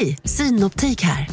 Hej, 0.00 0.18
Synoptik 0.24 1.02
här. 1.02 1.28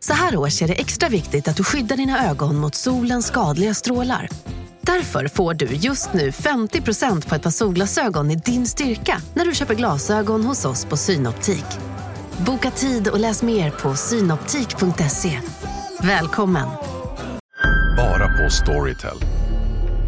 Så 0.00 0.12
här 0.12 0.36
års 0.36 0.62
är 0.62 0.68
det 0.68 0.74
extra 0.74 1.08
viktigt 1.08 1.48
att 1.48 1.56
du 1.56 1.64
skyddar 1.64 1.96
dina 1.96 2.30
ögon 2.30 2.56
mot 2.56 2.74
solens 2.74 3.26
skadliga 3.26 3.74
strålar. 3.74 4.28
Därför 4.80 5.28
får 5.28 5.54
du 5.54 5.66
just 5.66 6.12
nu 6.12 6.30
50% 6.30 7.28
på 7.28 7.34
ett 7.34 7.42
par 7.42 7.50
solglasögon 7.50 8.30
i 8.30 8.36
din 8.36 8.66
styrka 8.66 9.22
när 9.34 9.44
du 9.44 9.54
köper 9.54 9.74
glasögon 9.74 10.44
hos 10.44 10.64
oss 10.64 10.84
på 10.84 10.96
Synoptik. 10.96 11.64
Boka 12.46 12.70
tid 12.70 13.08
och 13.08 13.20
läs 13.20 13.42
mer 13.42 13.70
på 13.70 13.94
synoptik.se. 13.94 15.40
Välkommen! 16.02 16.68
Bara 17.96 18.28
på 18.28 18.50
Storytel. 18.50 19.18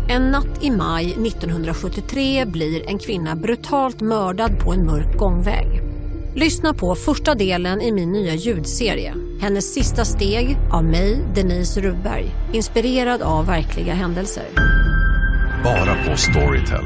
En 0.09 0.31
natt 0.31 0.63
i 0.65 0.71
maj 0.71 1.13
1973 1.13 2.45
blir 2.45 2.89
en 2.89 2.99
kvinna 2.99 3.37
brutalt 3.37 4.01
mördad 4.01 4.59
på 4.59 4.73
en 4.73 4.87
mörk 4.87 5.19
gångväg. 5.19 5.80
Lyssna 6.35 6.75
på 6.75 6.95
första 6.95 7.35
delen 7.35 7.81
i 7.81 7.93
min 7.93 8.13
nya 8.13 8.35
ljudserie. 8.35 9.15
Hennes 9.41 9.75
sista 9.75 10.05
steg 10.05 10.57
av 10.73 10.85
mig, 10.85 11.25
Denise 11.35 11.81
Rubberg. 11.81 12.25
Inspirerad 12.53 13.23
av 13.23 13.47
verkliga 13.47 13.95
händelser. 13.95 14.45
Bara 15.65 16.05
på 16.05 16.17
Storytel. 16.17 16.85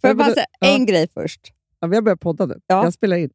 Får 0.00 0.08
jag 0.10 0.16
bara 0.16 0.34
säga 0.34 0.46
en 0.60 0.86
grej 0.86 1.08
först? 1.14 1.40
Ja, 1.80 1.88
vi 1.88 1.96
har 1.96 2.02
börjat 2.02 2.20
podda 2.20 2.46
nu. 2.46 2.60
Ja. 2.66 2.84
Jag 2.84 2.92
spelar 2.92 3.16
in. 3.16 3.30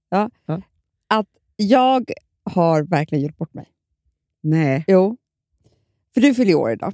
Att 1.10 1.28
jag 1.56 2.12
har 2.44 2.84
verkligen 2.84 3.24
gjort 3.24 3.38
bort 3.38 3.54
mig. 3.54 3.68
Nej. 4.42 4.86
Jo. 4.88 5.18
För 6.14 6.22
du 6.22 6.34
fyller 6.34 6.56
år 6.56 6.72
idag. 6.72 6.94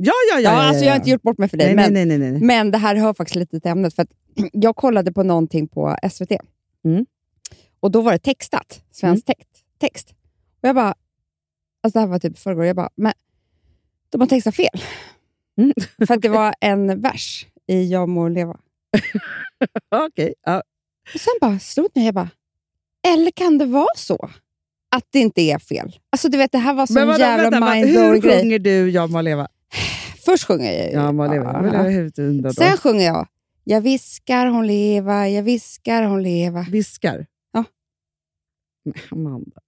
Ja, 0.00 0.12
ja, 0.30 0.34
ja. 0.34 0.40
Ja, 0.40 0.50
ja, 0.50 0.68
alltså 0.68 0.84
ja. 0.84 0.86
jag 0.86 0.92
har 0.92 0.96
inte 0.96 1.10
gjort 1.10 1.22
bort 1.22 1.38
mig 1.38 1.48
för 1.48 1.56
dig. 1.56 1.74
nej, 1.74 1.90
men, 1.90 2.08
nej, 2.08 2.18
nej, 2.18 2.40
men 2.40 2.70
det 2.70 2.78
här 2.78 2.96
hör 2.96 3.14
faktiskt 3.14 3.36
lite 3.36 3.60
till 3.60 3.70
ämnet. 3.70 3.94
För 3.94 4.06
jag 4.52 4.76
kollade 4.76 5.12
på 5.12 5.22
någonting 5.22 5.68
på 5.68 5.96
SVT. 6.10 6.32
Mm. 6.84 7.06
Och 7.80 7.90
då 7.90 8.00
var 8.00 8.12
det 8.12 8.18
textat. 8.18 8.82
Svensk 8.90 9.26
text. 9.26 9.64
text. 9.78 10.14
Och 10.62 10.68
jag 10.68 10.74
bara... 10.74 10.94
Alltså 11.82 11.98
det 11.98 12.00
här 12.00 12.06
var 12.06 12.18
typ 12.18 12.38
förrgår. 12.38 12.64
Jag 12.64 12.76
bara, 12.76 12.90
men 12.94 13.12
de 14.10 14.20
har 14.20 14.28
textat 14.28 14.54
fel. 14.54 14.80
Mm. 15.58 15.72
För 16.06 16.14
att 16.14 16.22
det 16.22 16.28
var 16.28 16.54
en 16.60 17.00
vers 17.00 17.46
i 17.66 17.84
Jag 17.92 18.08
må 18.08 18.28
leva. 18.28 18.56
Okej. 20.06 20.34
Ja. 20.42 20.62
Och 21.14 21.20
sen 21.20 21.34
bara 21.40 21.58
slog 21.58 21.88
det 21.94 22.00
mig. 22.00 22.06
Jag 22.06 22.14
bara, 22.14 22.30
eller 23.14 23.30
kan 23.30 23.58
det 23.58 23.66
vara 23.66 23.96
så 23.96 24.30
att 24.96 25.04
det 25.10 25.18
inte 25.18 25.42
är 25.42 25.58
fel? 25.58 25.98
Alltså 26.10 26.28
du 26.28 26.38
vet, 26.38 26.52
det 26.52 26.58
här 26.58 26.74
var 26.74 27.06
vadå, 27.06 27.18
jävla 27.18 27.74
mindblowing 27.74 28.12
hur 28.12 28.20
grej. 28.20 28.40
sjunger 28.40 28.58
du 28.58 28.90
Jag 28.90 29.10
må 29.10 29.20
leva? 29.20 29.48
Först 30.28 30.44
sjunger 30.44 30.72
jag 30.72 30.86
ju. 30.86 30.92
Jag 30.92 31.14
leva. 31.14 31.52
Jag 31.52 31.62
må 31.62 31.70
leva 31.72 31.82
huvudet 31.82 32.18
under 32.18 32.50
Sen 32.50 32.76
sjunger 32.76 33.06
jag 33.06 33.28
Jag 33.64 33.80
viskar 33.80 34.46
hon 34.46 34.66
leva, 34.66 35.28
jag 35.28 35.42
viskar 35.42 36.02
hon 36.02 36.22
leva. 36.22 36.66
Viskar? 36.70 37.26
Ja. 37.52 37.64
Men 38.84 38.94
Amanda. 39.10 39.60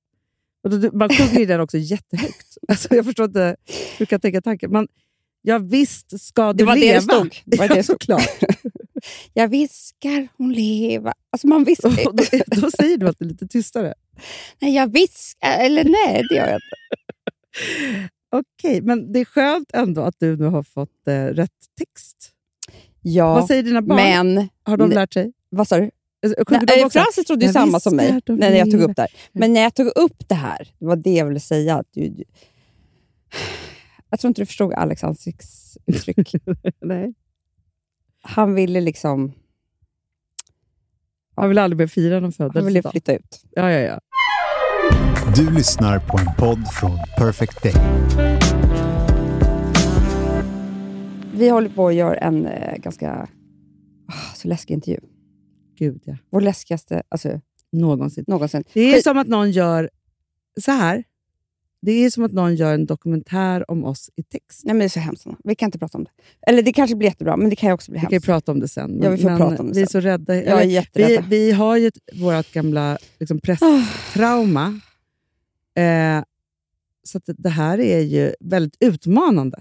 Och 0.64 0.70
då, 0.70 0.90
man 0.92 1.08
sjunger 1.08 1.40
ju 1.40 1.46
den 1.46 1.60
också 1.60 1.78
jättehögt. 1.78 2.56
Alltså, 2.68 2.94
jag 2.94 3.04
förstår 3.04 3.24
inte 3.26 3.56
hur 3.66 3.98
du 3.98 4.06
kan 4.06 4.20
tänka 4.20 4.42
tanken. 4.42 4.70
Men, 4.70 4.88
ja, 5.42 5.58
visst 5.58 6.20
ska 6.20 6.52
du 6.52 6.56
Det 6.56 6.64
var 6.64 6.76
leva. 6.76 6.94
det 6.94 7.02
stod. 7.02 7.36
Det 7.44 7.58
var 7.58 7.68
det 7.68 7.76
ja, 7.76 7.82
såklart. 7.82 8.28
Jag 9.34 9.48
viskar 9.48 10.28
hon 10.36 10.52
leva. 10.52 11.12
Alltså 11.30 11.46
man 11.46 11.64
viskar. 11.64 11.88
Och 12.08 12.16
då, 12.16 12.24
då 12.46 12.70
säger 12.70 12.96
du 12.96 13.06
alltid 13.06 13.28
lite 13.28 13.46
tystare. 13.46 13.94
nej, 14.58 14.74
jag 14.74 14.92
viskar. 14.92 15.58
Eller 15.58 15.84
nej, 15.84 16.22
det 16.28 16.34
gör 16.34 16.46
jag 16.46 16.56
inte. 16.56 18.10
Okej, 18.30 18.82
men 18.82 19.12
det 19.12 19.18
är 19.20 19.24
skönt 19.24 19.70
ändå 19.74 20.02
att 20.02 20.14
du 20.18 20.36
nu 20.36 20.44
har 20.44 20.62
fått 20.62 21.08
eh, 21.08 21.24
rätt 21.24 21.50
text. 21.78 22.32
Ja, 23.02 23.34
Vad 23.34 23.46
säger 23.46 23.62
dina 23.62 23.82
barn? 23.82 23.96
men... 24.34 24.48
har 24.62 24.76
de 24.76 24.90
lärt 24.90 25.12
sig? 25.14 25.32
Vad 25.48 25.68
sa 25.68 25.78
du? 25.78 25.90
Alltså, 26.22 26.44
Nej, 26.66 26.84
också? 26.84 26.98
Francis 26.98 27.24
trodde 27.26 27.46
ju 27.46 27.52
samma 27.52 27.80
som 27.80 27.96
mig 27.96 28.20
när 28.26 28.52
jag 28.52 28.70
tog 28.70 28.80
upp 28.80 28.96
det 28.96 29.02
här. 29.02 29.10
Men 29.32 29.52
när 29.52 29.60
jag 29.60 29.74
tog 29.74 29.86
upp 29.86 30.28
det 30.28 30.34
här, 30.34 30.74
det 30.78 30.86
var 30.86 30.96
det 30.96 31.14
jag 31.14 31.26
ville 31.26 31.40
säga. 31.40 31.76
Att 31.76 31.86
du, 31.90 32.08
du, 32.08 32.24
jag 34.10 34.20
tror 34.20 34.28
inte 34.28 34.42
du 34.42 34.46
förstod 34.46 34.72
Alex 34.72 35.04
ansiktsuttryck. 35.04 36.32
Nej. 36.80 37.14
Han 38.22 38.54
ville 38.54 38.80
liksom 38.80 39.32
Han 41.36 41.48
vill 41.48 41.58
aldrig 41.58 41.78
mer 41.78 41.86
fira 41.86 42.20
någon 42.20 42.32
han 42.38 42.48
ville 42.48 42.60
födelsedag. 42.62 42.90
flytta 42.92 43.14
ut. 43.14 43.42
Ja, 43.50 43.70
ja, 43.72 43.78
ja. 43.78 44.00
Du 45.36 45.50
lyssnar 45.50 45.98
på 45.98 46.18
en 46.18 46.26
podd 46.38 46.68
från 46.72 46.98
Perfect 47.18 47.62
Day. 47.62 47.74
Vi 51.34 51.48
håller 51.48 51.68
på 51.68 51.88
att 51.88 51.94
göra 51.94 52.14
en 52.14 52.46
eh, 52.46 52.76
ganska 52.76 53.28
ah, 54.08 54.34
så 54.34 54.48
läskig 54.48 54.74
intervju. 54.74 55.00
Gud, 55.78 56.02
ja. 56.04 56.16
Vår 56.30 56.40
läskigaste 56.40 57.02
alltså, 57.08 57.40
Någonsin. 57.72 58.24
någonsin. 58.28 58.64
Det 58.72 58.94
är 58.94 59.02
som 59.02 59.18
att 59.18 59.26
någon 59.26 59.50
gör 59.50 59.90
så 60.60 60.70
här. 60.72 61.04
Det 61.82 61.92
är 61.92 62.10
som 62.10 62.24
att 62.24 62.32
någon 62.32 62.54
gör 62.54 62.74
en 62.74 62.86
dokumentär 62.86 63.70
om 63.70 63.84
oss 63.84 64.10
i 64.16 64.22
text. 64.22 64.60
Nej, 64.64 64.74
men 64.74 64.78
det 64.78 64.84
är 64.84 64.88
så 64.88 65.00
hemskt. 65.00 65.26
Vi 65.44 65.54
kan 65.54 65.66
inte 65.66 65.78
prata 65.78 65.98
om 65.98 66.04
det. 66.04 66.10
Eller 66.46 66.62
det 66.62 66.72
kanske 66.72 66.96
blir 66.96 67.08
jättebra, 67.08 67.36
men 67.36 67.50
det 67.50 67.56
kan 67.56 67.68
ju 67.68 67.74
också 67.74 67.90
bli 67.90 67.98
Vi 68.00 68.06
kan 68.06 68.12
hemskt. 68.12 68.26
prata 68.26 68.52
om 68.52 68.60
det 68.60 68.68
sen. 68.68 68.90
Men, 68.90 69.02
Ja, 69.02 69.10
vi 69.10 69.22
får 69.22 69.36
prata 69.36 69.62
om 69.62 69.68
det 69.68 69.74
vi 69.74 69.82
är 69.82 69.86
sen. 69.86 70.02
så 70.02 70.08
rädda. 70.08 70.34
Jag 70.36 70.62
är 70.62 70.88
Eller, 70.94 71.08
vi, 71.08 71.18
vi 71.28 71.52
har 71.52 71.76
ju 71.76 71.90
vårt 72.14 72.52
gamla 72.52 72.98
liksom, 73.18 73.36
Ah. 73.36 73.40
presstrauma. 73.44 74.80
Eh, 75.76 76.22
så 77.02 77.20
det 77.26 77.48
här 77.48 77.80
är 77.80 78.00
ju 78.00 78.34
väldigt 78.40 78.76
utmanande. 78.80 79.60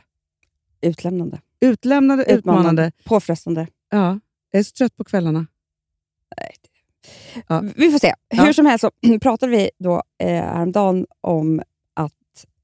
Utlämnande. 0.82 1.40
Utlämnande, 1.60 2.24
utmanande. 2.34 2.92
Påfrestande. 3.04 3.68
Ja, 3.90 4.20
jag 4.52 4.60
är 4.60 4.64
så 4.64 4.72
trött 4.72 4.98
på 4.98 5.04
kvällarna. 5.04 5.48
Ja. 7.48 7.64
Vi 7.76 7.92
får 7.92 8.00
se. 8.00 8.14
Ja. 8.30 8.44
Hur 8.44 8.54
som 8.54 8.66
helst 8.66 8.82
så 8.82 9.20
pratade 9.22 9.52
vi 9.52 9.70
då 9.80 10.04
eh, 10.24 10.28
häromdagen 10.30 11.06
om 11.22 11.62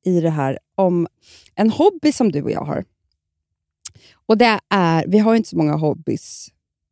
i 0.06 0.22
det 0.22 0.30
här, 0.30 0.60
om 0.76 1.08
en 1.56 1.70
hobby 1.70 2.12
som 2.12 2.32
du 2.32 2.42
och 2.42 2.52
jag 2.52 2.62
har. 2.66 2.84
Och 4.28 4.38
det 4.38 4.60
är, 4.70 5.06
vi 5.08 5.18
har 5.20 5.34
ju 5.34 5.38
inte 5.38 5.50
så 5.50 5.58
många 5.58 5.76
hobbys. 5.76 6.48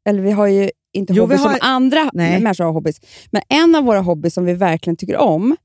Eller 0.05 0.21
vi 0.21 0.31
har 0.31 0.47
ju 0.47 0.69
inte 0.93 1.13
Jo, 1.13 1.23
hobbys 1.23 1.39
har- 1.41 1.49
som 1.49 1.57
andra 1.61 2.09
Nej. 2.13 2.41
människor 2.41 2.63
har 2.65 2.71
hobbys. 2.71 3.01
Men 3.31 3.41
en 3.49 3.75
av 3.75 3.83
våra 3.83 3.99
hobbys 4.01 4.33
som 4.33 4.45
vi 4.45 4.53
verkligen 4.53 4.97
tycker 4.97 5.17
om 5.17 5.55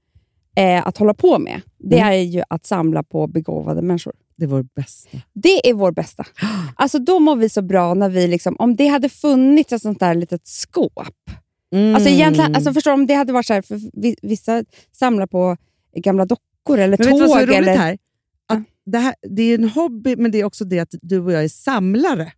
eh, 0.57 0.87
att 0.87 0.99
hålla 0.99 1.15
på 1.15 1.39
med, 1.39 1.61
det 1.79 1.99
Mm. 1.99 2.09
är 2.13 2.17
ju 2.23 2.43
att 2.49 2.67
samla 2.67 3.03
på 3.03 3.27
begåvade 3.27 3.83
människor. 3.83 4.13
Det 4.37 4.45
är 4.45 4.49
vår 4.49 4.63
bästa. 4.77 5.19
Det 5.35 5.69
är 5.71 5.75
vår 5.75 5.93
bästa. 5.93 6.25
Alltså 6.77 6.99
då 6.99 7.19
mår 7.19 7.37
vi 7.37 7.49
så 7.49 7.63
bra 7.63 7.95
när 7.95 8.09
vi, 8.09 8.27
liksom, 8.29 8.57
om 8.59 8.77
det 8.77 8.87
hade 8.87 9.09
funnits 9.09 9.73
ett 9.73 9.83
sånt 9.83 10.01
där 10.01 10.15
litet 10.15 10.47
skåp. 10.47 10.93
Alltså 11.95 12.09
egentligen, 12.11 12.55
alltså 12.55 12.73
förstår 12.73 12.91
du, 12.91 12.95
om 12.95 13.07
det 13.07 13.15
hade 13.15 13.33
varit 13.33 13.47
så 13.47 13.55
här, 13.55 13.63
för 13.63 13.81
vi- 14.01 14.17
vissa 14.23 14.65
samlar 14.93 15.27
på 15.27 15.57
gamla 15.97 16.25
dockor 16.25 16.45
eller 16.79 16.99
Men 16.99 17.07
vet 17.07 17.19
tåg. 17.29 17.37
roligt 17.39 17.57
Eller, 17.57 17.77
här? 17.77 17.99
Att 18.47 18.63
det, 18.87 18.99
här? 18.99 19.15
Det 19.23 19.43
är 19.43 19.55
en 19.55 19.69
hobby, 19.69 20.17
men 20.17 20.31
det 20.31 20.41
är 20.41 20.45
också 20.45 20.65
det 20.65 20.79
att 20.81 20.95
du 21.03 21.19
och 21.21 21.33
jag 21.33 21.45
är 21.45 21.49
samlare. 21.49 22.33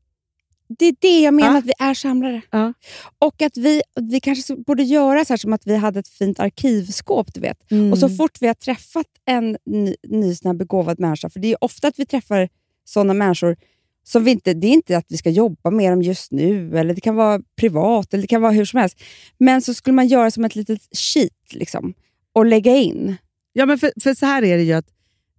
det 0.79 0.87
är 0.87 0.95
det 1.01 1.21
jag 1.21 1.35
menar, 1.35 1.53
Ja. 1.53 1.59
att 1.59 1.65
vi 1.65 1.73
är 1.79 1.95
samlare. 1.95 2.43
Ja. 2.51 2.73
Och 3.19 3.43
att 3.43 3.57
vi, 3.57 3.83
vi 4.01 4.21
kanske 4.21 4.57
borde 4.57 4.83
göra 4.83 5.25
så 5.25 5.33
här 5.33 5.39
som 5.39 5.53
att 5.53 5.67
vi 5.67 5.77
hade 5.77 6.01
ett 6.01 6.09
fint 6.09 6.41
arkivskåp. 6.41 7.35
Du 7.35 7.41
vet. 7.41 7.59
Och 7.93 7.99
så 7.99 8.09
fort 8.09 8.39
vi 8.41 8.47
har 8.47 8.55
träffat 8.55 9.07
en 9.25 9.57
ny, 9.67 9.95
ny 10.09 10.35
sån 10.35 10.49
här 10.49 10.57
begåvad 10.57 11.01
människa, 11.01 11.31
för 11.31 11.41
det 11.41 11.53
är 11.53 11.65
ofta 11.65 11.89
att 11.89 11.99
vi 11.99 12.07
träffar 12.07 12.49
såna 12.85 13.15
människor 13.15 13.57
som 14.05 14.25
vi 14.25 14.31
inte, 14.31 14.55
det 14.55 14.67
är 14.67 14.73
inte 14.73 14.97
att 14.97 15.07
vi 15.09 15.17
ska 15.17 15.31
jobba 15.31 15.71
med 15.71 15.93
dem 15.93 16.03
just 16.03 16.33
nu, 16.33 16.79
eller 16.79 16.95
det 16.95 17.01
kan 17.01 17.15
vara 17.17 17.41
privat, 17.57 18.15
eller 18.15 18.23
det 18.23 18.27
kan 18.29 18.43
vara 18.43 18.53
hur 18.53 18.65
som 18.65 18.81
helst. 18.81 19.01
Men 19.39 19.63
så 19.63 19.75
skulle 19.75 19.95
man 19.95 20.07
göra 20.09 20.31
som 20.31 20.45
ett 20.45 20.57
litet 20.57 20.81
sheet 20.97 21.53
liksom, 21.53 21.95
och 22.33 22.47
lägga 22.47 22.77
in. 22.77 23.17
Ja, 23.53 23.67
men 23.67 23.79
för, 23.79 23.93
för 24.03 24.15
så 24.15 24.27
här 24.27 24.43
är 24.45 24.57
det 24.57 24.63
ju 24.63 24.73
att 24.73 24.87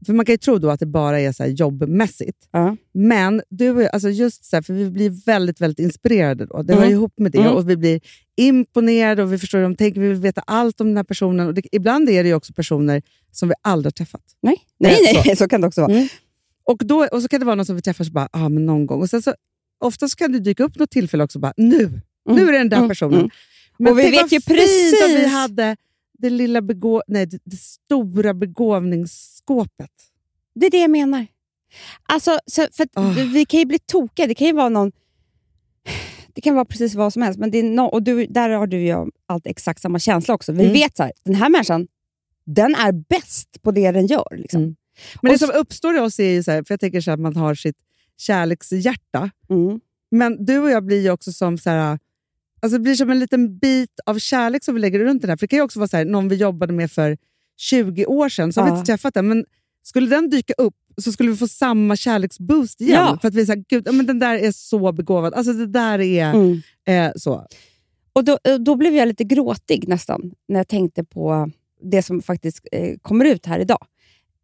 för 0.06 0.14
man 0.14 0.26
kan 0.26 0.34
ju 0.34 0.38
tro 0.38 0.58
då 0.58 0.70
att 0.70 0.80
det 0.80 0.86
bara 0.86 1.20
är 1.20 1.32
så 1.32 1.46
jobbmässigt. 1.46 2.48
Ja. 2.52 2.78
Men 2.94 3.42
du, 3.50 3.88
alltså 3.88 4.10
just 4.10 4.46
så 4.46 4.56
här, 4.56 4.62
för 4.64 4.74
vi 4.74 4.90
blir 4.92 5.26
väldigt, 5.26 5.62
väldigt 5.62 5.80
inspirerade 5.80 6.46
då. 6.46 6.62
Det 6.62 6.74
Mm. 6.74 6.84
hör 6.84 6.92
ihop 6.92 7.14
med 7.20 7.32
det 7.32 7.38
Mm. 7.38 7.52
och 7.54 7.70
vi 7.70 7.78
blir 7.78 8.02
imponerade 8.36 9.24
och 9.24 9.34
vi 9.34 9.38
förstår 9.38 9.58
hur 9.58 9.64
de 9.64 9.76
tänker. 9.76 10.02
Vi 10.02 10.08
vill 10.08 10.18
veta 10.18 10.42
allt 10.48 10.82
om 10.82 10.88
den 10.88 10.98
här 10.98 11.04
personen. 11.04 11.48
Och 11.48 11.54
det, 11.54 11.62
ibland 11.72 12.10
är 12.10 12.24
det 12.24 12.30
ju 12.30 12.36
också 12.36 12.54
personer 12.54 13.02
som 13.32 13.50
vi 13.50 13.56
aldrig 13.62 13.88
har 13.88 13.92
träffat. 13.92 14.22
Nej, 14.42 14.56
nej, 14.80 14.98
Nej, 15.04 15.22
nej 15.26 15.36
så. 15.38 15.48
kan 15.48 15.62
det 15.62 15.68
också 15.68 15.82
vara. 15.82 15.92
Mm. 15.94 16.08
Och, 16.64 16.82
då, 16.86 17.06
och 17.12 17.22
så 17.22 17.28
kan 17.28 17.40
det 17.40 17.46
vara 17.46 17.56
någon 17.56 17.66
som 17.66 17.76
vi 17.76 17.82
träffar 17.82 18.04
så 18.06 18.12
bara, 18.12 18.30
ah, 18.32 18.50
men 18.50 18.66
någon 18.66 18.86
gång. 18.86 19.02
Och 19.02 19.10
sen 19.10 19.22
så, 19.22 19.34
ofta 19.80 20.10
så 20.10 20.16
kan 20.16 20.32
det 20.32 20.40
dyka 20.40 20.64
upp 20.64 20.76
något 20.80 20.92
tillfälle 20.92 21.24
också. 21.24 21.40
Bara, 21.40 21.54
nu, 21.58 22.02
nu 22.30 22.48
är 22.48 22.52
det 22.52 22.58
den 22.58 22.70
där 22.70 22.78
mm, 22.78 22.90
personen. 22.90 23.20
mm. 23.20 23.30
Men 23.80 23.92
Och 23.94 24.00
vi 24.00 24.04
vet 24.04 24.14
ju 24.14 24.20
att 24.20 24.32
vi 24.32 24.42
precis- 24.42 25.32
hade 25.32 25.76
det, 26.22 26.30
lilla 26.30 26.62
begå 26.62 27.04
nej, 27.08 27.26
det, 27.26 27.40
det 27.44 27.58
stora 27.58 28.34
begåvningsskåpet. 28.34 29.92
Det 30.56 30.66
är 30.66 30.72
det 30.72 30.82
jag 30.82 30.92
menar. 30.92 31.28
Alltså, 32.04 32.40
så, 32.46 32.68
för 32.72 32.84
att 32.84 32.90
Ah. 32.94 33.10
Vi 33.34 33.46
kan 33.46 33.60
ju 33.60 33.66
bli 33.66 33.80
tokiga. 33.80 34.28
Det 34.28 34.36
kan 34.36 34.48
ju 34.48 34.54
vara 34.54 34.70
någon... 34.70 34.92
Det 36.34 36.42
kan 36.42 36.56
vara 36.56 36.66
precis 36.66 36.96
vad 36.96 37.14
som 37.14 37.22
helst. 37.22 37.40
Men 37.40 37.52
det 37.52 37.58
är 37.58 37.64
no, 37.64 37.82
och 37.82 38.04
du, 38.04 38.26
där 38.26 38.50
har 38.50 38.68
du 38.68 38.78
och 38.78 38.84
jag 38.84 39.10
alltid 39.26 39.50
exakt 39.50 39.82
samma 39.82 40.00
känsla 40.00 40.34
också. 40.34 40.52
Vi 40.52 40.62
Mm. 40.64 40.74
vet 40.74 40.98
så 40.98 41.04
här, 41.04 41.12
den 41.26 41.36
här 41.36 41.50
människan, 41.50 41.88
den 42.46 42.76
är 42.76 42.92
bäst 42.92 43.62
på 43.62 43.72
det 43.72 43.92
den 43.92 44.08
gör. 44.08 44.38
Liksom. 44.38 44.62
Mm. 44.62 44.76
Men 45.22 45.30
Och 45.30 45.34
det 45.34 45.40
som 45.40 45.56
uppstår 45.56 45.96
i 45.96 46.00
oss 46.00 46.20
är 46.20 46.42
så 46.42 46.52
här, 46.52 46.64
för 46.64 46.74
jag 46.74 46.80
tänker 46.80 47.02
så 47.02 47.12
här, 47.12 47.14
att 47.14 47.22
man 47.22 47.36
har 47.36 47.56
sitt 47.56 47.78
kärlekshjärta. 48.18 49.32
Mm. 49.50 49.80
Men 50.12 50.46
du 50.46 50.60
och 50.60 50.70
jag 50.70 50.86
blir 50.86 51.02
ju 51.02 51.12
också 51.12 51.32
som 51.34 51.58
så 51.58 51.70
här, 51.70 52.00
alltså 52.62 52.78
det 52.78 52.84
blir 52.84 52.96
som 52.96 53.10
en 53.10 53.20
liten 53.20 53.58
bit 53.58 54.00
av 54.06 54.20
kärlek 54.20 54.64
som 54.64 54.76
vi 54.76 54.82
lägger 54.82 55.00
runt 55.00 55.22
den 55.22 55.30
här. 55.30 55.38
För 55.38 55.42
det 55.42 55.48
kan 55.48 55.58
ju 55.60 55.64
också 55.64 55.80
vara 55.80 55.88
så 55.88 55.98
här, 55.98 56.06
någon 56.06 56.28
vi 56.30 56.36
jobbade 56.36 56.74
med 56.74 56.92
för 56.92 57.18
20 57.58 58.06
år 58.06 58.30
sedan, 58.30 58.54
så 58.54 58.62
har 58.62 58.72
vi 58.72 58.78
inte 58.78 58.86
träffat 58.92 59.14
den. 59.14 59.28
Men 59.28 59.46
skulle 59.84 60.08
den 60.10 60.30
dyka 60.30 60.54
upp 60.58 60.76
så 60.98 61.12
skulle 61.12 61.30
vi 61.32 61.38
få 61.38 61.48
samma 61.48 61.96
kärleksboost 61.96 62.82
igen. 62.82 62.94
Ja. 63.02 63.18
För 63.22 63.28
att 63.28 63.36
vi 63.36 63.46
säger, 63.46 63.64
gud, 63.70 63.94
men 63.94 64.06
den 64.06 64.20
där 64.20 64.36
är 64.36 64.52
så 64.52 64.92
begåvad. 64.92 65.34
Alltså 65.34 65.54
det 65.54 65.68
där 65.68 66.00
är 66.02 66.34
Mm. 66.34 66.62
eh, 66.88 67.12
så. 67.16 67.46
Och 68.14 68.24
då, 68.24 68.38
eh, 68.44 68.56
då 68.56 68.76
blev 68.76 68.96
jag 68.96 69.08
lite 69.08 69.24
gråtig 69.24 69.88
nästan, 69.88 70.32
när 70.48 70.60
jag 70.60 70.68
tänkte 70.68 71.04
på 71.04 71.52
det 71.84 72.02
som 72.04 72.22
faktiskt 72.22 72.68
eh, 72.72 72.96
kommer 73.02 73.26
ut 73.26 73.46
här 73.46 73.60
idag. 73.60 73.86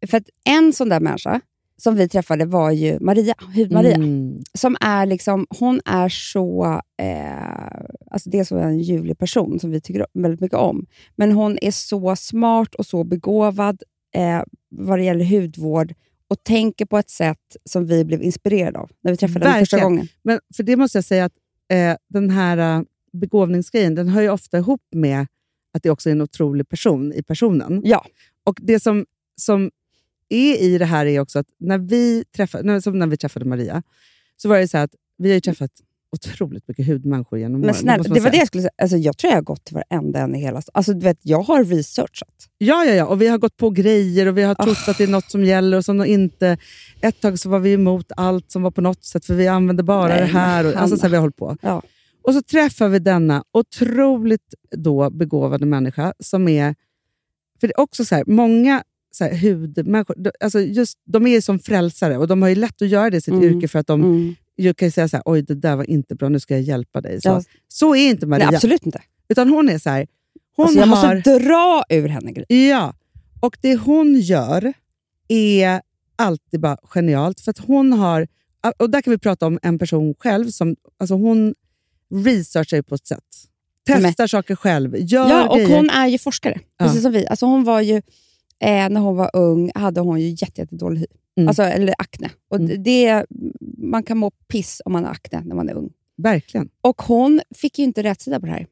För 0.06 0.16
att 0.18 0.28
en 0.44 0.72
sån 0.72 0.88
där 0.88 1.00
människa 1.00 1.40
som 1.82 1.94
vi 1.94 2.08
träffade 2.08 2.44
var 2.44 2.70
ju 2.70 2.98
Maria, 3.00 3.34
Hud-Maria. 3.54 3.94
Mm. 3.94 4.42
Som 4.54 4.76
är 4.80 5.06
liksom, 5.06 5.46
hon 5.58 5.80
är 5.84 6.08
så... 6.08 6.64
Eh, 7.02 7.80
alltså 8.10 8.30
så 8.44 8.56
är 8.56 8.62
hon 8.62 8.72
en 8.72 8.78
ljuvlig 8.78 9.18
person 9.18 9.60
som 9.60 9.70
vi 9.70 9.80
tycker 9.80 10.06
väldigt 10.14 10.40
mycket 10.40 10.58
om. 10.58 10.86
Men 11.16 11.32
hon 11.32 11.58
är 11.62 11.70
så 11.70 12.16
smart 12.16 12.74
och 12.74 12.86
så 12.86 13.04
begåvad 13.04 13.82
eh, 14.14 14.42
vad 14.68 14.98
det 14.98 15.04
gäller 15.04 15.24
hudvård 15.24 15.94
och 16.28 16.44
tänker 16.44 16.86
på 16.86 16.98
ett 16.98 17.10
sätt 17.10 17.56
som 17.64 17.86
vi 17.86 18.04
blev 18.04 18.22
inspirerade 18.22 18.78
av 18.78 18.90
när 19.00 19.10
vi 19.10 19.16
träffade 19.16 19.48
henne 19.48 19.60
första 19.60 19.80
gången. 19.80 20.08
Men 20.22 20.40
för 20.56 20.62
det 20.62 20.76
måste 20.76 20.98
jag 20.98 21.04
säga 21.04 21.24
att 21.24 21.32
eh, 21.72 21.96
den 22.08 22.30
här 22.30 22.78
eh, 22.78 22.82
begåvningsgrejen 23.12 23.94
den 23.94 24.08
hör 24.08 24.22
ju 24.22 24.30
ofta 24.30 24.58
ihop 24.58 24.82
med 24.94 25.26
att 25.74 25.82
det 25.82 25.90
också 25.90 26.08
är 26.08 26.12
en 26.12 26.20
otrolig 26.20 26.68
person 26.68 27.12
i 27.12 27.22
personen. 27.22 27.82
Ja. 27.84 28.04
Och 28.44 28.58
det 28.62 28.80
som, 28.80 29.06
som 29.40 29.70
är 30.28 30.56
i 30.56 30.78
det 30.78 30.84
här 30.84 31.06
är 31.06 31.20
också 31.20 31.38
att 31.38 31.46
när 31.60 31.78
vi 31.78 32.24
träffade, 32.36 32.82
som 32.82 32.98
när 32.98 33.06
vi 33.06 33.16
träffade 33.16 33.44
Maria, 33.44 33.82
så 34.36 34.48
var 34.48 34.58
det 34.58 34.68
så 34.68 34.78
att 34.78 34.90
vi 35.18 35.28
har 35.28 35.34
ju 35.34 35.40
träffat 35.40 35.70
otroligt 36.12 36.68
mycket 36.68 36.86
hudmänniskor 36.86 37.38
genom 37.38 37.60
Men 37.60 37.70
åren. 37.70 37.74
snälla, 37.74 38.02
man 38.02 38.12
det 38.14 38.20
var 38.20 38.30
det 38.30 38.36
jag 38.36 38.46
skulle 38.46 38.62
säga. 38.62 38.70
Alltså, 38.82 38.96
jag 38.96 39.18
tror 39.18 39.30
jag 39.30 39.36
har 39.36 39.42
gått 39.42 39.64
till 39.64 39.74
varenda 39.74 40.20
en 40.20 40.34
i 40.34 40.38
hela... 40.38 40.62
Alltså, 40.72 40.94
du 40.94 41.00
vet, 41.00 41.18
jag 41.22 41.42
har 41.42 41.64
researchat. 41.64 42.48
Ja, 42.58 42.84
ja, 42.84 42.94
ja. 42.94 43.06
Och 43.06 43.22
vi 43.22 43.28
har 43.28 43.38
gått 43.38 43.56
på 43.56 43.70
grejer 43.70 44.26
och 44.26 44.38
vi 44.38 44.42
har 44.42 44.54
trott 44.54 44.78
Ah. 44.86 44.90
att 44.90 44.98
det 44.98 45.04
är 45.04 45.08
något 45.08 45.30
som 45.30 45.44
gäller 45.44 45.76
och 45.76 45.84
som 45.84 46.04
inte... 46.04 46.58
Ett 47.00 47.20
tag 47.20 47.38
så 47.38 47.48
var 47.48 47.58
vi 47.58 47.72
emot 47.72 48.12
allt 48.16 48.50
som 48.50 48.62
var 48.62 48.70
på 48.70 48.80
något 48.80 49.04
sätt, 49.04 49.24
för 49.24 49.34
vi 49.34 49.48
använde 49.48 49.82
bara 49.82 50.08
Nej, 50.08 50.20
det 50.20 50.26
här. 50.26 50.66
Och, 50.66 50.76
alltså, 50.76 50.96
så 50.96 51.02
här, 51.02 51.10
vi 51.10 51.16
har 51.16 51.20
hållit 51.20 51.36
på. 51.36 51.56
Ja. 51.62 51.82
Och 52.22 52.34
så 52.34 52.42
träffar 52.42 52.88
vi 52.88 52.98
denna 52.98 53.44
otroligt 53.52 54.54
då 54.76 55.10
begåvade 55.10 55.66
människa 55.66 56.12
som 56.18 56.48
är... 56.48 56.74
För 57.60 57.68
det 57.68 57.74
är 57.76 57.80
också 57.80 58.04
så 58.04 58.14
här, 58.14 58.24
många 58.26 58.82
så 59.18 59.24
här, 59.24 59.34
hudmänniskor, 59.36 60.16
alltså 60.40 60.60
just, 60.60 60.98
de 61.04 61.26
är 61.26 61.30
ju 61.30 61.40
som 61.40 61.58
frälsare 61.58 62.18
och 62.18 62.28
de 62.28 62.42
har 62.42 62.48
ju 62.48 62.54
lätt 62.54 62.82
att 62.82 62.88
göra 62.88 63.10
det 63.10 63.16
i 63.16 63.20
sitt 63.20 63.34
Mm. 63.34 63.44
yrke 63.44 63.68
för 63.68 63.78
att 63.78 63.86
de 63.86 64.00
Mm. 64.02 64.34
ju 64.56 64.74
kan 64.74 64.90
säga 64.90 65.08
så 65.08 65.16
här, 65.16 65.22
oj 65.26 65.42
det 65.42 65.54
där 65.54 65.76
var 65.76 65.90
inte 65.90 66.14
bra, 66.14 66.28
nu 66.28 66.40
ska 66.40 66.54
jag 66.54 66.62
hjälpa 66.62 67.00
dig. 67.00 67.20
Så, 67.20 67.28
Ja. 67.28 67.42
så 67.68 67.94
är 67.94 68.10
inte 68.10 68.26
Maria. 68.26 68.46
Nej, 68.46 68.54
absolut 68.56 68.86
inte. 68.86 69.02
Utan 69.28 69.48
hon 69.48 69.68
är 69.68 69.78
så 69.78 69.90
här, 69.90 70.06
hon 70.56 70.64
Alltså, 70.66 70.80
jag 70.80 70.86
har... 70.86 71.14
måste 71.16 71.38
dra 71.38 71.82
ur 71.88 72.08
henne 72.08 72.32
grejer. 72.32 72.70
Ja, 72.70 72.94
och 73.40 73.56
det 73.60 73.76
hon 73.76 74.14
gör 74.20 74.72
är 75.28 75.80
alltid 76.16 76.60
bara 76.60 76.76
genialt. 76.82 77.40
För 77.40 77.50
att 77.50 77.58
hon 77.58 77.92
har, 77.92 78.26
och 78.78 78.90
där 78.90 79.00
kan 79.02 79.10
vi 79.10 79.18
prata 79.18 79.46
om 79.46 79.58
en 79.62 79.78
person 79.78 80.14
själv 80.18 80.50
som 80.50 80.76
alltså 80.98 81.14
hon 81.14 81.54
researchar 82.14 82.82
på 82.82 82.94
ett 82.94 83.06
sätt. 83.06 83.24
Testar 83.86 84.26
saker 84.26 84.56
själv, 84.56 84.96
gör 84.96 85.28
Ja, 85.30 85.48
och 85.48 85.56
grejer. 85.56 85.76
hon 85.76 85.90
är 85.90 86.06
ju 86.06 86.18
forskare, 86.18 86.60
Ja. 86.78 86.84
precis 86.86 87.02
som 87.02 87.12
vi. 87.12 87.26
Alltså 87.26 87.46
hon 87.46 87.64
var 87.64 87.80
ju, 87.80 88.02
eh, 88.60 88.88
när 88.88 89.00
hon 89.00 89.16
var 89.16 89.30
ung 89.32 89.70
hade 89.74 90.00
hon 90.00 90.20
ju 90.20 90.28
jätte, 90.28 90.60
jättedålig 90.60 91.00
hy. 91.00 91.06
Mm. 91.36 91.48
Alltså, 91.48 91.62
eller 91.62 91.94
akne. 91.98 92.30
Och 92.50 92.56
Mm. 92.56 92.82
det, 92.82 93.26
man 93.78 94.02
kan 94.02 94.18
må 94.18 94.30
piss 94.30 94.82
om 94.84 94.92
man 94.92 95.04
har 95.04 95.10
akne 95.10 95.42
när 95.44 95.54
man 95.56 95.68
är 95.68 95.74
ung. 95.74 95.90
Verkligen. 96.22 96.68
Och 96.80 97.02
hon 97.02 97.40
fick 97.54 97.78
ju 97.78 97.84
inte 97.84 98.02
rätt 98.02 98.20
sida 98.20 98.40
på 98.40 98.46
det 98.46 98.52
här. 98.52 98.66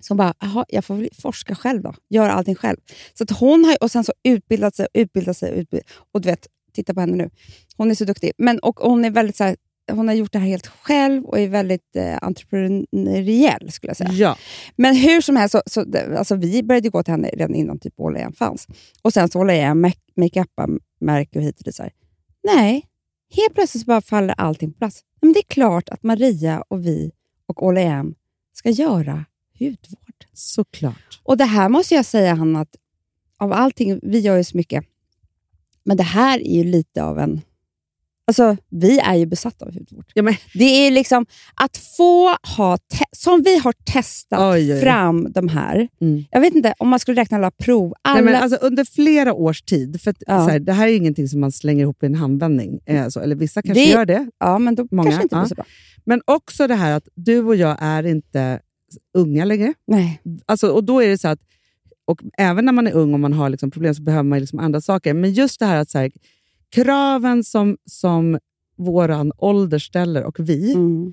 Så 0.00 0.10
hon 0.12 0.16
bara, 0.18 0.34
"Jaha, 0.40 0.64
jag 0.68 0.84
får 0.84 0.94
väl 0.94 1.08
forska 1.22 1.54
själv 1.54 1.82
då. 1.82 1.94
Göra 2.10 2.32
allting 2.32 2.54
själv. 2.54 2.76
Så 3.14 3.24
att 3.24 3.30
hon 3.30 3.64
har, 3.64 3.76
och 3.82 3.90
sen 3.90 4.04
så 4.04 4.12
utbildat 4.24 4.74
sig, 4.76 4.86
utbildat 4.94 5.36
sig, 5.36 5.58
utbildat 5.60 5.90
Och 6.12 6.20
du 6.20 6.28
vet, 6.28 6.46
titta 6.72 6.94
på 6.94 7.00
henne 7.00 7.16
nu. 7.16 7.30
Hon 7.76 7.90
är 7.90 7.94
så 7.94 8.04
duktig. 8.04 8.32
Men, 8.38 8.58
och 8.58 8.76
hon 8.80 9.04
är 9.04 9.10
väldigt 9.10 9.36
så 9.36 9.44
här, 9.44 9.56
hon 9.90 10.08
har 10.08 10.14
gjort 10.14 10.32
det 10.32 10.38
här 10.38 10.46
helt 10.46 10.66
själv 10.66 11.24
och 11.24 11.38
är 11.38 11.48
väldigt 11.48 11.96
eh, 11.96 12.18
entreprenöriell 12.22 13.72
skulle 13.72 13.90
jag 13.90 13.96
säga. 13.96 14.12
Ja. 14.12 14.36
Men 14.76 14.96
hur 14.96 15.20
som 15.20 15.36
helst, 15.36 15.52
så, 15.52 15.62
så, 15.66 15.84
alltså, 16.18 16.36
vi 16.36 16.62
började 16.62 16.88
gå 16.88 17.02
till 17.02 17.12
henne 17.12 17.28
redan 17.28 17.54
innan 17.54 17.78
typ 17.78 18.00
All 18.00 18.16
Am 18.16 18.32
fanns. 18.32 18.66
Och 19.02 19.12
sen 19.12 19.28
så 19.28 19.40
All 19.40 19.50
Am, 19.50 19.84
make- 19.84 20.12
makeup-märke 20.16 21.38
och 21.38 21.44
hit 21.44 21.58
och 21.58 21.64
dit. 21.64 21.74
Så 21.74 21.82
här. 21.82 21.92
Nej, 22.44 22.84
helt 23.36 23.54
plötsligt 23.54 23.82
så 23.82 23.86
bara 23.86 24.00
faller 24.00 24.34
allting 24.38 24.72
på 24.72 24.78
plats. 24.78 25.00
Men 25.20 25.32
det 25.32 25.38
är 25.38 25.48
klart 25.48 25.88
att 25.88 26.02
Maria 26.02 26.64
och 26.68 26.86
vi 26.86 27.10
och 27.46 27.62
All 27.62 27.78
Am 27.78 28.14
ska 28.52 28.70
göra 28.70 29.24
hudvård. 29.58 30.24
Såklart. 30.32 31.20
Och 31.22 31.36
det 31.36 31.44
här 31.44 31.68
måste 31.68 31.94
jag 31.94 32.04
säga, 32.04 32.34
Hanna, 32.34 32.60
att 32.60 32.76
av 33.38 33.52
allting, 33.52 34.00
vi 34.02 34.18
gör 34.18 34.36
ju 34.36 34.44
så 34.44 34.56
mycket, 34.56 34.84
men 35.84 35.96
det 35.96 36.02
här 36.02 36.38
är 36.38 36.54
ju 36.56 36.64
lite 36.64 37.04
av 37.04 37.18
en... 37.18 37.40
Alltså, 38.28 38.56
vi 38.70 38.98
är 38.98 39.14
ju 39.14 39.26
besatta 39.26 39.64
av 39.64 39.74
hudvård. 39.74 40.04
Ja, 40.14 40.22
men, 40.22 40.34
Det 40.54 40.64
är 40.64 40.90
liksom 40.90 41.26
att 41.54 41.76
få 41.76 42.28
ha, 42.56 42.78
som 43.16 43.42
vi 43.42 43.58
har 43.58 43.72
testat 43.84 44.54
Oj, 44.54 44.74
oj, 44.74 44.80
fram 44.80 45.32
de 45.32 45.48
här. 45.48 45.88
Mm. 46.00 46.24
Jag 46.30 46.40
vet 46.40 46.54
inte 46.54 46.74
om 46.78 46.88
man 46.88 46.98
skulle 46.98 47.20
räkna 47.20 47.36
alla 47.36 47.50
prov. 47.50 47.94
Alla, 48.02 48.14
nej, 48.14 48.24
men 48.32 48.42
alltså, 48.42 48.58
under 48.66 48.84
flera 48.84 49.32
års 49.34 49.62
tid, 49.62 50.00
för 50.00 50.10
att, 50.10 50.16
Ja. 50.26 50.46
här, 50.50 50.58
det 50.58 50.72
här 50.72 50.88
är 50.88 50.96
ingenting 50.96 51.28
som 51.28 51.40
man 51.40 51.52
slänger 51.52 51.82
ihop 51.82 52.02
i 52.02 52.06
en 52.06 52.14
handvändning. 52.14 52.80
Eh, 52.86 53.08
så, 53.08 53.20
eller 53.20 53.36
vissa 53.36 53.62
kanske 53.62 53.84
Det- 53.84 53.90
gör 53.90 54.06
det. 54.06 54.30
ja, 54.38 54.58
men 54.58 54.74
då 54.74 54.86
många, 54.90 55.10
kanske 55.10 55.22
inte 55.22 55.34
blir 55.34 55.42
ja. 55.42 55.48
så 55.48 55.54
bra. 55.54 55.64
Men 56.04 56.20
också 56.24 56.66
det 56.66 56.74
här 56.74 56.92
att 56.96 57.08
du 57.14 57.38
och 57.44 57.56
jag 57.56 57.76
är 57.80 58.06
inte 58.06 58.60
unga 59.18 59.44
längre. 59.44 59.74
Nej. 59.86 60.20
Alltså, 60.46 60.70
och 60.70 60.84
då 60.84 61.02
är 61.02 61.08
det 61.08 61.18
så 61.18 61.28
att, 61.28 61.40
och 62.06 62.20
även 62.38 62.64
när 62.64 62.72
man 62.72 62.86
är 62.86 62.92
ung 62.92 63.14
och 63.14 63.20
man 63.20 63.32
har 63.32 63.48
liksom 63.50 63.70
problem 63.70 63.94
så 63.94 64.02
behöver 64.02 64.22
man 64.22 64.38
liksom 64.40 64.58
andra 64.58 64.80
saker. 64.80 65.14
Men 65.14 65.32
just 65.32 65.60
det 65.60 65.66
här 65.66 65.76
att 65.76 65.90
så 65.90 65.98
här, 65.98 66.10
kraven 66.74 67.44
som, 67.44 67.76
som 67.86 68.38
våran 68.78 69.32
ålder 69.38 69.78
ställer 69.78 70.24
och 70.24 70.36
vi 70.38 70.72
Mm. 70.72 71.12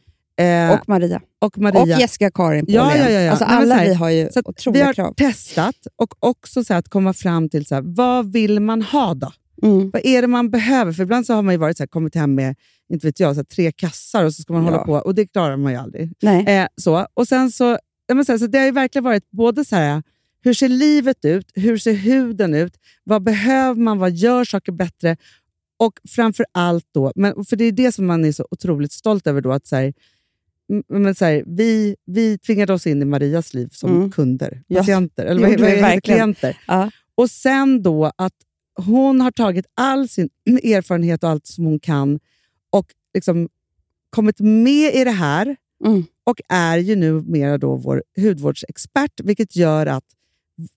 eh, 0.71 0.79
Och 0.79 0.89
Maria. 0.89 1.21
och 1.41 1.57
Maria. 1.57 1.81
Och 1.81 1.87
Jessica 1.87 2.31
Karin 2.31 2.65
Ja, 2.67 2.97
ja, 2.97 3.09
ja, 3.09 3.19
ja. 3.21 3.29
Alltså, 3.31 3.45
Nej, 3.45 3.55
alla 3.57 3.75
här, 3.75 3.85
vi 3.85 3.93
har 3.93 4.09
ju 4.09 4.29
så 4.31 4.39
att 4.39 4.45
vi 4.45 4.49
otroliga 4.49 4.85
har 4.85 4.93
krav. 4.93 5.13
testat 5.13 5.75
och 5.95 6.15
också 6.19 6.63
så 6.63 6.73
här, 6.73 6.79
att 6.79 6.89
komma 6.89 7.13
fram 7.13 7.49
till 7.49 7.65
så 7.65 7.75
här, 7.75 7.81
vad 7.85 8.31
vill 8.33 8.59
man 8.59 8.81
ha 8.81 9.13
då? 9.13 9.31
Mm. 9.63 9.89
Vad 9.93 10.01
är 10.05 10.21
det 10.21 10.27
man 10.27 10.49
behöver? 10.49 10.91
För 10.91 11.03
ibland 11.03 11.25
så 11.25 11.33
har 11.33 11.41
man 11.41 11.53
ju 11.53 11.57
varit 11.57 11.77
så 11.77 11.83
här, 11.83 11.87
kommit 11.87 12.15
hem 12.15 12.35
med 12.35 12.55
inte 12.93 13.07
vet 13.07 13.19
jag, 13.19 13.35
så 13.35 13.43
tre 13.43 13.71
kassar 13.71 14.25
och 14.25 14.33
så 14.33 14.41
ska 14.41 14.53
man 14.53 14.65
Ja. 14.65 14.71
hålla 14.71 14.83
på 14.83 14.93
och 14.93 15.15
det 15.15 15.27
klarar 15.27 15.57
man 15.57 15.71
ju 15.71 15.77
aldrig. 15.77 16.11
Nej. 16.21 16.45
Eh, 16.47 16.67
så. 16.81 17.07
Och 17.13 17.27
sen 17.27 17.51
så, 17.51 17.77
jag 18.07 18.25
säga, 18.25 18.37
så 18.39 18.47
det 18.47 18.57
har 18.57 18.65
ju 18.65 18.71
verkligen 18.71 19.03
varit 19.03 19.31
både 19.31 19.65
så 19.65 19.75
här, 19.75 20.03
hur 20.43 20.53
ser 20.53 20.69
livet 20.69 21.25
ut? 21.25 21.51
Hur 21.55 21.77
ser 21.77 21.93
huden 21.93 22.53
ut? 22.53 22.73
Vad 23.03 23.23
behöver 23.23 23.81
man? 23.81 23.97
Vad 23.99 24.11
gör 24.11 24.43
saker 24.43 24.71
bättre? 24.71 25.17
Och 25.77 25.93
framför 26.09 26.45
allt 26.51 26.85
då, 26.91 27.11
men, 27.15 27.45
för 27.45 27.55
det 27.55 27.65
är 27.65 27.71
det 27.71 27.91
som 27.91 28.05
man 28.05 28.25
är 28.25 28.31
så 28.31 28.47
otroligt 28.51 28.91
stolt 28.91 29.27
över, 29.27 29.41
då, 29.41 29.51
att 29.51 29.67
så 29.67 29.75
här, 29.75 29.93
men 30.87 31.15
så 31.15 31.25
här, 31.25 31.43
vi, 31.47 31.95
vi 32.05 32.37
tvingade 32.37 32.73
oss 32.73 32.87
in 32.87 33.01
i 33.01 33.05
Marias 33.05 33.53
liv 33.53 33.69
som 33.71 33.95
Mm. 33.97 34.11
kunder, 34.11 34.63
patienter, 34.73 35.25
eller 35.25 35.49
gjorde 35.49 35.61
vad, 35.63 35.71
vad 35.71 35.79
verkligen. 35.81 36.01
klienter. 36.35 36.57
Ja. 36.67 36.91
Och 37.15 37.29
sen 37.31 37.83
då 37.83 38.11
att 38.15 38.33
hon 38.75 39.21
har 39.21 39.31
tagit 39.31 39.65
all 39.73 40.09
sin 40.09 40.29
erfarenhet 40.63 41.23
och 41.23 41.29
allt 41.29 41.45
som 41.47 41.65
hon 41.65 41.79
kan 41.79 42.19
och 42.69 42.85
liksom 43.13 43.49
kommit 44.09 44.39
med 44.39 44.95
i 44.95 45.03
det 45.03 45.11
här 45.11 45.55
Mm. 45.85 46.03
och 46.23 46.41
är 46.49 46.77
ju 46.77 46.95
nu 46.95 47.13
mer 47.21 47.57
då 47.57 47.75
vår 47.75 48.03
hudvårdsexpert, 48.17 49.19
vilket 49.23 49.55
gör 49.55 49.85
att 49.85 50.03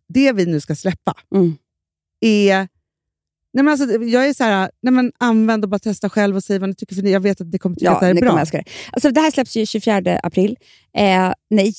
det 0.09 0.33
vi 0.33 0.47
nu 0.47 0.61
ska 0.61 0.75
släppa 0.75 1.15
Mm. 1.35 1.57
är... 2.21 2.69
Nej 3.53 3.65
men 3.65 3.69
alltså, 3.73 4.03
jag 4.03 4.29
är 4.29 4.33
så 4.35 4.45
här, 4.45 4.71
nej 4.83 4.93
men 4.93 5.13
använd 5.19 5.65
och 5.65 5.71
bara 5.71 5.79
testa 5.79 6.09
själv 6.11 6.37
och 6.37 6.45
säg 6.45 6.59
vad 6.59 6.69
ni 6.69 6.75
tycker, 6.75 6.95
för 6.95 7.03
jag 7.03 7.21
vet 7.21 7.41
att 7.41 7.51
det 7.53 7.59
kommer 7.59 7.77
tycka 7.77 7.91
att 7.91 7.95
Ja, 7.95 8.01
det 8.01 8.07
här 8.07 8.11
är 8.11 8.15
ni 8.15 8.21
bra. 8.21 8.45
det. 8.53 8.65
Alltså, 8.93 9.11
det 9.11 9.21
här 9.21 9.31
släpps 9.31 9.57
ju 9.57 9.67
24 9.67 10.21
april. 10.23 10.57
Eh, 10.97 11.33
nej, 11.51 11.75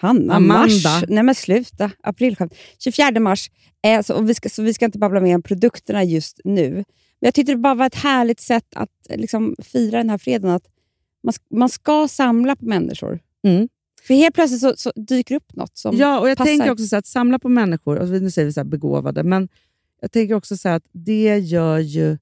Hanna, 0.00 0.34
Amanda. 0.34 0.58
mars. 0.90 1.04
Nej 1.08 1.22
men 1.22 1.34
sluta. 1.34 1.90
Aprilskämt. 2.02 2.54
24 2.78 3.20
mars. 3.20 3.50
Eh, 3.84 4.02
så, 4.02 4.14
och 4.14 4.30
vi 4.30 4.34
ska, 4.34 4.48
så 4.48 4.62
vi 4.62 4.74
ska 4.74 4.84
inte 4.84 4.98
babbla 4.98 5.20
mer 5.20 5.34
om 5.34 5.42
produkterna 5.42 6.04
just 6.04 6.40
nu. 6.44 6.70
Men 7.20 7.26
jag 7.26 7.34
tyckte 7.34 7.52
det 7.52 7.58
bara 7.58 7.74
var 7.74 7.86
ett 7.86 7.94
härligt 7.94 8.40
sätt 8.40 8.64
att 8.76 8.88
liksom, 9.14 9.54
fira 9.62 9.98
den 9.98 10.10
här 10.10 10.18
fredagen. 10.18 10.54
Att 10.56 10.66
man, 11.24 11.34
man 11.54 11.68
ska 11.68 12.08
samla 12.08 12.56
på 12.56 12.64
människor. 12.64 13.18
Mm. 13.46 13.68
För 14.06 14.14
helt 14.14 14.34
plötsligt 14.34 14.60
så, 14.60 14.74
så 14.76 14.92
dyker 14.96 15.34
upp 15.34 15.54
något 15.54 15.78
som 15.78 15.96
Ja, 15.96 16.20
och 16.20 16.28
jag 16.30 16.38
passar. 16.38 16.50
tänker 16.50 16.70
också 16.70 16.86
så 16.86 16.96
att 16.96 17.06
samla 17.06 17.38
på 17.38 17.48
människor, 17.48 17.96
och 17.98 18.08
nu 18.08 18.30
säger 18.30 18.46
vi 18.46 18.52
så 18.52 18.64
begåvade, 18.64 19.22
men 19.22 19.48
jag 20.00 20.12
tänker 20.12 20.34
också 20.34 20.56
så 20.56 20.68
att 20.68 20.82
det 20.92 21.38
gör 21.38 21.78
ju 21.78 22.18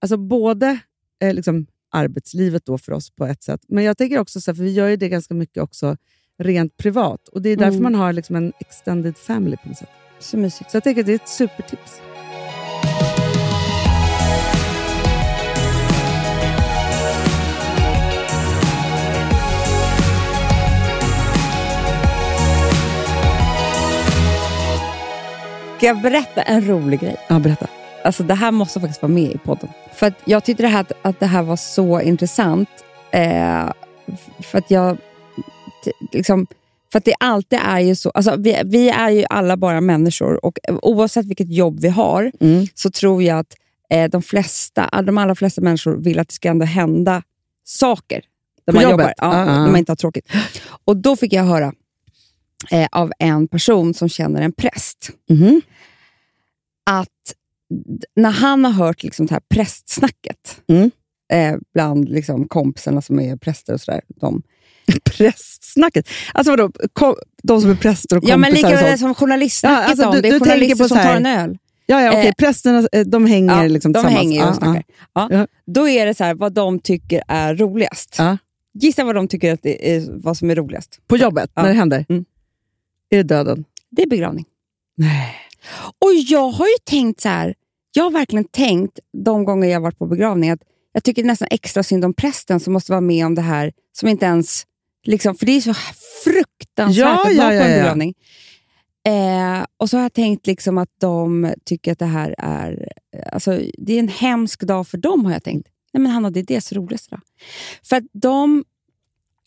alltså 0.00 0.16
både 0.16 0.78
eh, 1.22 1.34
liksom 1.34 1.66
arbetslivet 1.90 2.66
då 2.66 2.78
för 2.78 2.92
oss 2.92 3.10
på 3.10 3.26
ett 3.26 3.42
sätt, 3.42 3.60
men 3.68 3.84
jag 3.84 3.96
tänker 3.98 4.18
också 4.18 4.40
så 4.40 4.50
här, 4.50 4.56
för 4.56 4.62
vi 4.64 4.72
gör 4.72 4.88
ju 4.88 4.96
det 4.96 5.08
ganska 5.08 5.34
mycket 5.34 5.62
också 5.62 5.96
rent 6.38 6.76
privat. 6.76 7.28
Och 7.28 7.42
Det 7.42 7.48
är 7.48 7.56
därför 7.56 7.70
Mm. 7.78 7.82
man 7.82 7.94
har 7.94 8.12
liksom 8.12 8.36
en 8.36 8.52
extended 8.60 9.16
family 9.16 9.56
på 9.62 9.68
något 9.68 9.78
sätt. 9.78 9.88
Så 10.18 10.36
mysigt. 10.36 10.70
Så 10.70 10.76
jag 10.76 10.84
tänker 10.84 11.00
att 11.00 11.06
det 11.06 11.12
är 11.12 11.16
ett 11.16 11.28
supertips. 11.28 12.00
Ska 25.76 25.86
jag 25.86 26.02
berätta 26.02 26.42
en 26.42 26.66
rolig 26.68 27.00
grej? 27.00 27.16
Ja, 27.28 27.38
berätta. 27.38 27.66
Alltså 28.04 28.22
det 28.22 28.34
här 28.34 28.50
måste 28.50 28.80
faktiskt 28.80 29.02
vara 29.02 29.12
med 29.12 29.30
i 29.32 29.38
podden. 29.38 29.68
För 29.92 30.06
att 30.06 30.14
jag 30.24 30.44
tyckte 30.44 30.62
det 30.62 30.68
här, 30.68 30.86
att 31.02 31.20
det 31.20 31.26
här 31.26 31.42
var 31.42 31.56
så 31.56 32.00
intressant. 32.00 32.68
Eh, 33.10 33.70
för 34.42 34.58
att 34.58 34.70
jag... 34.70 34.96
Liksom, 36.12 36.46
för 36.92 36.98
att 36.98 37.04
det 37.04 37.14
alltid 37.20 37.58
är 37.62 37.80
ju 37.80 37.94
så... 37.94 38.10
Alltså 38.10 38.36
vi, 38.38 38.60
vi 38.64 38.88
är 38.88 39.10
ju 39.10 39.24
alla 39.30 39.56
bara 39.56 39.80
människor 39.80 40.44
och 40.44 40.58
oavsett 40.82 41.26
vilket 41.26 41.52
jobb 41.52 41.80
vi 41.80 41.88
har 41.88 42.32
Mm. 42.40 42.66
så 42.74 42.90
tror 42.90 43.22
jag 43.22 43.38
att 43.38 43.54
eh, 43.90 44.10
de, 44.10 44.22
flesta, 44.22 45.02
de 45.02 45.18
allra 45.18 45.34
flesta 45.34 45.60
människor 45.60 45.96
vill 45.96 46.18
att 46.18 46.28
det 46.28 46.34
ska 46.34 46.48
ändå 46.48 46.64
hända 46.66 47.22
saker. 47.64 48.22
Där 48.66 48.72
På 48.72 48.80
man 48.80 48.90
jobbet? 48.90 48.92
jobbar. 49.06 49.14
Ja, 49.16 49.38
Ja, 49.38 49.52
ja. 49.52 49.58
När 49.58 49.66
man 49.70 49.76
inte 49.76 49.92
har 49.92 49.96
tråkigt. 49.96 50.28
Och 50.84 50.96
då 50.96 51.16
fick 51.16 51.32
jag 51.32 51.44
höra 51.44 51.72
eh, 52.70 52.86
av 52.92 53.12
en 53.18 53.48
person 53.48 53.94
som 53.94 54.08
känner 54.08 54.42
en 54.42 54.52
präst 54.52 55.10
Mhm. 55.30 55.60
att 56.90 57.08
när 58.16 58.30
han 58.30 58.64
har 58.64 58.72
hört 58.72 59.02
liksom 59.02 59.26
det 59.26 59.34
här 59.34 59.42
prästsnacket 59.54 60.60
Mm. 60.68 60.90
eh, 61.32 61.58
bland 61.74 62.08
liksom 62.08 62.48
kompisarna 62.48 63.02
som 63.02 63.20
är 63.20 63.36
präster 63.36 63.72
och 63.72 63.80
sådär. 63.80 64.00
De, 64.20 64.42
Prästsnacket. 65.04 66.08
Alltså 66.34 66.50
vadå, 66.52 66.70
kom, 66.92 67.14
de 67.42 67.60
som 67.60 67.70
är 67.70 67.74
präster 67.74 68.16
och 68.16 68.22
kompisar 68.22 68.32
ja, 68.32 68.36
men 68.36 68.52
lika 68.52 68.68
väl 68.70 68.98
som 68.98 69.14
journalistsnacket 69.14 69.78
Ja, 69.84 69.90
alltså, 69.90 70.06
om. 70.06 70.14
du- 70.14 70.20
det 70.20 70.28
är 70.28 70.32
du 70.32 70.38
journalister 70.40 70.84
på 70.84 70.88
som 70.88 70.96
tar 70.98 71.14
en 71.16 71.26
öl. 71.26 71.58
Ja, 71.86 72.02
ja, 72.02 72.10
okej. 72.10 72.26
Eh, 72.26 72.32
Prästerna 72.38 72.88
eh, 72.92 73.06
de 73.06 73.26
hänger 73.26 73.62
Ja, 73.62 73.68
liksom 73.68 73.92
de 73.92 73.98
tillsammans. 73.98 74.22
hänger 74.22 74.48
och 74.48 74.54
snackar. 74.56 74.82
Ja. 75.14 75.28
Ja. 75.30 75.46
Då 75.66 75.88
är 75.88 76.06
det 76.06 76.14
så 76.14 76.24
här, 76.24 76.34
vad 76.34 76.52
de 76.52 76.78
tycker 76.78 77.22
är 77.28 77.54
roligast. 77.56 78.14
Ja. 78.18 78.36
Gissa 78.74 79.04
vad 79.04 79.14
de 79.14 79.28
tycker 79.28 79.52
att 79.54 79.62
det 79.62 79.94
är, 79.96 80.06
vad 80.10 80.36
som 80.36 80.50
är 80.50 80.54
roligast. 80.54 81.00
På 81.06 81.16
jobbet, 81.16 81.50
när 81.56 81.68
det 81.68 81.72
händer. 81.72 82.06
Mm. 82.08 82.24
Är 83.14 83.18
det 83.18 83.34
döden? 83.34 83.64
Det 83.90 84.02
är 84.02 84.06
begravning. 84.06 84.44
Nej. 84.96 85.34
Och 85.98 86.14
jag 86.14 86.50
har 86.50 86.66
ju 86.66 86.74
tänkt 86.84 87.20
så 87.20 87.28
här, 87.28 87.54
jag 87.92 88.04
har 88.04 88.10
verkligen 88.10 88.44
tänkt 88.44 88.98
de 89.24 89.44
gånger 89.44 89.68
jag 89.68 89.80
varit 89.80 89.98
på 89.98 90.06
begravning 90.06 90.50
att 90.50 90.60
jag 90.92 91.04
tycker 91.04 91.24
nästan 91.24 91.48
extra 91.50 91.82
synd 91.82 92.04
om 92.04 92.14
prästen 92.14 92.60
som 92.60 92.72
måste 92.72 92.92
vara 92.92 93.00
med 93.00 93.26
om 93.26 93.34
det 93.34 93.42
här, 93.42 93.72
som 93.92 94.08
inte 94.08 94.26
ens... 94.26 94.66
Liksom, 95.06 95.34
för 95.34 95.46
det 95.46 95.52
är 95.52 95.60
så 95.60 95.74
fruktansvärt 96.24 97.04
Ja, 97.04 97.26
att 97.26 97.34
ja, 97.34 97.42
vara 97.42 97.48
på 97.48 97.54
ja, 97.54 97.62
en 97.62 97.70
ja. 97.70 97.76
begravning. 97.76 98.14
Eh, 99.06 99.66
och 99.76 99.90
så 99.90 99.96
har 99.96 100.02
jag 100.02 100.12
tänkt 100.12 100.46
liksom 100.46 100.78
att 100.78 100.90
de 101.00 101.54
tycker 101.64 101.92
att 101.92 101.98
det 101.98 102.06
här 102.06 102.34
är... 102.38 102.92
Alltså, 103.32 103.60
det 103.78 103.94
är 103.94 103.98
en 103.98 104.08
hemsk 104.08 104.60
dag 104.60 104.88
för 104.88 104.98
dem, 104.98 105.24
har 105.24 105.32
jag 105.32 105.44
tänkt. 105.44 105.68
Nej 105.92 106.02
men 106.02 106.12
Hanna, 106.12 106.30
det 106.30 106.40
är 106.40 106.44
deras 106.44 106.72
roligaste 106.72 107.10
dag. 107.10 107.20
För 107.82 107.96
att 107.96 108.04
de... 108.12 108.64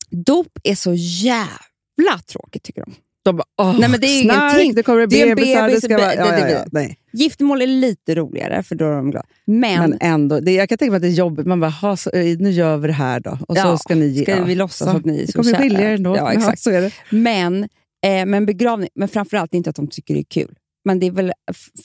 Dop 0.09 0.59
är 0.63 0.75
så 0.75 0.93
jävla 0.93 2.19
tråkigt, 2.27 2.63
tycker 2.63 2.81
de. 2.85 2.93
De 3.27 3.35
bara, 3.37 3.43
åh, 3.61 3.79
Nej, 3.79 3.89
men 3.89 3.99
det 3.99 4.07
är 4.07 4.21
snark, 4.23 4.53
ingenting. 4.53 4.75
det 4.75 4.83
kommer 4.83 5.07
Det 5.07 5.21
är 5.21 5.27
en 5.27 5.35
bebisar, 5.35 5.61
det 5.61 5.67
bebis, 5.67 5.83
ska 5.83 5.97
vara... 5.97 6.07
det- 6.07 6.15
Ja, 6.15 6.25
det- 6.31 6.39
ja, 6.39 6.49
ja, 6.49 6.57
det- 6.63 6.69
nej. 6.71 6.97
Giftermål 7.13 7.61
är 7.61 7.67
lite 7.67 8.15
roligare, 8.15 8.63
för 8.63 8.75
då 8.75 8.85
är 8.85 8.91
de 8.91 9.11
glada. 9.11 9.25
Men, 9.45 9.89
Men 9.89 9.97
ändå, 10.01 10.39
det, 10.39 10.51
jag 10.51 10.69
kan 10.69 10.77
tänka 10.77 10.91
mig 10.91 10.95
att 10.95 11.01
det 11.01 11.07
är 11.07 11.11
jobbigt. 11.11 11.45
Man 11.47 11.59
bara, 11.59 11.71
ha, 11.71 11.97
så, 11.97 12.09
eh, 12.09 12.37
nu 12.39 12.51
gör 12.51 12.77
vi 12.77 12.87
det 12.87 12.93
här 12.93 13.19
då. 13.19 13.37
Och 13.47 13.57
så 13.57 13.77
ska 13.77 13.95
ni 13.95 14.15
ska 14.23 14.43
vi 14.43 14.55
låtsas 14.55 14.91
Så. 14.91 14.97
att 14.97 15.05
ni 15.05 15.15
är 15.17 15.21
Det 15.21 15.27
så 15.31 15.33
kommer 15.39 15.51
kära. 15.51 15.61
skilja 15.61 15.91
er 15.91 15.95
ändå. 15.95 16.17
Ja, 16.17 16.33
exakt. 16.33 16.59
så 16.61 16.71
är 16.71 16.81
det. 16.81 16.91
men, 17.09 17.63
eh, 18.05 18.25
men 18.25 18.45
begravning, 18.45 18.89
men 18.95 19.07
framförallt 19.07 19.53
inte 19.53 19.69
att 19.69 19.75
de 19.75 19.87
tycker 19.87 20.13
det 20.13 20.19
är 20.19 20.23
kul. 20.23 20.55
Men 20.85 20.99
det 20.99 21.07
är 21.07 21.11
väl 21.11 21.31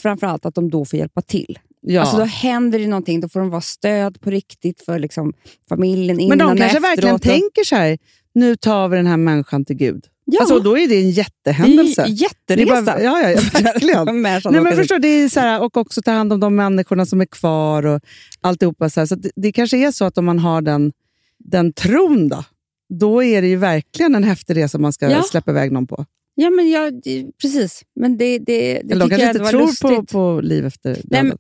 framförallt 0.03 0.47
att 0.47 0.55
de 0.55 0.71
då 0.71 0.85
får 0.85 0.99
hjälpa 0.99 1.23
till. 1.23 1.59
Ja. 1.81 2.01
Alltså 2.01 2.17
då 2.17 2.25
händer 2.25 2.79
det 2.79 2.87
någonting, 2.87 3.21
då 3.21 3.29
får 3.29 3.41
de 3.41 3.51
vara 3.51 3.61
stöd 3.61 4.21
på 4.21 4.31
riktigt 4.31 4.83
för 4.83 4.99
liksom, 4.99 5.33
familjen 5.69 6.21
innan 6.21 6.39
men 6.39 6.49
de 6.49 6.57
kanske 6.59 6.79
och 6.79 6.85
verkligen 6.85 7.15
efteråt. 7.17 7.33
tänker 7.35 7.65
så 7.65 7.77
här, 7.77 7.99
nu 8.35 8.57
tar 8.57 8.89
vi 8.89 8.97
den 8.97 9.07
här 9.07 9.17
människan 9.17 9.65
till 9.65 9.77
Gud. 9.77 10.05
Ja, 10.33 10.41
Alltså, 10.41 10.59
då 10.59 10.79
är 10.79 10.89
det 10.89 10.95
en 10.97 11.11
jättehändelse. 11.11 12.03
det 12.03 12.07
är 12.07 12.11
ju 12.11 12.15
Det 12.47 12.53
är 12.53 12.57
jätteresa. 12.59 12.83
bara- 12.83 13.03
ja, 13.03 13.21
ja, 13.23 13.31
ja, 13.31 13.41
verkligen. 13.63 14.21
Människan 14.23 14.53
Nej, 14.53 14.61
men 14.63 14.73
åker 14.73 14.77
dit. 14.77 14.77
förstår, 14.79 14.99
det 14.99 15.09
är 15.09 15.29
så 15.29 15.41
här, 15.41 15.63
och 15.63 15.77
också 15.77 16.03
ta 16.03 16.11
hand 16.11 16.33
om 16.33 16.41
de 16.41 16.55
människorna 16.57 17.07
som 17.07 17.21
är 17.21 17.27
kvar 17.27 17.87
och 17.87 18.01
alltihopa. 18.41 18.91
Så, 18.91 19.01
här. 19.01 19.07
så 19.07 19.15
att 19.15 19.23
det, 19.23 19.31
det 19.37 19.53
kanske 19.53 19.77
är 19.77 19.91
så 19.91 20.05
att 20.05 20.19
om 20.19 20.25
man 20.25 20.39
har 20.39 20.63
den, 20.63 20.93
den 21.39 21.73
tron, 21.73 22.29
då, 22.29 22.45
då 22.89 23.23
är 23.23 23.43
det 23.43 23.49
ju 23.49 23.57
verkligen 23.57 24.15
en 24.15 24.25
häftig 24.25 24.57
resa 24.57 24.79
man 24.79 24.93
ska 24.93 25.11
Ja. 25.11 25.23
släppa 25.23 25.51
iväg 25.51 25.73
någon 25.73 25.87
på. 25.87 26.05
Ja, 26.35 26.51
men 26.51 26.71
ja, 26.71 26.91
det, 26.91 27.27
precis. 27.43 27.83
Men 27.95 28.17
det, 28.17 28.39
det, 28.39 28.45
det 28.85 28.93
Eller 28.93 28.97
de 28.97 29.09
kanske 29.11 29.27
jag 29.27 29.37
inte 29.37 29.51
tror 29.51 29.61
lustigt. 29.67 29.91
på, 29.91 30.05
på 30.05 30.41
liv 30.41 30.67
efter 30.67 30.89
döden. 30.95 31.07
Nej, 31.11 31.23
men- 31.23 31.39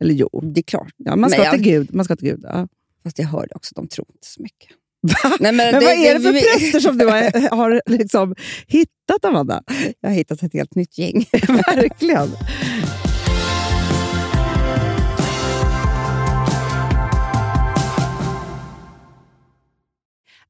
Eller 0.00 0.14
jo, 0.14 0.28
Det 0.54 0.60
är 0.60 0.62
klart. 0.62 0.92
ja, 0.96 1.10
man 1.10 1.20
Men 1.20 1.30
ska 1.30 1.42
jag- 1.44 1.52
till 1.54 1.62
Gud. 1.62 1.94
Man 1.94 2.04
ska 2.04 2.16
till 2.16 2.28
Gud 2.28 2.40
ja. 2.42 2.68
Fast 3.02 3.18
jag 3.18 3.26
hörde 3.26 3.54
också, 3.54 3.72
de 3.74 3.88
tror 3.88 4.06
inte 4.14 4.26
så 4.26 4.42
mycket. 4.42 4.68
Nej, 5.40 5.52
Men 5.52 5.74
vad 5.74 5.82
är 5.82 6.14
det 6.14 6.20
för 6.20 6.32
präster 6.32 6.80
som 6.80 6.98
du 6.98 7.06
har, 7.06 7.50
har 7.56 7.82
liksom 7.86 8.34
hittat, 8.66 9.24
Amanda? 9.24 9.62
Jag 10.00 10.08
har 10.10 10.14
hittat 10.16 10.42
ett 10.42 10.52
helt 10.52 10.74
nytt 10.74 10.98
gäng. 10.98 11.26
Verkligen. 11.48 12.28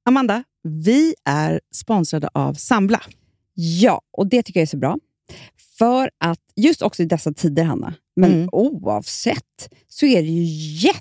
Amanda, 0.06 0.44
vi 0.62 1.14
är 1.24 1.60
sponsrade 1.74 2.28
av 2.34 2.54
Sambla. 2.54 3.00
Ja, 3.54 4.00
och 4.12 4.26
det 4.26 4.42
tycker 4.42 4.60
jag 4.60 4.62
är 4.62 4.66
så 4.70 4.76
bra. 4.76 4.98
För 5.78 6.10
att 6.20 6.38
just 6.56 6.82
också 6.82 7.02
i 7.02 7.06
dessa 7.06 7.32
tider, 7.32 7.64
Hanna, 7.64 7.94
men 8.16 8.32
Mm. 8.32 8.48
oavsett, 8.52 9.68
så 9.88 10.06
är 10.06 10.22
det 10.22 10.28
ju 10.28 10.44
jätte, 10.86 11.00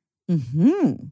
Mm-hmm. 0.31 1.11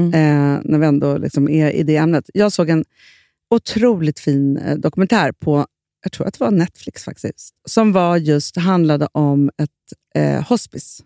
mm. 0.00 0.14
eh, 0.14 0.60
när 0.64 0.78
vi 0.78 0.86
ändå 0.86 1.18
liksom 1.18 1.48
är 1.48 1.70
i 1.70 1.82
det 1.82 1.96
ämnet. 1.96 2.30
Jag 2.34 2.52
såg 2.52 2.68
en 2.68 2.84
otroligt 3.50 4.20
fin 4.20 4.56
eh, 4.56 4.76
dokumentär 4.76 5.32
på, 5.32 5.66
jag 6.02 6.12
tror 6.12 6.26
att 6.26 6.34
det 6.34 6.44
var 6.44 6.50
Netflix 6.50 7.04
faktiskt, 7.04 7.54
som 7.68 7.92
var 7.92 8.16
just 8.16 8.56
handlade 8.56 9.08
om 9.12 9.50
ett 9.62 9.70
eh, 10.14 10.48
hospice. 10.48 11.02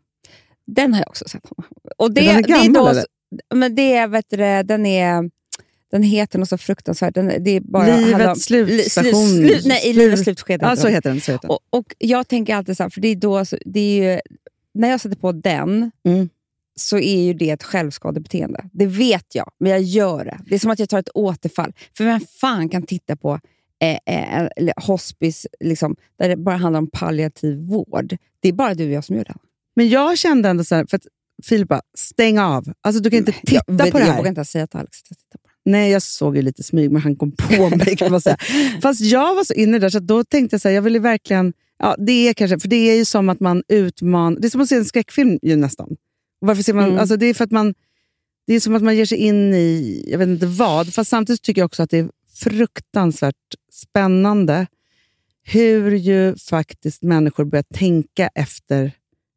Den 0.67 0.93
har 0.93 1.01
jag 1.01 1.09
också 1.09 1.29
sett. 1.29 1.43
Och 1.97 2.15
det, 2.15 2.29
är 2.29 2.35
den 2.35 2.43
gammal, 2.43 2.73
det 2.73 2.79
är 2.79 2.83
då, 2.83 2.89
eller? 2.89 3.05
Men 3.55 3.75
det 3.75 3.97
är, 3.97 4.09
vet 4.09 4.31
du, 4.31 4.37
den 4.63 4.87
är... 4.87 5.31
Den 5.91 6.03
heter 6.03 6.39
något 6.39 6.49
så 6.49 6.59
fruktansvärt. 6.59 7.15
Den, 7.15 7.45
det 7.45 7.51
är 7.51 7.61
bara 7.61 7.97
livets 7.97 8.45
slutstation. 8.45 9.29
Slu, 9.29 9.49
slu, 9.49 9.69
nej, 9.69 9.91
i 9.91 9.93
livets 9.93 10.23
slutskede. 10.23 10.67
Ja, 10.67 10.77
så 10.77 10.89
heter 10.89 11.11
den. 11.11 11.21
Så 11.21 11.33
heter 11.33 11.49
den. 11.49 11.51
Och, 11.51 11.79
och, 11.79 11.95
jag 11.99 12.29
tänker 12.29 12.55
alltid 12.55 12.77
så 12.77 12.83
här, 12.83 12.91
för 12.91 13.01
det 13.01 13.09
är 13.09 13.17
då, 13.17 13.45
det 13.67 13.81
är 13.81 14.15
ju, 14.15 14.21
när 14.75 14.91
jag 14.91 15.01
sätter 15.01 15.17
på 15.17 15.33
den, 15.33 15.91
mm 16.07 16.29
så 16.77 16.99
är 16.99 17.23
ju 17.23 17.35
det 17.35 17.51
ett 17.51 17.63
självskadebeteende. 17.63 18.65
Det 18.73 18.87
vet 18.87 19.35
jag, 19.35 19.51
men 19.61 19.73
jag 19.73 19.83
gör 19.83 20.25
det. 20.25 20.41
Det 20.47 20.55
är 20.55 20.59
som 20.59 20.71
att 20.71 20.79
jag 20.79 20.89
tar 20.89 20.99
ett 20.99 21.09
återfall. 21.15 21.73
För 21.97 22.05
vem 22.05 22.21
fan 22.21 22.69
kan 22.69 22.83
titta 22.83 23.17
på 23.17 23.41
eh, 23.83 24.15
eh, 24.17 24.49
hospice 24.77 25.47
liksom, 25.61 25.97
där 26.19 26.29
det 26.29 26.37
bara 26.37 26.57
handlar 26.57 26.79
om 26.79 26.91
palliativ 26.91 27.59
vård? 27.59 28.17
Det 28.41 28.49
är 28.49 28.53
bara 28.53 28.75
du 28.75 28.85
och 28.85 28.93
jag 28.93 29.05
som 29.05 29.17
gör 29.17 29.25
det. 29.25 29.35
Men 29.77 29.89
jag 29.89 30.19
kände 30.19 30.49
ändå 30.49 30.65
så 30.65 30.75
här, 30.75 30.87
för 30.91 30.97
att 30.97 31.07
Filip 31.43 31.69
bara, 31.69 31.81
stäng 31.99 32.39
av. 32.39 32.73
Alltså, 32.81 33.03
du 33.03 33.11
kan 33.11 33.19
inte 33.19 33.33
titta 33.33 33.63
jag, 33.67 33.93
på 33.93 33.99
det 33.99 34.05
här. 34.05 34.11
Jag 34.11 34.17
vågar 34.17 34.29
inte 34.29 34.45
säga 34.45 34.67
till 34.67 34.79
Alex 34.79 34.99
att 35.03 35.19
titta 35.19 35.39
på 35.43 35.49
det. 35.49 35.71
Nej, 35.71 35.91
jag 35.91 36.03
såg 36.03 36.37
ju 36.37 36.43
lite 36.43 36.63
smyg, 36.63 36.91
men 36.91 37.03
han 37.03 37.17
kom 37.17 37.33
på 37.33 37.77
mig. 37.77 37.97
kan 37.97 38.11
man 38.11 38.21
säga. 38.21 38.37
Fast 38.83 39.01
jag 39.01 39.35
var 39.35 39.45
så 39.45 39.55
inne 39.55 39.79
där, 39.79 39.91
så 39.91 39.99
då 39.99 40.25
tänkte 40.25 40.55
jag 40.55 40.61
så 40.61 40.69
här, 40.69 40.75
jag 40.75 40.83
ville 40.83 40.99
verkligen... 40.99 41.53
Ja, 41.79 41.97
det 41.99 42.29
är 42.29 42.35
kanske, 42.35 42.59
för 42.59 42.69
det 42.69 42.77
är 42.77 42.97
ju 42.97 43.05
som 43.05 43.29
att 43.29 43.41
man 43.41 43.63
utmanar... 43.69 44.41
Det 44.41 44.47
är 44.47 44.51
som 44.51 44.61
att 44.61 44.69
se 44.69 44.77
en 44.77 44.85
skräckfilm 44.85 45.39
ju 45.43 45.57
nästan. 45.57 45.97
Varför 46.47 46.63
ser 46.63 46.75
man, 46.75 46.85
mm. 46.85 46.99
alltså 46.99 47.17
det 47.17 47.27
är 47.27 47.35
för 47.35 47.45
att 47.45 47.51
man... 47.51 47.75
Det 48.47 48.55
är 48.55 48.61
som 48.61 48.75
att 48.75 48.83
man 48.83 48.97
ger 48.97 49.05
sig 49.05 49.19
in 49.19 49.55
i, 49.55 50.05
jag 50.09 50.19
vet 50.19 50.29
inte 50.29 50.47
vad, 50.47 50.95
fast 50.95 51.11
samtidigt 51.11 51.43
tycker 51.43 51.61
jag 51.61 51.67
också 51.67 51.83
att 51.83 51.91
det 51.91 51.99
är 51.99 52.09
fruktansvärt 52.35 53.35
spännande 53.73 54.67
hur 55.43 55.91
ju 55.91 56.37
faktiskt 56.37 57.03
människor 57.03 57.45
börjar 57.45 57.65
tänka 57.75 58.29
efter 58.35 58.93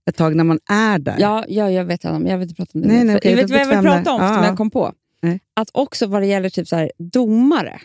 ett 0.10 0.15
tag 0.15 0.36
när 0.36 0.43
man 0.43 0.60
är 0.70 1.00
där. 1.00 1.15
Ja, 1.20 1.46
ja 1.48 1.72
jag 1.72 1.86
vet 1.86 2.06
Anna, 2.06 2.30
jag 2.30 2.38
vill 2.38 2.50
inte 2.50 2.56
prata 2.56 2.72
om 2.74 2.82
det 2.82 2.88
nej, 2.88 3.04
nej, 3.04 3.15
okay, 3.15 3.32
Jag 3.32 3.38
vet 3.38 3.50
vad 3.50 3.60
jag 3.60 3.67
vill 3.67 3.91
prata 3.91 4.13
om, 4.13 4.20
som 4.20 4.43
jag 4.43 4.58
kom 4.58 4.72
på. 4.72 4.93
Nej. 5.22 5.39
Att 5.54 5.70
också 5.74 6.08
vad 6.08 6.22
det 6.22 6.26
gäller 6.26 6.50
typ 6.50 6.67
så 6.67 6.76
här, 6.76 6.91
domare, 6.98 7.82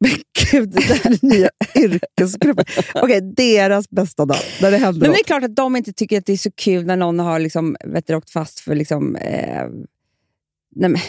men 0.00 0.10
gud, 0.50 0.70
det 0.70 0.88
där 0.88 1.06
är 1.06 1.26
nya 1.26 1.50
yrkesgrupper. 1.76 2.66
Okej, 2.94 3.02
okay, 3.02 3.20
deras 3.20 3.90
bästa 3.90 4.24
dag, 4.24 4.38
när 4.62 4.70
det 4.70 4.76
händer 4.76 5.00
Men 5.00 5.10
det 5.10 5.18
är 5.18 5.24
klart 5.24 5.44
att 5.44 5.56
de 5.56 5.76
inte 5.76 5.92
tycker 5.92 6.18
att 6.18 6.26
det 6.26 6.32
är 6.32 6.36
så 6.36 6.50
kul 6.50 6.86
när 6.86 6.96
någon 6.96 7.18
har 7.18 7.38
liksom, 7.38 7.76
vet 7.84 8.06
du, 8.06 8.14
åkt 8.14 8.30
fast 8.30 8.60
för 8.60 8.74
liksom, 8.74 9.16
eh, 9.16 9.68
nej 10.76 10.90
men, 10.90 11.00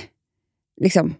liksom, 0.81 1.15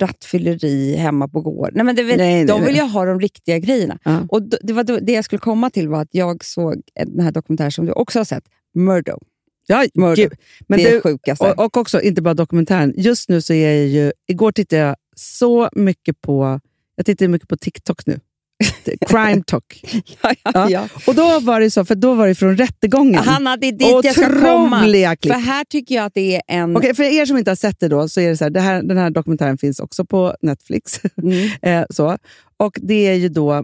rattfylleri 0.00 0.96
hemma 0.96 1.28
på 1.28 1.40
gården. 1.40 1.72
Nej, 1.74 1.84
men 1.84 1.96
det 1.96 2.02
vet, 2.02 2.16
nej, 2.16 2.44
de 2.44 2.64
vill 2.64 2.76
ju 2.76 2.82
ha 2.82 3.04
de 3.04 3.20
riktiga 3.20 3.58
grejerna. 3.58 3.98
Ja. 4.04 4.26
Och 4.28 4.42
det, 4.42 4.72
var 4.72 5.00
det 5.00 5.12
jag 5.12 5.24
skulle 5.24 5.40
komma 5.40 5.70
till 5.70 5.88
var 5.88 6.02
att 6.02 6.14
jag 6.14 6.44
såg 6.44 6.82
den 6.94 7.20
här 7.20 7.32
dokumentären 7.32 7.72
som 7.72 7.86
du 7.86 7.92
också 7.92 8.18
har 8.18 8.24
sett, 8.24 8.44
Murdo. 8.74 9.18
Ja, 9.66 9.84
Murdo. 9.94 10.30
Men 10.68 10.78
det 10.78 10.88
är 10.88 11.00
sjukaste. 11.00 11.50
Och, 11.50 11.64
och 11.64 11.76
också, 11.76 12.00
inte 12.00 12.22
bara 12.22 12.34
dokumentären. 12.34 12.94
Just 12.96 13.28
nu 13.28 13.42
så 13.42 13.52
är 13.52 13.74
jag 13.74 13.86
ju... 13.86 14.12
Igår 14.26 14.52
tittade 14.52 14.82
jag 14.82 14.96
så 15.16 15.68
mycket 15.72 16.20
på 16.20 16.60
jag 16.96 17.06
tittar 17.06 17.28
mycket 17.28 17.48
på 17.48 17.56
TikTok 17.56 18.06
nu. 18.06 18.20
Crime 19.06 19.42
talk. 19.46 19.84
ja, 20.22 20.34
ja, 20.54 20.70
ja. 20.70 20.88
Och 21.06 21.14
då 21.14 21.40
var 21.40 21.60
det 21.60 21.70
så, 21.70 21.84
för 21.84 21.94
då 21.94 22.14
var 22.14 22.28
det 22.28 22.34
från 22.34 22.56
rättegången. 22.56 23.24
Hanna, 23.24 23.56
det 23.56 23.66
är 23.66 23.72
dit 23.72 24.04
jag 24.04 24.12
ska 24.12 24.40
komma. 24.40 24.80
Klipp. 24.80 25.32
För 25.32 25.40
här 25.40 25.64
tycker 25.64 25.94
jag 25.94 26.04
att 26.04 26.14
det 26.14 26.36
är 26.36 26.42
en... 26.48 26.76
Okay, 26.76 26.94
för 26.94 27.02
er 27.02 27.26
som 27.26 27.38
inte 27.38 27.50
har 27.50 27.56
sett 27.56 27.80
det 27.80 27.88
då, 27.88 28.08
så 28.08 28.20
är 28.20 28.28
det 28.28 28.36
så 28.36 28.44
här, 28.44 28.50
det 28.50 28.60
här, 28.60 28.82
den 28.82 28.98
här 28.98 29.10
dokumentären 29.10 29.58
finns 29.58 29.80
också 29.80 30.04
på 30.04 30.36
Netflix. 30.42 31.00
Mm. 31.22 31.50
eh, 31.62 31.86
så. 31.90 32.18
Och 32.56 32.78
det 32.82 33.06
är 33.06 33.14
ju 33.14 33.28
då, 33.28 33.54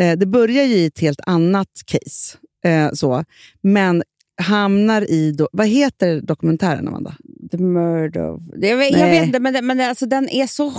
eh, 0.00 0.12
det 0.16 0.26
börjar 0.26 0.64
ju 0.64 0.74
i 0.74 0.86
ett 0.86 0.98
helt 0.98 1.20
annat 1.26 1.68
case. 1.86 2.36
Eh, 2.64 2.92
så. 2.92 3.24
Men 3.62 4.02
hamnar 4.42 5.10
i... 5.10 5.32
Då, 5.32 5.48
vad 5.52 5.66
heter 5.66 6.20
dokumentären, 6.20 6.88
Amanda? 6.88 7.14
The 7.56 7.62
Murder 7.62 8.30
of... 8.30 8.42
Jag 8.56 8.76
vet, 8.76 8.98
jag 8.98 9.10
vet 9.10 9.26
inte, 9.26 9.40
men, 9.40 9.66
men 9.66 9.80
alltså, 9.80 10.06
den 10.06 10.28
är 10.28 10.46
så... 10.46 10.72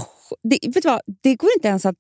Det, 0.44 0.60
vet 0.68 0.84
du 0.84 0.90
vad? 0.90 1.02
det 1.24 1.36
går 1.36 1.50
inte 1.56 1.68
ens 1.68 1.86
att 1.86 1.96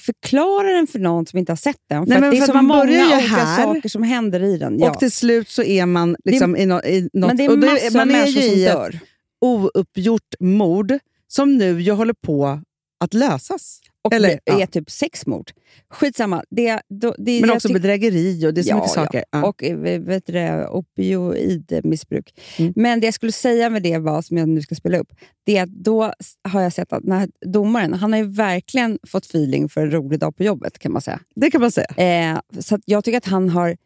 förklara 0.00 0.72
den 0.72 0.86
för 0.86 0.98
någon 0.98 1.26
som 1.26 1.38
inte 1.38 1.52
har 1.52 1.56
sett 1.56 1.80
den. 1.88 2.06
För 2.06 2.10
Nej, 2.10 2.20
men 2.20 2.30
det 2.30 2.38
är 2.38 2.46
så 2.46 2.62
många 2.62 2.82
olika 2.82 3.46
saker 3.56 3.88
som 3.88 4.02
händer 4.02 4.42
i 4.42 4.58
den. 4.58 4.78
Ja. 4.78 4.90
Och 4.90 4.98
till 4.98 5.12
slut 5.12 5.48
så 5.48 5.62
är 5.62 5.86
man 5.86 6.16
liksom 6.24 6.52
det, 6.52 6.62
i, 6.62 6.66
no, 6.66 6.80
i 6.84 7.08
något... 7.12 7.28
Men 7.28 7.36
det 7.36 7.44
är 7.44 7.56
massor 7.56 8.00
av 8.00 8.06
människor 8.06 8.40
som 8.40 8.58
dör. 8.58 9.00
ouppgjort 9.40 10.34
mord 10.40 10.98
som 11.28 11.56
nu 11.56 11.80
ju 11.80 11.92
håller 11.92 12.14
på 12.14 12.60
att 13.04 13.14
lösas. 13.14 13.80
Och 14.02 14.14
Eller, 14.14 14.28
det 14.28 14.40
ja. 14.44 14.60
är 14.60 14.66
typ 14.66 14.90
sexmord. 14.90 15.50
Skitsamma. 15.90 16.44
Det, 16.50 16.80
då, 16.88 17.14
det, 17.18 17.40
Men 17.40 17.50
också 17.50 17.72
bedrägeri 17.72 18.46
och 18.46 18.54
det 18.54 18.60
är 18.60 18.62
så 18.62 18.70
ja, 18.70 18.76
mycket 18.76 18.90
saker. 18.90 19.24
Ja. 19.30 19.44
Och 19.44 19.64
eh, 19.64 20.00
vet 20.00 20.26
du, 20.26 20.66
opioidmissbruk. 20.66 22.34
Mm. 22.58 22.72
Men 22.76 23.00
det 23.00 23.06
jag 23.06 23.14
skulle 23.14 23.32
säga 23.32 23.70
med 23.70 23.82
det 23.82 23.98
var, 23.98 24.22
som 24.22 24.36
jag 24.36 24.48
nu 24.48 24.62
ska 24.62 24.74
spela 24.74 24.98
upp, 24.98 25.08
det 25.46 25.56
är 25.56 25.62
att 25.62 25.68
då 25.68 26.12
har 26.42 26.60
jag 26.60 26.72
sett 26.72 26.92
att 26.92 27.02
den 27.02 27.12
här 27.12 27.28
domaren, 27.46 27.94
han 27.94 28.12
har 28.12 28.20
ju 28.20 28.26
verkligen 28.26 28.98
fått 29.06 29.24
feeling 29.24 29.68
för 29.68 29.80
en 29.80 29.90
rolig 29.90 30.20
dag 30.20 30.36
på 30.36 30.44
jobbet 30.44 30.78
kan 30.78 30.92
man 30.92 31.02
säga. 31.02 31.20
Det 31.34 31.50
kan 31.50 31.60
man 31.60 31.70
säga. 31.70 31.88
Eh, 31.96 32.60
så 32.60 32.78
jag 32.84 33.04
tycker 33.04 33.18
att 33.18 33.26
han 33.26 33.48
har 33.48 33.76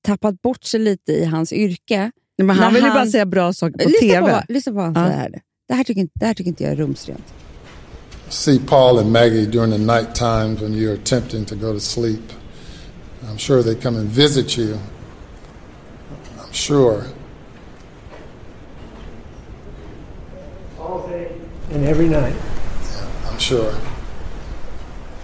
tappat 0.00 0.42
bort 0.42 0.64
sig 0.64 0.80
lite 0.80 1.12
i 1.12 1.24
hans 1.24 1.52
yrke. 1.52 2.10
Men 2.38 2.50
han 2.50 2.74
vill 2.74 2.82
han, 2.82 2.90
ju 2.90 2.94
bara 2.94 3.10
säga 3.10 3.26
bra 3.26 3.52
saker 3.52 3.78
på 3.78 3.88
lyssna 3.88 4.08
TV. 4.08 4.44
På, 4.46 4.52
lyssna 4.52 4.72
på 4.72 4.76
vad 4.76 4.84
han 4.84 4.94
säger 4.94 5.18
här. 5.18 5.40
Det 5.68 5.74
här, 5.74 5.84
tycker, 5.84 6.08
det 6.14 6.26
här 6.26 6.34
tycker 6.34 6.48
inte 6.48 6.64
jag 6.64 6.72
är 6.72 6.76
rumsrent. 6.76 7.34
See 8.30 8.58
Paul 8.58 8.98
and 8.98 9.12
Maggie 9.12 9.46
during 9.46 9.70
the 9.70 9.78
night 9.78 10.14
times 10.14 10.60
when 10.60 10.72
you're 10.72 10.94
attempting 10.94 11.44
to 11.46 11.56
go 11.56 11.72
to 11.72 11.80
sleep. 11.80 12.22
I'm 13.28 13.36
sure 13.36 13.62
they 13.62 13.74
come 13.74 13.96
and 13.96 14.08
visit 14.08 14.56
you. 14.56 14.78
I'm 16.40 16.52
sure. 16.52 17.06
All 20.78 21.06
day 21.08 21.32
and 21.70 21.84
every 21.84 22.08
night. 22.08 22.34
Yeah, 22.34 23.30
I'm 23.30 23.38
sure. 23.38 23.74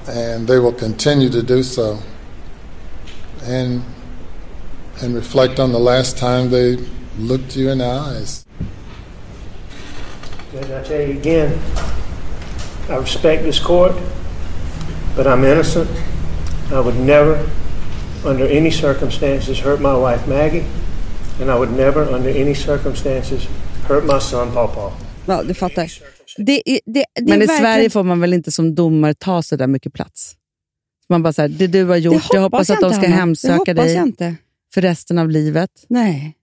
And 0.09 0.47
they 0.47 0.59
will 0.59 0.73
continue 0.73 1.31
to 1.31 1.43
do 1.43 1.63
so. 1.63 1.99
And 3.45 3.83
and 5.03 5.15
reflect 5.15 5.59
on 5.59 5.73
the 5.73 5.79
last 5.79 6.17
time 6.17 6.51
they 6.51 6.77
looked 7.19 7.57
you 7.57 7.71
in 7.71 7.79
the 7.79 7.87
eyes. 7.87 8.47
Judge, 10.53 10.71
I 10.71 10.83
tell 10.85 11.01
you 11.01 11.19
again, 11.19 11.61
I 12.91 12.97
respect 13.01 13.45
this 13.45 13.61
court, 13.61 13.93
but 15.17 15.27
I'm 15.27 15.45
innocent. 15.53 15.89
I 16.73 16.75
would 16.81 17.01
never, 17.01 17.39
under 18.25 18.47
any 18.59 18.71
circumstances, 18.71 19.61
hurt 19.61 19.81
my 19.81 19.95
wife 19.95 20.29
Maggie, 20.29 20.65
and 21.41 21.51
I 21.51 21.55
would 21.55 21.71
never, 21.77 22.15
under 22.15 22.31
any 22.31 22.55
circumstances, 22.55 23.43
hurt 23.89 24.05
my 24.05 24.21
son 24.21 24.53
Paw 24.53 24.67
Paw. 24.69 24.93
Ja, 25.27 25.43
du 25.43 25.55
fattar. 25.55 25.91
Det, 26.39 26.63
det, 26.67 26.83
det 26.85 27.05
Men 27.21 27.27
i 27.43 27.47
verkligen- 27.47 27.59
Sverige 27.63 27.91
får 27.91 28.03
man 28.03 28.21
väl 28.21 28.33
inte 28.35 28.53
som 28.53 28.75
domare 28.75 29.15
ta 29.15 29.43
så 29.43 29.57
där 29.57 29.67
mycket 29.67 29.93
plats? 29.93 30.37
Man 31.09 31.23
bara 31.23 31.33
så 31.33 31.43
här, 31.43 31.49
det 31.49 31.67
du 31.67 31.85
har 31.85 31.97
gjort, 31.97 32.15
Det 32.31 32.37
jag 32.37 32.41
hoppas 32.41 32.71
att 32.71 32.81
jag 32.81 32.91
de 32.91 32.97
ska 32.97 33.07
hemsöka 33.07 33.55
hoppas 33.55 33.75
dig 33.77 33.95
Jag 33.95 34.07
inte. 34.07 34.35
för 34.75 34.81
resten 34.81 35.19
av 35.19 35.31
livet. 35.31 35.71
Nej. 35.89 36.35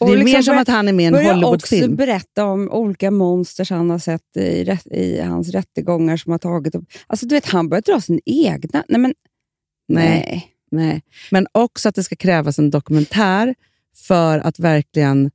Det 0.00 0.04
är 0.04 0.08
Och 0.10 0.16
mer 0.18 0.24
liksom 0.24 0.42
som 0.42 0.58
att 0.58 0.68
han 0.68 0.88
är 0.88 0.92
med 0.92 1.02
i 1.02 1.06
en 1.06 1.12
Börja 1.12 1.32
också 1.32 1.46
Hollywoodfilm. 1.46 1.96
berätta 1.96 2.44
om 2.44 2.70
olika 2.70 3.10
monsters 3.10 3.70
han 3.70 3.90
har 3.90 3.98
sett 3.98 4.36
i, 4.36 4.76
i 4.90 5.20
hans 5.20 5.48
rättegångar 5.48 6.16
som 6.16 6.32
har 6.32 6.38
tagit 6.38 6.74
upp. 6.74 6.84
Alltså, 7.06 7.26
du 7.26 7.34
vet, 7.34 7.46
han 7.46 7.68
börjar 7.68 7.82
dra 7.82 8.00
sin 8.00 8.20
egna... 8.24 8.84
Nej, 8.88 9.00
men, 9.00 9.14
Nej. 9.88 10.04
nej. 10.08 10.54
Nej. 10.70 11.02
Men 11.30 11.46
också 11.52 11.88
att 11.88 11.94
det 11.94 12.04
ska 12.04 12.16
krävas 12.16 12.58
en 12.58 12.70
dokumentär 12.70 13.54
för 13.96 14.38
att 14.38 14.58
verkligen... 14.58 15.30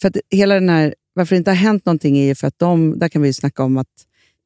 För 0.00 0.08
att 0.08 0.16
hela 0.30 0.54
den 0.54 0.68
här, 0.68 0.94
varför 1.12 1.34
det 1.34 1.38
inte 1.38 1.50
har 1.50 1.56
hänt 1.56 1.86
någonting 1.86 2.18
är 2.18 2.24
ju 2.26 2.34
för 2.34 2.46
att 2.46 2.58
de, 2.58 2.98
där 2.98 3.08
kan 3.08 3.22
vi 3.22 3.28
ju 3.28 3.32
snacka 3.32 3.62
om 3.64 3.76
att, 3.78 3.86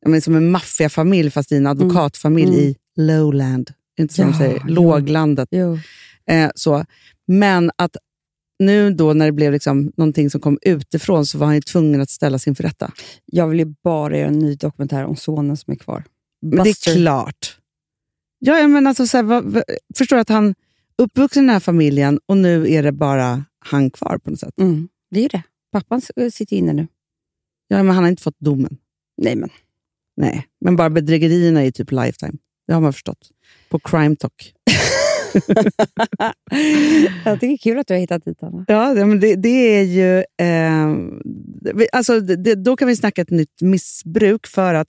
menar, 0.06 0.20
som 0.20 0.34
en 0.34 0.50
maffiafamilj 0.50 1.30
fast 1.30 1.52
i 1.52 1.56
en 1.56 1.66
advokatfamilj 1.66 2.48
Mm. 2.54 2.60
i 2.60 2.76
lowland, 2.96 3.70
inte 3.98 4.14
som 4.14 4.24
Ja, 4.24 4.30
de 4.30 4.38
säger, 4.38 4.62
jo. 4.68 4.74
låglandet. 4.74 5.48
Jo. 5.52 5.78
Eh, 6.26 6.50
så. 6.54 6.84
Men 7.26 7.70
att 7.76 7.96
nu 8.58 8.90
då 8.94 9.12
när 9.12 9.26
det 9.26 9.32
blev 9.32 9.52
liksom 9.52 9.92
någonting 9.96 10.30
som 10.30 10.40
kom 10.40 10.58
utifrån 10.62 11.26
så 11.26 11.38
var 11.38 11.46
han 11.46 11.54
ju 11.54 11.60
tvungen 11.60 12.00
att 12.00 12.10
ställas 12.10 12.46
inför 12.46 12.62
rätta. 12.62 12.92
Jag 13.24 13.48
vill 13.48 13.58
ju 13.58 13.74
bara 13.84 14.18
göra 14.18 14.28
en 14.28 14.38
ny 14.38 14.54
dokumentär 14.54 15.04
om 15.04 15.16
sonen 15.16 15.56
som 15.56 15.72
är 15.72 15.76
kvar. 15.76 16.04
Men 16.42 16.64
det 16.64 16.70
är 16.70 16.94
klart. 16.96 17.58
Ja, 18.38 18.68
men 18.68 18.86
alltså, 18.86 19.06
så 19.06 19.16
här, 19.16 19.24
vad, 19.24 19.62
förstår 19.96 20.16
att 20.16 20.28
han 20.28 20.54
uppvuxen 20.98 21.42
i 21.44 21.46
den 21.46 21.52
här 21.52 21.60
familjen 21.60 22.20
och 22.26 22.36
nu 22.36 22.72
är 22.72 22.82
det 22.82 22.92
bara 22.92 23.44
han 23.58 23.90
kvar 23.90 24.18
på 24.18 24.30
något 24.30 24.40
sätt? 24.40 24.58
Mm, 24.58 24.88
det 25.10 25.18
är 25.18 25.22
ju 25.22 25.28
det. 25.28 25.42
Pappan 25.72 25.98
s- 25.98 26.34
sitter 26.34 26.56
inne 26.56 26.72
nu. 26.72 26.86
Ja, 27.68 27.82
men 27.82 27.94
han 27.94 28.04
har 28.04 28.10
inte 28.10 28.22
fått 28.22 28.38
domen. 28.40 28.76
Nej, 29.22 29.36
men 29.36 29.50
Nej, 30.16 30.46
men 30.60 30.76
bara 30.76 30.90
bedrägerierna 30.90 31.62
är 31.62 31.70
typ 31.70 31.92
lifetime. 31.92 32.32
Det 32.66 32.72
har 32.74 32.80
man 32.80 32.92
förstått. 32.92 33.30
På 33.68 33.78
Crime 33.78 34.16
Talk. 34.16 34.54
jag 37.24 37.40
tycker 37.40 37.46
det 37.46 37.54
är 37.54 37.56
kul 37.56 37.78
att 37.78 37.86
du 37.86 37.94
har 37.94 37.98
hittat 37.98 38.24
dit 38.24 38.42
Anna. 38.42 38.64
Ja, 38.68 38.94
det, 38.94 39.06
men 39.06 39.20
det, 39.20 39.34
det 39.34 39.78
är 39.78 39.82
ju... 39.82 40.18
Eh, 40.18 40.94
alltså, 41.92 42.20
det, 42.20 42.54
då 42.54 42.76
kan 42.76 42.88
vi 42.88 42.96
snacka 42.96 43.22
ett 43.22 43.30
nytt 43.30 43.60
missbruk 43.60 44.46
för 44.46 44.74
att 44.74 44.88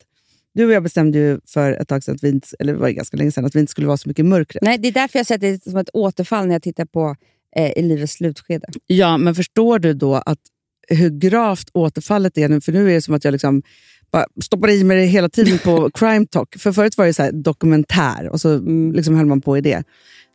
du 0.53 0.65
och 0.65 0.71
jag 0.71 0.84
bestämde 0.84 1.17
ju 1.17 1.39
för 1.45 1.71
ett 1.71 1.88
tag 1.88 2.03
sedan, 2.03 2.15
att 2.15 2.23
vi 2.23 2.29
inte, 2.29 2.47
eller 2.60 2.73
var 2.73 2.89
ganska 2.89 3.17
länge 3.17 3.31
sedan, 3.31 3.45
att 3.45 3.55
vi 3.55 3.60
inte 3.60 3.71
skulle 3.71 3.88
vara 3.88 3.97
så 3.97 4.10
mycket 4.10 4.25
mörkret. 4.25 4.63
Nej, 4.63 4.77
det 4.77 4.88
är 4.88 4.91
därför 4.91 5.19
jag 5.19 5.25
sätter 5.25 5.51
det 5.51 5.63
som 5.63 5.77
ett 5.77 5.89
återfall 5.93 6.47
när 6.47 6.55
jag 6.55 6.63
tittar 6.63 6.86
på 6.86 7.15
eh, 7.55 7.71
i 7.71 7.81
livets 7.81 8.13
slutskede. 8.13 8.67
Ja, 8.88 9.17
men 9.17 9.36
förstår 9.36 9.79
du 9.79 9.93
då 9.93 10.15
att 10.15 10.39
hur 10.88 11.10
gravt 11.10 11.69
återfallet 11.73 12.38
är 12.38 12.49
nu? 12.49 12.62
För 12.62 12.71
nu 12.71 12.89
är 12.89 12.93
det 12.93 13.01
som 13.01 13.13
att 13.13 13.23
jag 13.23 13.31
liksom 13.31 13.63
bara 14.11 14.25
stoppar 14.43 14.69
i 14.69 14.83
mig 14.83 14.97
det 14.97 15.05
hela 15.05 15.29
tiden 15.29 15.59
på 15.59 15.89
Crime 15.93 16.25
Talk. 16.25 16.55
För 16.59 16.71
förut 16.71 16.97
var 16.97 17.05
det 17.05 17.13
så 17.13 17.23
här 17.23 17.31
dokumentär 17.31 18.29
och 18.29 18.41
så 18.41 18.59
liksom 18.93 19.15
höll 19.15 19.25
man 19.25 19.41
på 19.41 19.57
i 19.57 19.61
det. 19.61 19.83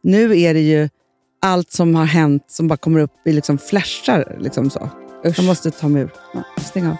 Nu 0.02 0.40
är 0.40 0.54
det 0.54 0.60
ju 0.60 0.88
allt 1.42 1.72
som 1.72 1.94
har 1.94 2.04
hänt 2.04 2.44
som 2.48 2.68
bara 2.68 2.76
kommer 2.76 3.00
upp 3.00 3.26
i 3.26 3.32
liksom 3.32 3.58
flashar. 3.58 4.36
Liksom 4.40 4.70
så. 4.70 4.88
Jag 5.22 5.44
måste 5.44 5.70
ta 5.70 5.88
mig 5.88 6.02
ur. 6.02 6.10
Ja, 6.34 6.62
stäng 6.62 6.86
av. 6.86 6.96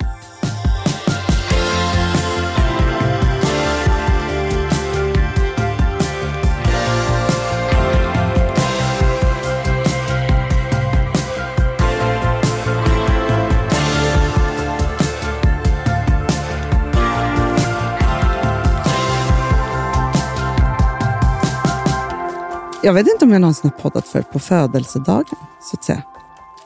Jag 22.82 22.92
vet 22.94 23.08
inte 23.08 23.24
om 23.24 23.32
jag 23.32 23.40
någonsin 23.40 23.70
har 23.70 23.78
poddat 23.78 24.08
förut 24.08 24.26
på 24.32 24.38
födelsedagen, 24.38 25.24
så 25.62 25.76
att 25.76 25.84
säga. 25.84 26.02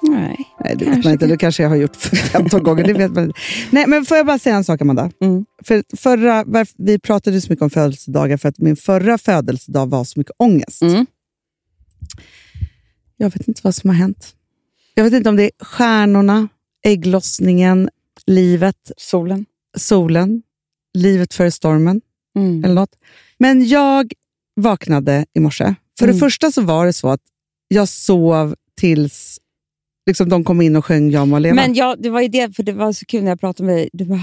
Nej. 0.02 0.48
Nej, 0.60 0.76
det 0.76 0.84
vet 0.84 1.04
man 1.04 1.12
inte. 1.12 1.26
Det 1.26 1.36
kanske 1.36 1.62
jag 1.62 1.70
har 1.70 1.76
gjort 1.76 1.96
för 1.96 2.16
15 2.16 2.62
gånger. 2.62 2.84
Det 2.84 2.92
vet 2.92 3.10
man 3.12 3.24
inte. 3.24 3.40
Nej, 3.70 3.86
men 3.86 4.04
får 4.04 4.16
jag 4.16 4.26
bara 4.26 4.38
säga 4.38 4.56
en 4.56 4.64
sak, 4.64 4.80
Amanda? 4.80 5.10
Mm. 5.20 5.44
För 5.64 5.84
förra, 5.96 6.44
vi 6.78 6.98
pratade 6.98 7.40
så 7.40 7.52
mycket 7.52 7.62
om 7.62 7.70
födelsedagar 7.70 8.36
för 8.36 8.48
att 8.48 8.58
min 8.58 8.76
förra 8.76 9.18
födelsedag 9.18 9.86
var 9.90 10.04
så 10.04 10.20
mycket 10.20 10.34
ångest. 10.38 10.82
Mm. 10.82 11.06
Jag 13.16 13.30
vet 13.30 13.48
inte 13.48 13.60
vad 13.64 13.74
som 13.74 13.90
har 13.90 13.96
hänt. 13.96 14.34
Jag 14.94 15.04
vet 15.04 15.12
inte 15.12 15.28
om 15.28 15.36
det 15.36 15.42
är 15.44 15.64
stjärnorna, 15.64 16.48
ägglossningen, 16.84 17.90
livet, 18.26 18.92
Solen. 18.96 19.46
solen, 19.76 20.42
livet 20.94 21.34
före 21.34 21.50
stormen 21.50 22.00
Mm. 22.36 22.64
eller 22.64 22.74
något. 22.74 22.90
Men 23.38 23.68
jag 23.68 24.12
vaknade 24.56 25.26
i 25.34 25.40
morse. 25.40 25.74
För 25.98 26.04
Mm. 26.04 26.16
det 26.16 26.20
första 26.20 26.50
så 26.52 26.62
var 26.62 26.86
det 26.86 26.92
så 26.92 27.08
att 27.08 27.20
jag 27.68 27.88
sov 27.88 28.54
tills 28.80 29.38
liksom, 30.06 30.28
de 30.28 30.44
kom 30.44 30.60
in 30.60 30.76
och 30.76 30.84
sjöng 30.84 31.10
Jag 31.10 31.28
må 31.28 31.38
leva. 31.38 31.54
Men 31.54 31.74
ja, 31.74 31.96
det 31.98 32.10
var 32.10 32.20
ju 32.20 32.28
det, 32.28 32.56
för 32.56 32.62
det 32.62 32.72
var 32.72 32.92
så 32.92 33.04
kul 33.06 33.22
när 33.24 33.30
jag 33.30 33.40
pratade 33.40 33.66
med 33.66 33.76
dig. 33.76 33.90
Du 33.92 34.04
bara, 34.04 34.20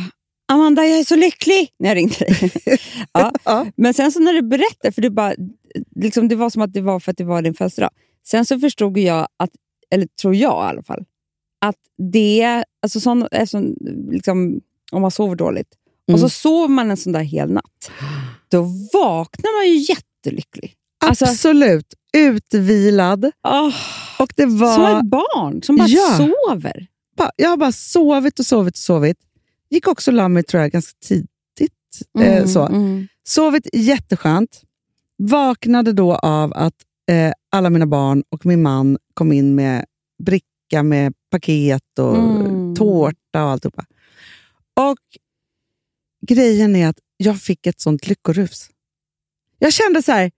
Amanda, 0.52 0.86
jag 0.86 1.00
är 1.00 1.04
så 1.04 1.16
lycklig! 1.16 1.70
När 1.80 1.90
jag 1.90 1.96
ringde 1.96 2.16
dig. 2.20 2.52
ja. 3.14 3.32
Ja. 3.46 3.66
Men 3.76 3.94
sen 3.94 4.12
så 4.12 4.20
när 4.20 4.34
du 4.34 4.42
berättade, 4.42 4.92
för 4.92 5.02
du 5.02 5.10
bara, 5.10 5.34
liksom, 5.96 6.28
det 6.28 6.36
var 6.36 6.50
som 6.50 6.62
att 6.62 6.74
det 6.74 6.82
var 6.82 7.00
för 7.00 7.12
att 7.12 7.18
det 7.18 7.24
var 7.24 7.42
din 7.42 7.54
födelsedag. 7.54 7.90
Sen 8.28 8.46
så 8.46 8.60
förstod 8.60 8.98
jag, 8.98 9.28
att, 9.38 9.50
eller 9.92 10.08
tror 10.22 10.36
jag 10.36 10.52
i 10.52 10.70
alla 10.70 10.84
fall, 10.84 11.04
att 11.66 11.76
det, 12.12 12.64
alltså 12.82 13.00
sån, 13.00 13.28
eftersom, 13.32 13.76
liksom, 14.12 14.62
om 14.92 15.02
man 15.02 15.12
sover 15.12 15.36
dåligt, 15.36 15.68
och 16.12 16.20
så 16.20 16.26
Mm. 16.26 16.30
sover 16.30 16.68
man 16.68 16.92
en 16.92 16.98
sån 16.98 17.14
där 17.14 17.24
hel 17.24 17.52
natt, 17.52 17.92
då 18.48 18.62
vaknar 18.94 19.58
man 19.60 19.68
ju 19.74 19.76
jättelycklig. 19.94 20.74
Alltså, 21.02 21.26
Absolut. 21.26 21.94
Utvilad. 22.18 23.32
åh, 23.48 23.74
Och 24.20 24.34
det 24.36 24.44
som 24.44 24.58
var... 24.60 25.00
ett 25.00 25.06
barn 25.06 25.64
som 25.64 25.76
bara 25.76 25.88
Ja. 25.88 26.18
sover. 26.18 26.88
Jag 27.36 27.50
har 27.50 27.58
bara 27.58 27.72
sovit 27.72 28.40
och 28.40 28.46
sovit 28.46 28.74
och 28.74 28.78
sovit. 28.80 29.18
Gick 29.70 29.88
också 29.88 30.12
och 30.12 30.16
la 30.18 30.28
mig 30.28 30.44
tror 30.44 30.62
jag, 30.62 30.72
ganska 30.72 30.98
tidigt. 31.08 31.30
Eh, 32.20 32.46
så. 32.46 32.66
mm. 32.66 33.08
Sovit 33.24 33.68
jätteskönt. 33.74 34.62
Vaknade 35.18 35.94
då 35.94 36.16
av 36.16 36.54
att 36.54 36.74
eh, 37.10 37.34
alla 37.52 37.70
mina 37.70 37.86
barn 37.88 38.24
och 38.30 38.46
min 38.46 38.62
man 38.62 38.98
kom 39.14 39.32
in 39.32 39.56
med 39.56 39.86
bricka 40.24 40.84
med 40.84 41.14
paket 41.32 42.00
och 42.00 42.18
Mm. 42.18 42.76
tårta 42.76 43.44
och 43.44 43.50
alltihopa. 43.50 43.86
Och 44.76 44.98
grejen 46.28 46.76
är 46.76 46.88
att 46.88 47.00
jag 47.18 47.42
fick 47.42 47.68
ett 47.68 47.82
sånt 47.82 48.08
lyckorus. 48.08 48.70
Jag 49.60 49.74
kände 49.74 50.04
så 50.04 50.12
här, 50.12 50.32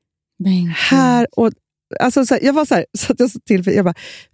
här 0.69 1.27
och... 1.31 1.51
Alltså 1.99 2.25
så 2.25 2.33
här, 2.33 2.41
jag 2.43 2.53
var 2.53 2.65
så 2.65 2.75
här, 2.75 2.85
så 2.97 3.13
att 3.13 3.19
jag 3.19 3.31
sa 3.31 3.39
till 3.45 3.63
jag 3.67 3.85
bara, 3.85 3.93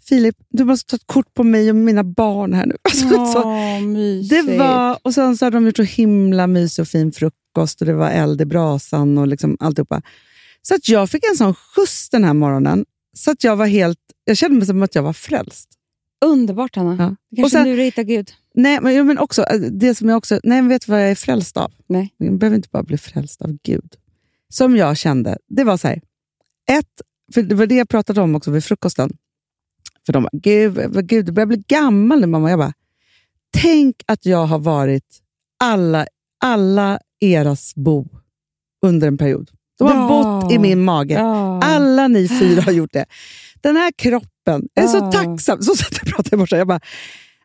Filip, 0.10 0.36
du 0.50 0.64
måste 0.64 0.90
ta 0.90 0.96
ett 0.96 1.08
kort 1.08 1.34
på 1.34 1.44
mig 1.44 1.70
och 1.70 1.76
mina 1.76 2.04
barn 2.04 2.54
här 2.54 2.66
nu. 2.66 2.76
Alltså, 2.84 3.10
så, 3.10 3.44
Åh, 3.44 3.82
mysigt. 3.82 4.48
det 4.48 4.58
var, 4.58 4.98
och 5.02 5.14
sen 5.14 5.38
så 5.38 5.46
hade 5.46 5.58
de 5.58 5.66
gjort 5.66 5.78
så 5.78 5.84
himla 5.84 6.48
mysig 6.48 6.82
och 6.84 6.88
fin 6.88 7.12
frukost 7.12 7.82
och 7.82 7.88
det 7.88 7.94
var 7.94 8.10
eld 8.10 8.42
i 8.42 8.46
brasan 8.46 9.18
och 9.18 9.28
liksom 9.28 9.58
alltihopa. 9.60 10.02
Så 10.62 10.76
att 10.76 10.90
jag 10.90 11.10
fick 11.10 11.24
en 11.32 11.38
sån 11.38 11.54
skjuts 11.54 12.10
den 12.10 12.24
här 12.24 12.34
morgonen. 12.34 12.86
Så 13.18 13.32
att 13.32 13.44
jag 13.44 13.56
var 13.56 13.66
helt... 13.66 13.98
Jag 14.24 14.38
kände 14.38 14.58
mig 14.58 14.66
som 14.68 14.84
att 14.84 14.96
jag 14.96 15.04
var 15.04 15.14
frälst. 15.14 15.70
Underbart, 16.26 16.76
Hanna. 16.76 16.96
Ja. 17.00 17.16
Det 17.32 17.36
kanske 17.36 17.44
Och 17.44 17.52
sen- 17.52 17.64
nu 17.64 17.76
du 17.76 17.82
hittar 17.84 18.04
Gud. 18.04 18.32
Nej, 18.56 18.80
men, 18.82 19.08
men 19.08 19.18
också, 19.20 19.44
eh, 19.44 19.60
det 19.60 19.96
som 19.96 20.10
jag 20.10 20.18
också... 20.18 20.40
Nej, 20.44 20.62
vet 20.62 20.86
du 20.86 20.92
vad 20.92 21.02
jag 21.02 21.12
är 21.12 21.16
frälst 21.16 21.58
av? 21.58 21.72
Nej. 21.88 22.14
Jag 22.18 22.38
behöver 22.38 22.56
inte 22.56 22.70
bara 22.72 22.84
bli 22.84 22.98
frälst 22.98 23.42
av 23.42 23.58
Gud. 23.64 23.96
Som 24.54 24.76
jag 24.78 24.98
kände, 24.98 25.38
det 25.48 25.64
var 25.64 25.78
så 25.78 25.88
här. 25.88 26.02
Ett, 26.72 27.02
för 27.34 27.42
det 27.42 27.56
var 27.56 27.66
det 27.66 27.76
jag 27.76 27.90
pratade 27.90 28.22
om 28.22 28.36
också 28.36 28.52
vid 28.52 28.64
frukosten. 28.64 29.18
För 30.06 30.14
de 30.14 30.24
bara, 30.24 30.30
Gud, 30.34 31.08
Gud 31.08 31.26
du 31.26 31.32
börjar 31.32 31.48
bli 31.48 31.64
gammal 31.68 32.20
nu 32.22 32.28
mamma. 32.28 32.50
Jag 32.50 32.60
bara, 32.60 32.74
tänk 33.58 33.96
att 34.08 34.26
jag 34.26 34.46
har 34.46 34.60
varit 34.60 35.20
alla, 35.64 36.08
alla 36.44 37.00
eras 37.20 37.76
bo 37.76 38.08
under 38.86 39.08
en 39.08 39.18
period. 39.18 39.50
De 39.80 39.88
har 39.88 39.96
Ja. 39.96 40.08
bott 40.42 40.52
i 40.52 40.60
min 40.60 40.84
mage. 40.84 41.14
Ja. 41.14 41.60
Alla 41.64 42.08
ni 42.08 42.28
fyra 42.28 42.62
har 42.62 42.72
gjort 42.72 42.94
det. 42.94 43.06
Den 43.62 43.76
här 43.76 43.92
kroppen, 43.92 44.68
jag 44.74 44.86
är 44.86 44.88
så 44.90 44.98
Ja. 44.98 45.12
tacksam. 45.12 45.62
Så 45.62 45.76
satt 45.76 45.92
jag 45.94 46.02
och 46.04 46.08
pratade 46.16 46.36
i 46.36 46.40
morse. 46.40 46.58
Jag 46.58 46.68
bara, 46.68 46.80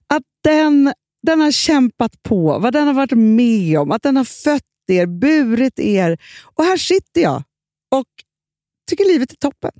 att 0.06 0.22
den, 0.44 0.92
den 1.22 1.40
har 1.40 1.50
kämpat 1.50 2.22
på, 2.22 2.58
vad 2.58 2.72
den 2.72 2.86
har 2.86 2.94
varit 2.94 3.18
med 3.18 3.78
om, 3.78 3.90
att 3.90 4.02
den 4.02 4.16
har 4.16 4.24
fött 4.24 4.62
er, 4.92 5.06
burit 5.06 5.78
er. 5.78 6.18
Och 6.42 6.64
här 6.64 6.76
sitter 6.76 7.20
jag 7.20 7.42
och 7.94 8.06
tycker 8.90 9.04
livet 9.04 9.32
är 9.32 9.36
toppen. 9.36 9.70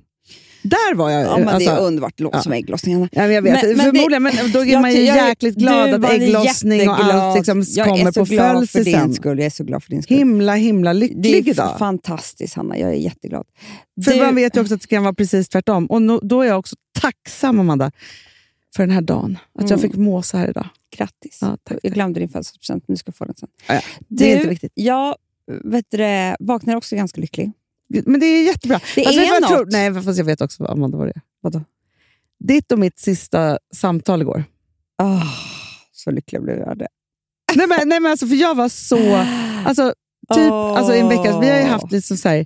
Där 0.63 0.95
var 0.95 1.09
jag. 1.09 1.23
Ja, 1.23 1.37
men 1.37 1.47
alltså, 1.49 1.69
det 1.69 1.75
är 1.75 1.81
underbart. 1.81 2.13
Det 2.17 2.23
låter 2.23 2.37
ja. 2.37 2.41
som 2.43 2.51
ägglossningarna. 2.51 3.09
Ja, 3.11 3.27
jag 3.27 3.41
vet. 3.41 3.53
Men- 3.53 3.77
men 3.77 3.77
det- 3.77 3.83
Förmodligen, 3.99 4.23
men 4.23 4.51
då 4.51 4.65
är 4.65 4.79
man 4.81 4.93
ju 4.93 5.01
jag- 5.01 5.27
jäkligt 5.29 5.55
glad 5.55 5.93
att 6.05 6.11
ägglossning 6.11 6.89
och 6.89 6.99
allt 7.03 7.37
liksom 7.37 7.63
kommer 7.85 8.07
är 8.07 8.11
på 8.11 8.25
födelsen. 8.25 9.15
Jag 9.23 9.39
är 9.39 9.49
så 9.49 9.63
glad 9.63 9.83
för 9.83 9.89
din 9.89 10.03
skull. 10.03 10.17
Himla, 10.17 10.55
himla 10.55 10.93
det 10.93 10.99
lycklig 10.99 11.47
är 11.47 11.51
idag. 11.51 11.79
fantastiskt, 11.79 12.53
Hanna. 12.55 12.77
Jag 12.77 12.89
är 12.89 12.93
jätteglad. 12.95 13.45
För 14.05 14.11
Du- 14.11 14.19
man 14.21 14.35
vet 14.35 14.55
ju 14.57 14.61
också 14.61 14.73
att 14.75 14.81
det 14.81 14.87
kan 14.87 15.03
vara 15.03 15.13
precis 15.13 15.49
tvärtom. 15.49 15.85
Och 15.85 16.01
no, 16.01 16.19
då 16.23 16.41
är 16.41 16.47
jag 16.47 16.59
också 16.59 16.75
tacksam, 17.01 17.59
Amanda, 17.59 17.91
för 18.75 18.83
den 18.83 18.89
här 18.91 19.01
dagen. 19.01 19.37
Att 19.59 19.69
jag 19.69 19.79
Mm. 19.79 19.91
fick 19.91 19.99
måsa 19.99 20.37
här 20.37 20.49
idag. 20.49 20.67
Grattis. 20.97 21.39
Ja, 21.41 21.57
tack, 21.63 21.77
jag 21.83 21.93
glömde 21.93 22.19
din 22.19 22.29
födelsedagspresent, 22.29 22.83
men 22.87 22.93
du 22.93 22.97
ska 22.97 23.11
få 23.11 23.25
den 23.25 23.35
sen. 23.35 23.49
Ja, 23.67 23.73
ja. 23.73 23.81
Det 24.07 24.25
är 24.25 24.29
Du, 24.29 24.35
inte 24.35 24.49
viktigt. 24.49 24.71
Jag 24.75 25.15
vet 25.63 25.85
du, 25.89 26.35
vaknar 26.39 26.75
också 26.75 26.95
ganska 26.95 27.21
lycklig. 27.21 27.51
Men 28.05 28.19
det 28.19 28.25
är 28.25 28.45
jättebra. 28.45 28.79
Det 28.95 29.03
Fast 29.03 29.17
är 29.17 29.21
du 29.21 29.27
jag 29.27 29.41
något. 29.41 29.49
tror? 29.51 29.67
Nej, 29.71 30.03
fast 30.03 30.17
jag 30.17 30.25
vet 30.25 30.41
också, 30.41 30.63
vad, 30.63 30.71
Amanda, 30.71 30.97
vad 30.97 31.07
det 31.07 31.11
är. 31.15 31.21
Vadå? 31.41 31.61
Ditt 32.39 32.71
och 32.71 32.79
mitt 32.79 32.99
sista 32.99 33.59
samtal 33.75 34.21
igår. 34.21 34.43
Oh, 35.03 35.23
så 35.91 36.11
lycklig 36.11 36.41
blev 36.41 36.57
jag 36.59 36.77
det. 36.77 36.87
nej, 37.55 37.67
men, 37.67 37.89
nej, 37.89 37.99
men 37.99 38.11
alltså, 38.11 38.27
för 38.27 38.35
jag 38.35 38.55
var 38.55 38.69
så... 38.69 39.15
Alltså, 39.65 39.93
typ, 40.33 40.51
Åh. 40.51 40.77
alltså, 40.77 40.93
en 40.95 41.09
vecka, 41.09 41.39
vi 41.39 41.49
har 41.49 41.57
ju 41.57 41.63
haft 41.63 41.91
liksom 41.91 42.17
så 42.17 42.29
här, 42.29 42.45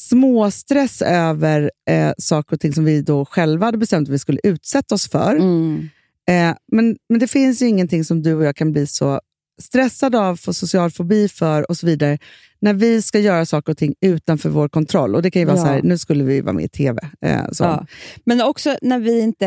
småstress 0.00 1.02
över 1.02 1.70
eh, 1.90 2.12
saker 2.18 2.56
och 2.56 2.60
ting 2.60 2.72
som 2.72 2.84
vi 2.84 3.02
då 3.02 3.24
själva 3.24 3.66
hade 3.66 3.78
bestämt 3.78 4.08
att 4.08 4.14
vi 4.14 4.18
skulle 4.18 4.40
utsätta 4.42 4.94
oss 4.94 5.08
för. 5.08 5.36
Mm. 5.36 5.88
Eh, 6.28 6.56
men, 6.72 6.96
men 7.08 7.20
det 7.20 7.28
finns 7.28 7.62
ju 7.62 7.66
ingenting 7.66 8.04
som 8.04 8.22
du 8.22 8.34
och 8.34 8.44
jag 8.44 8.56
kan 8.56 8.72
bli 8.72 8.86
så 8.86 9.20
stressade 9.60 10.18
av, 10.18 10.36
få 10.36 10.52
social 10.54 10.90
fobi 10.90 11.28
för 11.28 11.70
och 11.70 11.76
så 11.76 11.86
vidare, 11.86 12.18
när 12.60 12.74
vi 12.74 13.02
ska 13.02 13.18
göra 13.18 13.46
saker 13.46 13.72
och 13.72 13.78
ting 13.78 13.94
utanför 14.00 14.48
vår 14.48 14.68
kontroll. 14.68 15.14
Och 15.14 15.22
Det 15.22 15.30
kan 15.30 15.42
ju 15.42 15.46
vara 15.46 15.56
Ja. 15.56 15.62
så 15.62 15.68
här, 15.68 15.82
nu 15.82 15.98
skulle 15.98 16.24
vi 16.24 16.40
vara 16.40 16.52
med 16.52 16.64
i 16.64 16.68
TV. 16.68 17.00
Eh, 17.20 17.50
så. 17.52 17.64
Ja. 17.64 17.86
Men 18.24 18.40
också 18.40 18.76
när 18.82 18.98
vi 18.98 19.20
inte... 19.20 19.46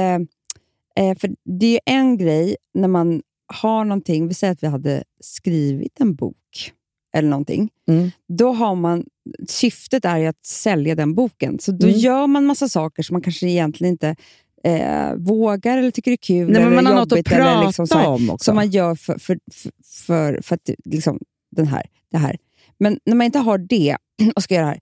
Eh, 0.95 1.17
för 1.19 1.29
Det 1.59 1.65
är 1.65 1.71
ju 1.71 1.79
en 1.85 2.17
grej 2.17 2.55
när 2.73 2.87
man 2.87 3.21
har 3.53 3.85
någonting, 3.85 4.27
vi 4.27 4.33
säger 4.33 4.53
att 4.53 4.63
vi 4.63 4.67
hade 4.67 5.03
skrivit 5.19 5.99
en 5.99 6.15
bok 6.15 6.71
eller 7.17 7.29
någonting. 7.29 7.69
Mm. 7.89 8.11
Då 8.27 8.53
har 8.53 8.75
man, 8.75 9.05
syftet 9.47 10.05
är 10.05 10.17
ju 10.17 10.25
att 10.27 10.45
sälja 10.45 10.95
den 10.95 11.13
boken. 11.15 11.59
Så 11.59 11.71
då 11.71 11.87
Mm. 11.87 11.99
gör 11.99 12.27
man 12.27 12.45
massa 12.45 12.69
saker 12.69 13.03
som 13.03 13.13
man 13.13 13.21
kanske 13.21 13.47
egentligen 13.47 13.91
inte 13.93 14.15
eh, 14.63 15.13
vågar 15.17 15.77
eller 15.77 15.91
tycker 15.91 16.11
är 16.11 16.15
kul 16.17 16.51
Nej, 16.51 16.61
eller 16.61 16.75
man 16.75 16.85
har 16.85 16.93
något 16.93 17.01
att 17.03 17.11
jobbigt. 17.11 17.31
eller 17.31 17.43
prata 17.43 17.67
liksom 17.67 17.87
så 17.87 17.97
här, 17.97 18.07
om 18.07 18.29
också. 18.29 18.43
Som 18.43 18.55
man 18.55 18.69
gör 18.69 18.95
för, 18.95 19.17
för, 19.17 19.39
för, 19.53 19.71
för, 20.05 20.41
för 20.41 20.55
att 20.55 20.69
liksom, 20.85 21.19
den 21.51 21.67
här, 21.67 21.83
det 22.11 22.17
här. 22.17 22.37
Men 22.79 22.99
när 23.05 23.15
man 23.15 23.25
inte 23.25 23.39
har 23.39 23.57
det 23.57 23.97
och 24.35 24.43
ska 24.43 24.55
göra 24.55 24.65
det 24.65 24.71
här, 24.71 24.79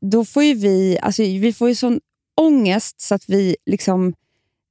då 0.00 0.24
får 0.24 0.42
ju 0.44 0.54
vi, 0.54 0.98
alltså, 1.02 1.22
vi 1.22 1.52
får 1.52 1.68
ju 1.68 1.74
sån 1.74 2.00
ångest 2.40 3.00
så 3.00 3.14
att 3.14 3.28
vi 3.28 3.56
liksom, 3.66 4.14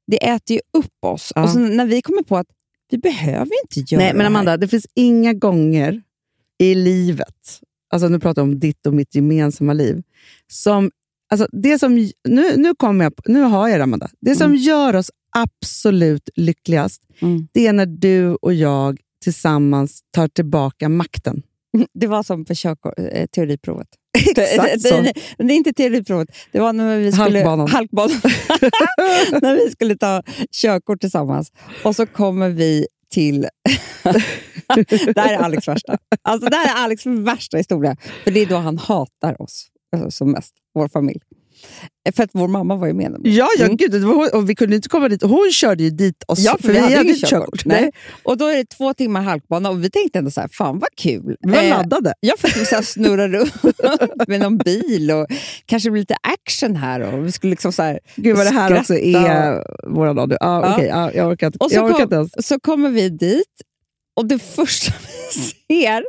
det 0.07 0.27
äter 0.29 0.55
ju 0.55 0.61
upp 0.77 1.05
oss. 1.05 1.31
Ja. 1.35 1.43
Och 1.43 1.49
så 1.49 1.59
när 1.59 1.85
vi 1.85 2.01
kommer 2.01 2.23
på 2.23 2.37
att 2.37 2.47
vi 2.89 2.97
behöver 2.97 3.51
inte 3.63 3.93
göra 3.93 4.03
Nej, 4.03 4.13
men 4.13 4.17
det 4.17 4.23
här. 4.23 4.27
Amanda, 4.29 4.57
det 4.57 4.67
finns 4.67 4.87
inga 4.95 5.33
gånger 5.33 6.01
i 6.59 6.75
livet, 6.75 7.59
alltså 7.93 8.07
nu 8.07 8.19
pratar 8.19 8.41
jag 8.41 8.49
om 8.49 8.59
ditt 8.59 8.85
och 8.87 8.93
mitt 8.93 9.15
gemensamma 9.15 9.73
liv, 9.73 10.01
som, 10.47 10.91
alltså 11.31 11.47
det 11.51 11.79
som, 11.79 11.95
nu, 12.27 12.57
nu, 12.57 12.75
kommer 12.75 13.05
jag, 13.05 13.13
nu 13.25 13.41
har 13.41 13.67
jag 13.67 13.79
det 13.79 13.83
Amanda. 13.83 14.09
Det 14.21 14.35
som 14.35 14.55
gör 14.55 14.95
oss 14.95 15.11
absolut 15.37 16.29
lyckligast, 16.35 17.01
Mm. 17.21 17.47
det 17.53 17.67
är 17.67 17.73
när 17.73 17.85
du 17.85 18.35
och 18.35 18.53
jag 18.53 18.99
tillsammans 19.23 20.01
tar 20.11 20.27
tillbaka 20.27 20.89
makten. 20.89 21.41
Det 21.93 22.07
var 22.07 22.23
som 22.23 22.45
på 22.45 22.53
körkort, 22.55 22.93
eh, 22.97 23.25
teoriprovet. 23.25 23.87
Exakt 24.37 24.81
så. 24.87 24.95
det, 24.95 25.01
det, 25.37 25.43
det 25.43 25.53
är 25.53 25.57
inte 25.57 25.73
teoriprovet, 25.73 26.29
det 26.51 26.59
var 26.59 26.73
när 26.73 26.97
vi 26.99 27.11
skulle... 27.11 27.23
Halkbanan. 27.23 27.67
halkbanan. 27.67 28.17
när 29.41 29.55
vi 29.65 29.71
skulle 29.71 29.97
ta 29.97 30.23
körkort 30.51 31.01
tillsammans. 31.01 31.51
Och 31.83 31.95
så 31.95 32.05
kommer 32.05 32.49
vi 32.49 32.87
till... 33.11 33.47
det 35.15 35.19
här 35.21 35.33
är 35.33 35.37
Alex 35.37 35.67
värsta. 35.67 35.97
Alltså, 36.21 36.49
det 36.49 36.55
här 36.55 36.79
är 36.79 36.83
Alex 36.83 37.05
värsta 37.05 37.57
historia. 37.57 37.95
För 38.23 38.31
det 38.31 38.39
är 38.39 38.45
då 38.45 38.55
han 38.57 38.77
hatar 38.77 39.41
oss 39.41 39.67
alltså, 39.95 40.11
som 40.11 40.31
mest, 40.31 40.53
vår 40.75 40.87
familj. 40.87 41.19
Eh, 42.07 42.13
För 42.13 42.23
att 42.23 42.29
vår 42.33 42.47
mamma 42.47 42.75
var 42.75 42.87
ju 42.87 42.93
med. 42.93 43.15
Ja, 43.23 43.47
ja 43.57 43.65
Mm. 43.65 43.77
gud, 43.77 44.03
hon- 44.03 44.29
och 44.33 44.49
vi 44.49 44.55
kunde 44.55 44.75
inte 44.75 44.89
komma 44.89 45.09
dit. 45.09 45.23
Hon 45.23 45.49
körde 45.53 45.83
ju 45.83 45.89
dit 45.89 46.23
oss, 46.27 46.39
Ja, 46.39 46.57
för 46.61 46.71
vi 46.71 46.79
hade 46.79 47.03
inget 47.03 47.25
körkort. 47.29 47.65
Nej. 47.65 47.91
Och 48.23 48.37
då 48.37 48.45
är 48.47 48.55
det 48.57 48.65
två 48.65 48.93
timmar 48.93 49.21
halkbana 49.21 49.69
och 49.69 49.83
vi 49.83 49.89
tänkte 49.89 50.19
ändå 50.19 50.31
så 50.31 50.41
här, 50.41 50.47
fan 50.47 50.79
vad 50.79 50.89
kul. 50.97 51.35
Vi 51.39 51.51
var 51.51 51.57
Eh, 51.63 51.69
laddade. 51.69 52.13
Ja, 52.19 52.33
för 52.37 52.47
att 52.47 52.57
vi 52.57 52.65
så 52.65 52.83
snurrar 52.83 53.29
runt 53.29 53.53
med 54.27 54.39
någon 54.39 54.57
bil 54.57 55.11
och 55.11 55.27
kanske 55.65 55.91
blir 55.91 56.01
lite 56.01 56.15
action 56.21 56.75
här. 56.75 57.01
Och 57.01 57.25
vi 57.27 57.31
skulle 57.31 57.51
liksom 57.51 57.73
så 57.73 57.83
här, 57.83 57.99
Gud 58.15 58.37
vad 58.37 58.45
det 58.45 58.53
här 58.53 58.79
också 58.79 58.95
är 58.95 59.63
vår 59.87 60.05
radio. 60.05 60.37
Ah, 60.41 60.61
Ja. 60.61 60.73
okej, 60.75 60.91
ah, 60.91 61.11
jag 61.11 61.27
orkar 61.31 61.47
inte, 61.47 61.57
Och 61.59 61.71
så, 61.71 61.75
jag 61.77 61.85
orkar 61.85 61.95
inte 62.03 62.15
kom, 62.15 62.27
ens. 62.33 62.47
så 62.47 62.59
kommer 62.59 62.89
vi 62.89 63.09
dit 63.09 63.45
och 64.15 64.27
det 64.27 64.39
första 64.39 64.93
vi 65.01 65.41
ser 65.41 66.05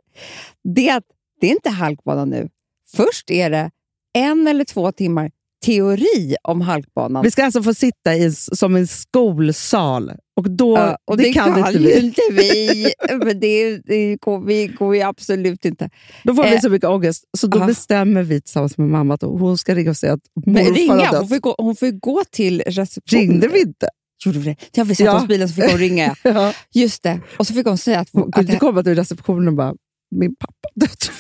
det 0.75 0.89
är 0.89 0.97
att 0.97 1.05
det 1.41 1.47
är 1.47 1.51
inte 1.51 1.71
halkbana 1.71 2.25
nu. 2.25 2.49
Först 2.97 3.31
är 3.31 3.51
det 3.51 3.71
en 4.19 4.47
eller 4.47 4.65
två 4.65 4.93
timmar 4.93 5.31
teori 5.65 6.37
om 6.43 6.61
halkbanan. 6.61 7.23
Vi 7.23 7.31
ska 7.31 7.45
alltså 7.45 7.63
få 7.63 7.75
sitta 7.75 8.15
i, 8.15 8.33
som 8.33 8.77
en 8.77 8.87
skolsal 8.87 10.13
och, 10.37 10.51
då, 10.51 10.77
Ja, 10.79 10.99
och 11.05 11.17
det, 11.17 11.33
kan, 11.33 11.59
inte 11.59 11.71
ju 11.71 11.79
vi. 11.79 12.01
inte 12.01 12.23
vi. 12.31 12.93
Men 13.25 13.41
det, 13.41 13.79
det 13.79 14.17
går, 14.17 14.41
vi 14.41 14.67
går 14.67 14.97
ju 14.97 15.03
absolut 15.03 15.65
inte. 15.65 15.91
Då 16.25 16.35
får 16.35 16.43
vi 16.43 16.55
Eh, 16.55 16.61
så 16.61 16.71
mycket 16.71 16.89
ångest. 16.89 17.25
Så 17.39 17.47
då 17.47 17.59
ja. 17.59 17.67
bestämmer 17.67 18.23
vi 18.23 18.41
tillsammans 18.41 18.79
med 18.79 18.89
mamma 18.89 19.15
att 19.15 19.23
hon 19.23 19.59
ska 19.59 19.75
ringa 19.75 19.91
och 19.91 19.97
säga 19.97 20.13
att 20.13 20.47
morfar 20.47 20.73
ringa, 20.73 21.19
hon 21.19 21.29
får, 21.29 21.39
gå, 21.39 21.55
hon 21.59 21.77
får 21.77 21.91
gå 21.91 22.23
till 22.31 22.63
receptionen. 22.67 23.29
Ringde 23.29 23.49
vi 23.49 23.61
inte? 23.61 23.89
Gjorde 24.25 24.39
vi 24.39 24.45
det? 24.45 24.57
Ja, 24.73 24.85
vi 24.85 24.95
satte 24.95 25.05
Ja. 25.05 25.17
oss 25.17 25.27
bilen 25.29 25.49
så 25.49 25.55
fick 25.55 25.65
hon 25.71 25.79
ringa. 25.79 26.15
Ja. 26.23 26.53
Just 26.75 27.03
det. 27.03 27.21
Och 27.37 27.47
så 27.47 27.55
fick 27.55 27.67
hon 27.67 27.79
säga 27.79 28.01
att... 28.01 28.09
Hon 28.13 28.33
kunde 28.33 28.53
inte 28.53 28.61
komma 28.67 28.83
till 28.83 28.95
receptionen 28.95 29.49
och 29.49 29.55
bara, 29.55 29.75
min 30.11 30.37
pappa 30.37 30.69
dött. 30.75 31.11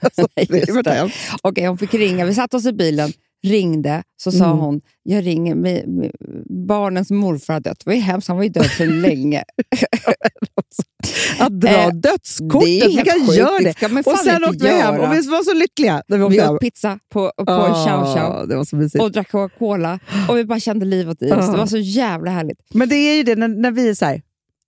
alltså. 0.00 0.28
Okej, 1.42 1.66
hon 1.66 1.78
fick 1.78 1.94
ringa. 1.94 2.24
Vi 2.24 2.34
satte 2.34 2.56
oss 2.56 2.66
i 2.66 2.72
bilen, 2.72 3.12
ringde, 3.42 4.02
så 4.16 4.32
sa 4.32 4.44
Mm. 4.44 4.58
hon, 4.58 4.80
jag 5.02 5.26
ringer, 5.26 5.54
med, 5.54 5.88
med, 5.88 6.10
barnens 6.68 7.10
morfar 7.10 7.52
har 7.54 7.60
dött. 7.60 7.78
Det 7.84 7.90
var 7.90 7.94
ju 7.94 8.00
hemskt, 8.00 8.28
han 8.28 8.36
var 8.36 8.44
ju 8.44 8.50
död 8.50 8.66
för 8.66 8.86
länge. 9.02 9.44
Att 11.38 11.60
dra 11.60 11.68
Eh, 11.70 11.88
dödskortet, 11.88 12.66
det 12.68 12.80
är 12.80 12.88
vi 12.88 12.94
helt 12.96 13.08
kan 13.10 13.26
sjukt. 13.26 13.38
göra 13.38 13.58
Det 13.58 13.74
det. 13.80 14.10
Och 14.10 14.18
sen 14.18 14.44
åkte 14.44 14.64
vi 14.64 14.68
hem 14.70 15.00
och 15.00 15.12
vi 15.12 15.20
var 15.28 15.44
så 15.44 15.54
lyckliga 15.54 16.02
när 16.08 16.18
vi 16.18 16.24
åkte 16.24 16.36
Vi 16.36 16.48
åt 16.48 16.60
pizza 16.60 16.98
på, 17.12 17.32
på 17.36 17.52
Ah, 17.52 17.86
Chow 17.86 18.14
Chow 18.14 18.48
Det 18.48 18.56
var 18.56 18.64
så 18.64 18.76
mysigt. 18.76 19.02
och 19.04 19.12
drack 19.12 19.30
Coca-Cola 19.30 19.98
och 20.28 20.36
vi 20.36 20.44
bara 20.44 20.60
kände 20.60 20.86
livet 20.86 21.22
i 21.22 21.32
oss. 21.32 21.48
Ah. 21.48 21.52
Det 21.52 21.58
var 21.58 21.66
så 21.66 21.78
jävla 21.78 22.30
härligt. 22.30 22.58
Men 22.74 22.88
det 22.88 22.96
är 22.96 23.16
ju 23.16 23.22
det 23.22 23.34
när, 23.36 23.48
när 23.48 23.70
vi 23.70 23.88
är 23.88 23.94
så 23.94 24.04
här, 24.04 24.22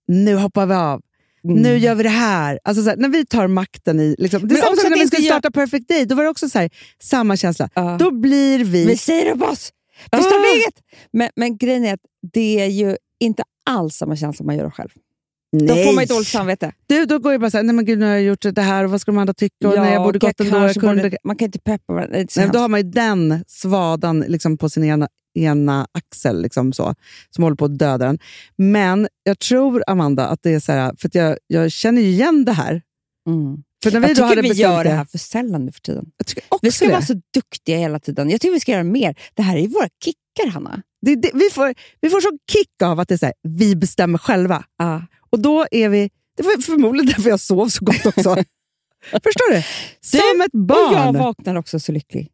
nu 0.07 0.35
hoppar 0.35 0.65
vi 0.65 0.73
av. 0.73 1.01
Mm. 1.45 1.61
Nu 1.61 1.77
gör 1.77 1.95
vi 1.95 2.03
det 2.03 2.09
här. 2.09 2.59
Alltså 2.63 2.83
så 2.83 2.89
här, 2.89 2.97
när 2.97 3.09
vi 3.09 3.25
tar 3.25 3.47
makten 3.47 3.99
i... 3.99 4.15
Liksom, 4.19 4.47
det 4.47 4.55
är 4.55 4.61
samma 4.61 4.75
sak 4.75 4.89
när 4.89 4.97
vi 4.99 5.07
skulle 5.07 5.23
starta 5.27 5.51
Perfect 5.51 5.87
Day. 5.87 6.05
Då 6.05 6.15
var 6.15 6.23
det 6.23 6.29
också 6.29 6.49
så 6.49 6.59
här, 6.59 6.69
samma 7.03 7.37
känsla. 7.37 7.69
Ja. 7.73 7.97
Då 7.99 8.11
blir 8.11 8.63
vi... 8.63 8.85
Vi 8.85 8.97
säger 8.97 9.31
upp 9.35 9.41
oss! 9.41 9.71
Vi 10.11 10.17
Ah. 10.17 10.21
startar 10.21 10.55
eget! 10.55 10.73
Men, 11.13 11.29
men 11.35 11.57
grejen 11.57 11.85
är 11.85 11.93
att 11.93 11.99
det 12.33 12.61
är 12.61 12.65
ju 12.67 12.97
inte 13.19 13.43
alls 13.69 13.95
samma 13.95 14.15
känsla 14.15 14.45
man 14.45 14.57
gör 14.57 14.69
själv. 14.69 14.89
Då 15.59 15.75
får 15.75 15.93
man 15.95 16.03
ju 16.03 16.07
dåligt 16.07 16.27
samvete. 16.27 16.71
Du, 16.87 17.05
då 17.05 17.19
går 17.19 17.31
jag 17.31 17.41
bara 17.41 17.51
så 17.51 17.57
här, 17.57 17.63
nej 17.63 17.75
men 17.75 17.85
gud 17.85 17.99
nu 17.99 18.05
har 18.05 18.13
jag 18.13 18.21
gjort 18.23 18.45
det 18.51 18.61
här 18.61 18.83
och 18.83 18.91
vad 18.91 19.01
ska 19.01 19.11
de 19.11 19.17
andra 19.17 19.33
tycka? 19.33 19.69
Och 19.69 19.75
nej, 19.77 19.93
jag 19.93 20.03
borde 20.03 20.19
gått 20.19 20.39
ändå. 20.39 20.57
Jag 20.57 20.75
kunde... 20.75 21.03
borde- 21.03 21.17
Man 21.23 21.35
kan 21.35 21.45
inte 21.45 21.59
peppa 21.59 21.93
varandra. 21.93 22.17
Det 22.17 22.35
Nej, 22.37 22.49
då 22.53 22.59
har 22.59 22.67
man 22.67 22.79
ju 22.79 22.89
den 22.89 23.43
svadan 23.47 24.19
liksom 24.19 24.57
på 24.57 24.69
sin 24.69 24.83
ena, 24.83 25.07
ena 25.35 25.87
axel 25.91 26.41
liksom 26.41 26.73
så, 26.73 26.95
som 27.29 27.43
håller 27.43 27.55
på 27.55 27.65
att 27.65 27.79
döda 27.79 28.05
den. 28.05 28.19
Men 28.55 29.07
jag 29.23 29.39
tror, 29.39 29.83
Amanda, 29.87 30.27
att 30.27 30.43
det 30.43 30.51
är 30.51 30.59
så 30.59 30.71
här, 30.71 30.95
för 30.97 31.09
jag, 31.13 31.37
jag 31.47 31.71
känner 31.71 32.01
igen 32.01 32.45
det 32.45 32.51
här. 32.51 32.81
Mm. 33.29 33.63
För 33.83 33.91
när 33.91 33.99
vi 33.99 34.07
Jag 34.07 34.29
tycker 34.29 34.41
vi 34.41 34.49
gör 34.49 34.83
det 34.83 34.89
här 34.89 35.05
för 35.05 35.17
sällan 35.17 35.65
nu 35.65 35.71
för 35.71 35.81
tiden. 35.81 36.05
Vi 36.61 36.71
ska 36.71 36.85
det. 36.85 36.91
vara 36.91 37.01
så 37.01 37.21
duktiga 37.33 37.77
hela 37.77 37.99
tiden. 37.99 38.29
Jag 38.29 38.41
tycker 38.41 38.53
vi 38.53 38.59
ska 38.59 38.71
göra 38.71 38.83
mer. 38.83 39.15
Det 39.33 39.41
här 39.41 39.57
är 39.57 39.67
våra 39.67 39.87
kickar, 40.03 40.51
Hanna. 40.51 40.81
Det, 41.01 41.15
det, 41.15 41.31
vi, 41.33 41.49
får, 41.49 41.75
vi 42.01 42.09
får 42.09 42.21
sån 42.21 42.39
kick 42.51 42.81
av 42.83 42.99
att 42.99 43.07
det 43.07 43.15
är 43.15 43.17
så 43.17 43.25
här, 43.25 43.35
vi 43.43 43.75
bestämmer 43.75 44.17
själva. 44.17 44.63
Ja. 44.77 45.01
Och 45.29 45.39
då 45.39 45.65
är 45.71 45.89
vi... 45.89 46.09
Det 46.37 46.43
var 46.43 46.61
förmodligen 46.61 47.05
därför 47.05 47.29
jag 47.29 47.39
sov 47.39 47.69
så 47.69 47.85
gott 47.85 48.05
också. 48.05 48.35
Förstår 49.23 49.53
du? 49.53 49.63
Som 50.01 50.41
ett 50.41 50.51
barn. 50.51 50.89
Och 50.89 50.99
jag 50.99 51.13
vaknade 51.13 51.59
också 51.59 51.79
så 51.79 51.91
lycklig. 51.91 52.29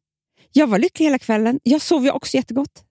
Jag 0.51 0.67
var 0.67 0.79
lycklig 0.79 1.05
hela 1.05 1.19
kvällen. 1.19 1.59
Jag 1.63 1.81
sov 1.81 2.03
ju 2.03 2.11
också 2.11 2.37
jättegott. 2.37 2.83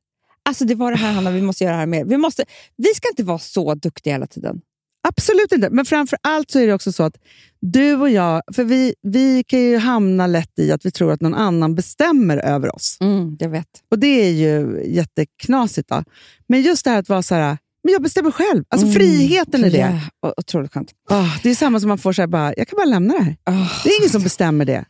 Alltså 0.50 0.64
det 0.64 0.74
var 0.74 0.90
det 0.90 0.98
här, 0.98 1.12
Hanna, 1.12 1.30
vi 1.30 1.42
måste 1.42 1.64
göra 1.64 1.74
det 1.74 1.78
här 1.80 1.86
mer. 1.86 2.04
Vi, 2.04 2.16
måste, 2.16 2.44
vi 2.76 2.88
ska 2.94 3.08
inte 3.08 3.22
vara 3.22 3.38
så 3.38 3.74
duktiga 3.74 4.14
hela 4.14 4.26
tiden. 4.26 4.60
Absolut 5.08 5.52
inte. 5.52 5.70
Men 5.70 5.84
framför 5.84 6.18
allt 6.22 6.50
så 6.50 6.58
är 6.58 6.66
det 6.66 6.72
också 6.74 6.92
så 6.92 7.02
att 7.02 7.16
du 7.60 7.94
och 7.94 8.10
jag, 8.10 8.42
för 8.54 8.64
vi, 8.64 8.94
vi 9.02 9.44
kan 9.46 9.60
ju 9.60 9.76
hamna 9.78 10.26
lätt 10.26 10.58
i 10.58 10.72
att 10.72 10.86
vi 10.86 10.90
tror 10.90 11.12
att 11.12 11.20
någon 11.20 11.34
annan 11.34 11.74
bestämmer 11.74 12.36
över 12.38 12.74
oss. 12.74 12.96
Mm, 13.00 13.36
jag 13.40 13.48
vet. 13.48 13.66
Och 13.90 13.98
det 13.98 14.06
är 14.06 14.30
ju 14.32 14.82
jätteknasigt. 14.86 15.88
Då. 15.88 16.04
Men 16.48 16.62
just 16.62 16.84
det 16.84 16.90
här 16.90 16.98
att 16.98 17.08
vara 17.08 17.22
så 17.22 17.34
här, 17.34 17.58
men 17.84 17.92
jag 17.92 18.02
bestämmer 18.02 18.30
själv. 18.30 18.64
Alltså 18.68 18.86
Mm, 18.86 18.94
friheten 19.00 19.64
i 19.64 19.70
det. 19.70 20.00
Ja, 20.22 20.34
otroligt 20.36 20.72
skönt. 20.72 20.90
Ah, 21.10 21.26
det 21.42 21.50
är 21.50 21.54
samma 21.54 21.80
som 21.80 21.88
man 21.88 21.98
får 21.98 22.12
säga, 22.12 22.28
bara, 22.28 22.54
jag 22.56 22.68
kan 22.68 22.76
bara 22.76 22.84
lämna 22.86 23.14
det 23.14 23.22
här. 23.22 23.36
Oh, 23.46 23.82
Det 23.84 23.88
är 23.90 23.98
ingen 24.00 24.10
som 24.10 24.22
bestämmer 24.22 24.64
det. 24.64 24.84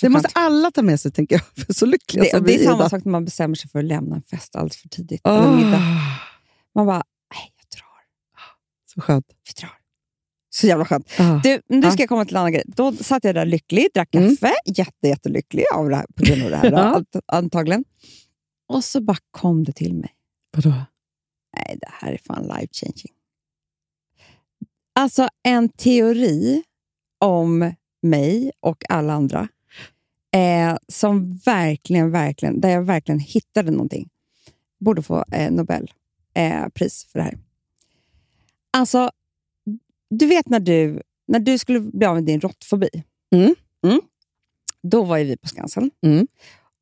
Det 0.00 0.08
måste 0.08 0.28
alla 0.34 0.70
ta 0.70 0.82
med 0.82 1.00
sig, 1.00 1.12
tänker 1.12 1.36
jag. 1.36 1.66
För 1.66 1.72
så 1.72 1.86
lyckliga 1.86 2.24
det, 2.24 2.30
som 2.30 2.40
och 2.40 2.46
det 2.46 2.54
är 2.54 2.64
samma 2.64 2.76
idag. 2.76 2.90
sak 2.90 3.04
när 3.04 3.12
man 3.12 3.24
bestämmer 3.24 3.54
sig 3.54 3.70
för 3.70 3.78
att 3.78 3.84
lämna 3.84 4.16
en 4.16 4.22
fest 4.22 4.56
alldeles 4.56 4.76
för 4.76 4.88
tidigt. 4.88 5.20
Eller 5.26 5.56
middag. 5.56 5.82
Man 6.74 6.86
bara, 6.86 7.02
nej, 7.34 7.52
jag 7.56 7.78
drar. 7.80 8.02
Så 8.94 9.00
skönt. 9.00 9.26
Vi 9.28 9.60
drar. 9.60 9.72
Så 10.50 10.66
jävla 10.66 10.84
skönt. 10.84 11.06
Ah. 11.18 11.40
Du, 11.42 11.60
nu 11.68 11.90
ska 11.90 12.02
jag 12.02 12.08
komma 12.08 12.24
till 12.24 12.36
en 12.36 12.40
annan 12.40 12.52
grej. 12.52 12.62
Då 12.66 12.92
satt 12.92 13.24
jag 13.24 13.34
där 13.34 13.44
lycklig, 13.46 13.88
drack 13.94 14.14
Mm. 14.14 14.36
kaffe, 14.36 14.54
jätte, 14.66 15.08
jättelycklig 15.08 15.64
av 15.74 15.88
det 15.88 15.96
här, 15.96 16.06
på 16.16 16.22
grund 16.22 16.42
av 16.42 16.50
det 16.50 16.56
här, 16.56 16.70
Ja. 16.72 17.02
antagligen. 17.26 17.84
Och 18.68 18.84
så 18.84 19.00
bara 19.00 19.16
kom 19.30 19.64
det 19.64 19.72
till 19.72 19.94
mig. 19.94 20.10
Vadå? 20.56 20.70
Nej, 21.56 21.78
det 21.80 21.88
här 21.90 22.12
är 22.12 22.18
fan 22.26 22.42
life 22.46 22.68
changing. 22.72 23.12
Alltså 24.94 25.28
en 25.42 25.68
teori 25.68 26.62
om 27.20 27.72
mig 28.02 28.50
och 28.60 28.84
alla 28.88 29.12
andra 29.12 29.48
eh, 30.34 30.76
som 30.88 31.36
verkligen, 31.36 32.10
verkligen, 32.10 32.60
där 32.60 32.68
jag 32.68 32.82
verkligen 32.82 33.18
hittade 33.18 33.70
någonting. 33.70 34.08
Borde 34.80 35.02
få 35.02 35.24
eh, 35.32 35.50
Nobelpris 35.50 37.04
eh, 37.06 37.12
för 37.12 37.18
det 37.18 37.22
här. 37.24 37.38
Alltså, 38.70 39.10
du 40.10 40.26
vet 40.26 40.48
när 40.48 40.60
du, 40.60 41.02
när 41.28 41.38
du 41.38 41.58
skulle 41.58 41.80
bli 41.80 42.06
av 42.06 42.14
med 42.14 42.24
din 42.24 42.40
råttfobi. 42.40 42.88
Mm. 43.34 43.54
Mm. 43.86 44.00
Då 44.82 45.04
var 45.04 45.16
ju 45.16 45.24
vi 45.24 45.36
på 45.36 45.48
Skansen. 45.48 45.90
Mm. 46.06 46.26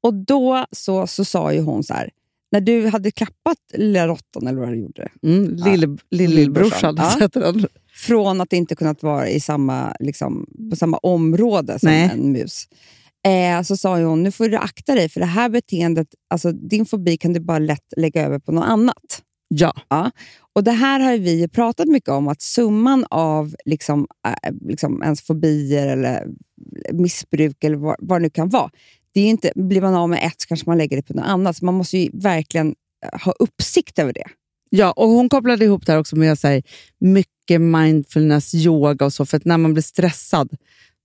Och 0.01 0.15
då 0.15 0.67
så, 0.73 1.07
så 1.07 1.25
sa 1.25 1.53
ju 1.53 1.61
hon 1.61 1.85
så 1.85 1.95
här, 1.95 2.11
när 2.53 2.61
du 2.61 2.87
hade 2.87 3.11
klappat 3.11 3.59
lilla 3.75 4.07
råttan, 4.09 4.47
eller 4.47 4.61
vad 4.61 4.69
du 4.69 4.77
gjorde, 4.77 5.09
Mm. 5.23 5.55
Lill, 5.55 5.99
lill, 6.11 6.31
lillbrorsan 6.35 6.97
Ja. 6.99 7.55
från 7.93 8.41
att 8.41 8.53
inte 8.53 8.77
kunnat 8.77 9.03
vara 9.03 9.29
i 9.29 9.41
samma, 9.41 9.97
liksom, 10.01 10.47
på 10.71 10.77
samma 10.77 10.97
område 10.97 11.79
som 11.79 11.89
Nej. 11.91 12.11
en 12.13 12.33
mus. 12.33 12.69
Eh, 13.26 13.62
så 13.62 13.76
sa 13.76 14.00
hon, 14.00 14.22
nu 14.22 14.33
får 14.33 14.48
du 14.48 14.56
akta 14.56 14.94
dig 14.94 15.09
för 15.09 15.20
det 15.20 15.26
här 15.26 15.48
beteendet, 15.48 16.09
alltså 16.30 16.52
din 16.52 16.87
fobi 16.87 17.16
kan 17.16 17.33
du 17.33 17.40
bara 17.40 17.59
lätt 17.59 17.92
lägga 17.96 18.26
över 18.26 18.38
på 18.38 18.52
något 18.52 18.64
annat. 18.64 19.22
Ja. 19.48 19.74
Och 20.52 20.64
Det 20.64 20.70
här 20.70 21.00
har 21.00 21.18
vi 21.18 21.48
pratat 21.48 21.88
mycket 21.88 22.09
om, 22.09 22.28
att 22.28 22.42
summan 22.42 23.06
av 23.11 23.54
liksom, 23.64 24.06
äh, 24.26 24.52
liksom 24.68 25.02
ens 25.02 25.22
fobier 25.22 25.87
eller 25.87 26.26
missbruk 26.92 27.64
eller 27.64 27.76
vad, 27.76 27.96
vad 27.98 28.20
det 28.20 28.22
nu 28.22 28.30
kan 28.30 28.48
vara, 28.48 28.70
det 29.14 29.20
är 29.20 29.28
inte, 29.28 29.52
blir 29.54 29.80
man 29.80 29.94
av 29.94 30.09
med 30.09 30.26
ett 30.26 30.40
så 30.40 30.48
kanske 30.48 30.70
man 30.70 30.78
lägger 30.78 30.96
det 30.96 31.02
på 31.02 31.14
något 31.14 31.26
annat. 31.26 31.56
Så 31.56 31.64
man 31.64 31.74
måste 31.74 31.98
ju 31.98 32.11
verkligen 32.12 32.74
eh, 33.04 33.20
ha 33.24 33.33
uppsikt 33.33 33.98
över 33.98 34.12
det. 34.12 34.26
Ja, 34.70 34.92
och 34.92 35.09
hon 35.09 35.28
kopplade 35.28 35.64
ihop 35.64 35.87
det 35.87 35.92
här 35.92 35.98
också 35.98 36.16
med 36.16 36.38
så 36.38 36.48
här, 36.48 36.62
mycket 37.00 37.61
mindfulness, 37.61 38.54
yoga 38.54 39.04
och 39.04 39.12
så. 39.12 39.26
För 39.26 39.37
att 39.37 39.44
när 39.44 39.59
man 39.59 39.72
blir 39.72 39.83
stressad, 39.83 40.56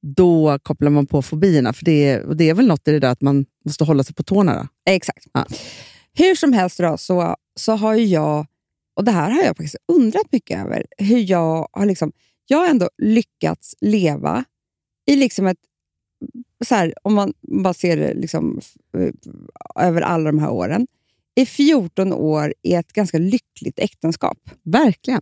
då 0.05 0.59
kopplar 0.63 0.89
man 0.89 1.05
på 1.05 1.21
fobierna. 1.21 1.73
För 1.73 1.85
det 1.85 2.09
är, 2.09 2.33
det 2.33 2.49
är 2.49 2.53
väl 2.53 2.67
något 2.67 2.87
i 2.87 2.91
det 2.91 2.99
där 2.99 3.09
att 3.09 3.21
man 3.21 3.45
måste 3.65 3.83
hålla 3.83 4.03
sig 4.03 4.15
på 4.15 4.23
tårna. 4.23 4.55
Då. 4.55 4.91
Exakt. 4.91 5.27
Ja. 5.33 5.45
Hur 6.13 6.35
som 6.35 6.53
helst 6.53 6.77
då, 6.77 6.97
så, 6.97 7.35
så 7.55 7.75
har 7.75 7.95
jag, 7.95 8.45
och 8.95 9.03
det 9.03 9.11
här 9.11 9.31
har 9.31 9.43
jag 9.43 9.57
faktiskt 9.57 9.75
undrat 9.87 10.31
mycket 10.31 10.59
över, 10.59 10.85
hur 10.97 11.29
jag 11.31 11.67
har 11.71 11.85
liksom, 11.85 12.11
jag 12.47 12.57
har 12.57 12.67
ändå 12.67 12.89
lyckats 12.97 13.75
leva 13.81 14.43
i 15.07 15.15
liksom 15.15 15.47
ett, 15.47 15.57
så 16.65 16.75
här, 16.75 16.93
om 17.03 17.13
man 17.13 17.33
bara 17.41 17.73
ser 17.73 17.97
det 17.97 18.13
liksom, 18.13 18.59
eh, 18.97 19.09
över 19.87 20.01
alla 20.01 20.31
de 20.31 20.39
här 20.39 20.49
åren, 20.49 20.87
i 21.35 21.45
14 21.45 22.13
år 22.13 22.53
i 22.61 22.73
ett 22.73 22.93
ganska 22.93 23.17
lyckligt 23.17 23.79
äktenskap. 23.79 24.49
Verkligen. 24.63 25.21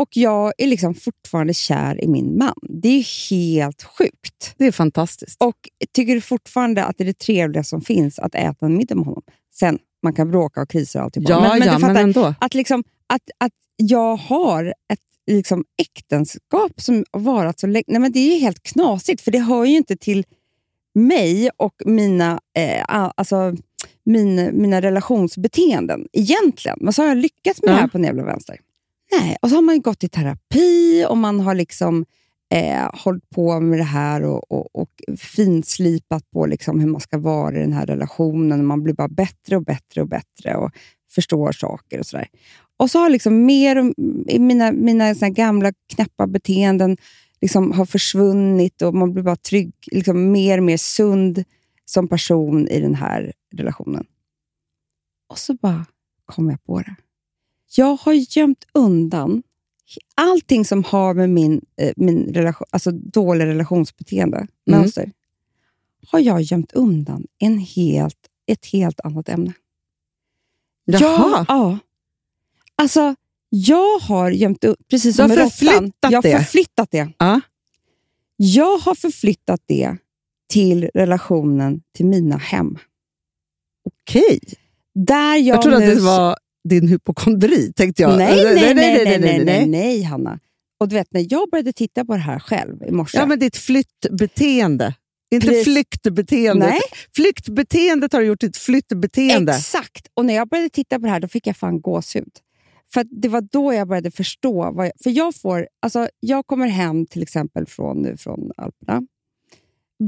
Och 0.00 0.08
jag 0.10 0.52
är 0.58 0.66
liksom 0.66 0.94
fortfarande 0.94 1.54
kär 1.54 2.04
i 2.04 2.08
min 2.08 2.38
man. 2.38 2.54
Det 2.62 2.88
är 2.88 3.30
helt 3.30 3.82
sjukt. 3.82 4.54
Det 4.56 4.64
är 4.66 4.72
fantastiskt. 4.72 5.42
Och 5.42 5.68
tycker 5.92 6.20
fortfarande 6.20 6.84
att 6.84 6.98
det 6.98 7.04
är 7.04 7.06
det 7.06 7.18
trevliga 7.18 7.64
som 7.64 7.80
finns 7.80 8.18
att 8.18 8.34
äta 8.34 8.66
en 8.66 8.76
middag 8.76 8.94
med 8.94 9.04
honom. 9.04 9.22
Sen, 9.54 9.78
man 10.02 10.12
kan 10.12 10.30
bråka 10.30 10.62
och 10.62 10.70
kriser 10.70 10.98
och 10.98 11.04
allting. 11.04 11.24
ja, 11.28 11.40
men, 11.40 11.58
men 11.58 11.68
ja, 11.68 11.74
du 11.74 11.80
fattar, 11.80 11.94
men 11.94 12.02
ändå. 12.04 12.34
att, 12.40 12.54
liksom, 12.54 12.84
att, 13.06 13.22
att 13.38 13.52
jag 13.76 14.16
har 14.16 14.64
ett 14.64 14.98
liksom, 15.30 15.64
äktenskap 15.82 16.80
som 16.80 17.04
har 17.10 17.20
varat 17.20 17.60
så 17.60 17.66
länge. 17.66 17.84
Nej, 17.86 18.00
men 18.00 18.12
det 18.12 18.18
är 18.18 18.34
ju 18.34 18.40
helt 18.40 18.62
knasigt, 18.62 19.20
för 19.20 19.30
det 19.30 19.38
hör 19.38 19.64
ju 19.64 19.76
inte 19.76 19.96
till 19.96 20.24
mig 20.94 21.50
och 21.56 21.74
mina, 21.86 22.40
eh, 22.58 22.84
alltså, 22.88 23.56
min, 24.04 24.50
mina 24.60 24.82
relationsbeteenden 24.82 26.08
egentligen. 26.12 26.78
Men 26.80 26.92
så 26.92 27.02
har 27.02 27.08
jag 27.08 27.16
lyckats 27.18 27.62
med 27.62 27.70
Ja. 27.70 27.74
det 27.74 27.80
här 27.80 27.88
på 27.88 27.98
jävla 27.98 28.24
vänster. 28.24 28.58
Nej, 29.18 29.36
och 29.42 29.48
så 29.48 29.54
har 29.54 29.62
man 29.62 29.74
ju 29.74 29.80
gått 29.80 30.04
i 30.04 30.08
terapi 30.08 31.06
och 31.08 31.16
man 31.16 31.40
har 31.40 31.54
liksom 31.54 32.04
eh, 32.54 32.90
hållit 32.92 33.30
på 33.30 33.60
med 33.60 33.78
det 33.78 33.84
här 33.84 34.22
och, 34.22 34.52
och, 34.52 34.76
och 34.76 34.90
finslipat 35.18 36.30
på 36.30 36.46
liksom 36.46 36.80
hur 36.80 36.88
man 36.88 37.00
ska 37.00 37.18
vara 37.18 37.56
i 37.56 37.60
den 37.60 37.72
här 37.72 37.86
relationen. 37.86 38.66
Man 38.66 38.82
blir 38.82 38.94
bara 38.94 39.08
bättre 39.08 39.56
och 39.56 39.64
bättre 39.64 40.00
och 40.00 40.08
bättre 40.08 40.54
och 40.54 40.70
förstår 41.10 41.52
saker 41.52 41.98
och 41.98 42.06
sådär. 42.06 42.28
Och 42.76 42.90
så 42.90 42.98
har 42.98 43.10
liksom 43.10 43.44
mer 43.44 43.76
och, 43.76 43.94
mina, 44.40 44.72
mina 44.72 45.14
såna 45.14 45.30
gamla 45.30 45.72
knäppa 45.94 46.26
beteenden 46.26 46.96
liksom 47.40 47.72
har 47.72 47.86
försvunnit 47.86 48.82
och 48.82 48.94
man 48.94 49.12
blir 49.12 49.22
bara 49.22 49.36
trygg, 49.36 49.72
liksom 49.92 50.32
mer 50.32 50.58
och 50.58 50.64
mer 50.64 50.76
sund 50.76 51.44
som 51.84 52.08
person 52.08 52.68
i 52.68 52.80
den 52.80 52.94
här 52.94 53.32
relationen. 53.54 54.06
Och 55.28 55.38
så 55.38 55.54
bara 55.54 55.86
kom 56.26 56.50
jag 56.50 56.64
på 56.64 56.80
det. 56.80 56.94
Jag 57.74 57.96
har 57.96 58.12
gömt 58.12 58.64
undan 58.72 59.42
allting 60.14 60.64
som 60.64 60.84
har 60.84 61.14
med 61.14 61.30
min, 61.30 61.64
eh, 61.76 61.92
min 61.96 62.34
relation, 62.34 62.66
alltså 62.70 62.90
dåliga 62.90 63.46
relationsbeteende, 63.46 64.46
mönster, 64.66 65.12
har 66.06 66.18
jag 66.18 66.42
gömt 66.42 66.72
undan 66.72 67.26
en 67.38 67.58
helt, 67.58 68.18
ett 68.46 68.66
helt 68.66 69.00
annat 69.00 69.28
ämne. 69.28 69.52
Jaha. 70.84 71.32
Jag, 71.32 71.44
ja. 71.48 71.78
Alltså, 72.76 73.14
jag 73.48 73.98
har 73.98 74.30
gömt 74.30 74.64
upp, 74.64 74.78
precis 74.88 75.16
som 75.16 75.28
med 75.28 75.38
råttan. 75.38 75.92
Jag 76.00 76.12
har 76.12 76.22
det. 76.22 76.38
förflyttat 76.38 76.90
det. 76.90 77.12
Ja. 77.18 77.40
Jag 78.36 78.78
har 78.78 78.94
förflyttat 78.94 79.60
det 79.66 79.96
till 80.48 80.90
relationen 80.94 81.82
till 81.94 82.06
mina 82.06 82.36
hem. 82.36 82.78
Okej. 83.84 84.40
Där 84.94 85.36
jag, 85.36 85.56
Jag 85.56 85.62
trodde 85.62 85.78
nu 85.78 85.90
att 85.90 85.98
det 85.98 86.04
var 86.04 86.36
din 86.68 86.88
hypokondri, 86.88 87.72
tänkte 87.72 88.02
jag. 88.02 88.18
Nej, 88.18 88.44
nej, 88.44 88.74
nej, 88.74 88.74
nej, 88.74 89.18
nej, 89.20 89.44
nej, 89.44 89.66
nej, 89.66 90.02
Hanna. 90.02 90.38
Och 90.80 90.88
du 90.88 90.94
vet, 90.94 91.12
när 91.12 91.26
jag 91.30 91.50
började 91.50 91.72
titta 91.72 92.04
på 92.04 92.12
det 92.12 92.18
här 92.18 92.38
själv 92.38 92.82
i 92.82 92.90
morse. 92.90 93.18
Ja, 93.18 93.26
men 93.26 93.38
ditt 93.38 93.56
flyttbeteende. 93.56 94.94
Inte 95.30 95.46
Precis. 95.46 95.64
flyktbeteende. 95.64 96.66
Nej. 96.66 96.80
Flyktbeteendet 97.16 98.12
har 98.12 98.20
gjort 98.20 98.40
ditt 98.40 98.56
flyttbeteende. 98.56 99.52
Exakt! 99.52 100.06
Och 100.14 100.24
när 100.24 100.34
jag 100.34 100.48
började 100.48 100.70
titta 100.70 100.98
på 100.98 101.06
det 101.06 101.12
här, 101.12 101.20
då 101.20 101.28
fick 101.28 101.46
jag 101.46 101.56
fan 101.56 101.80
gåshud. 101.80 102.32
För 102.92 103.06
det 103.10 103.28
var 103.28 103.40
då 103.40 103.74
jag 103.74 103.88
började 103.88 104.10
förstå. 104.10 104.70
Vad 104.72 104.86
jag, 104.86 104.92
för 105.02 105.10
jag 105.10 105.34
får, 105.34 105.68
alltså 105.82 106.08
jag 106.20 106.46
kommer 106.46 106.66
hem 106.66 107.06
till 107.06 107.22
exempel 107.22 107.66
från, 107.66 108.02
nu 108.02 108.16
från 108.16 108.50
Alperna. 108.56 109.02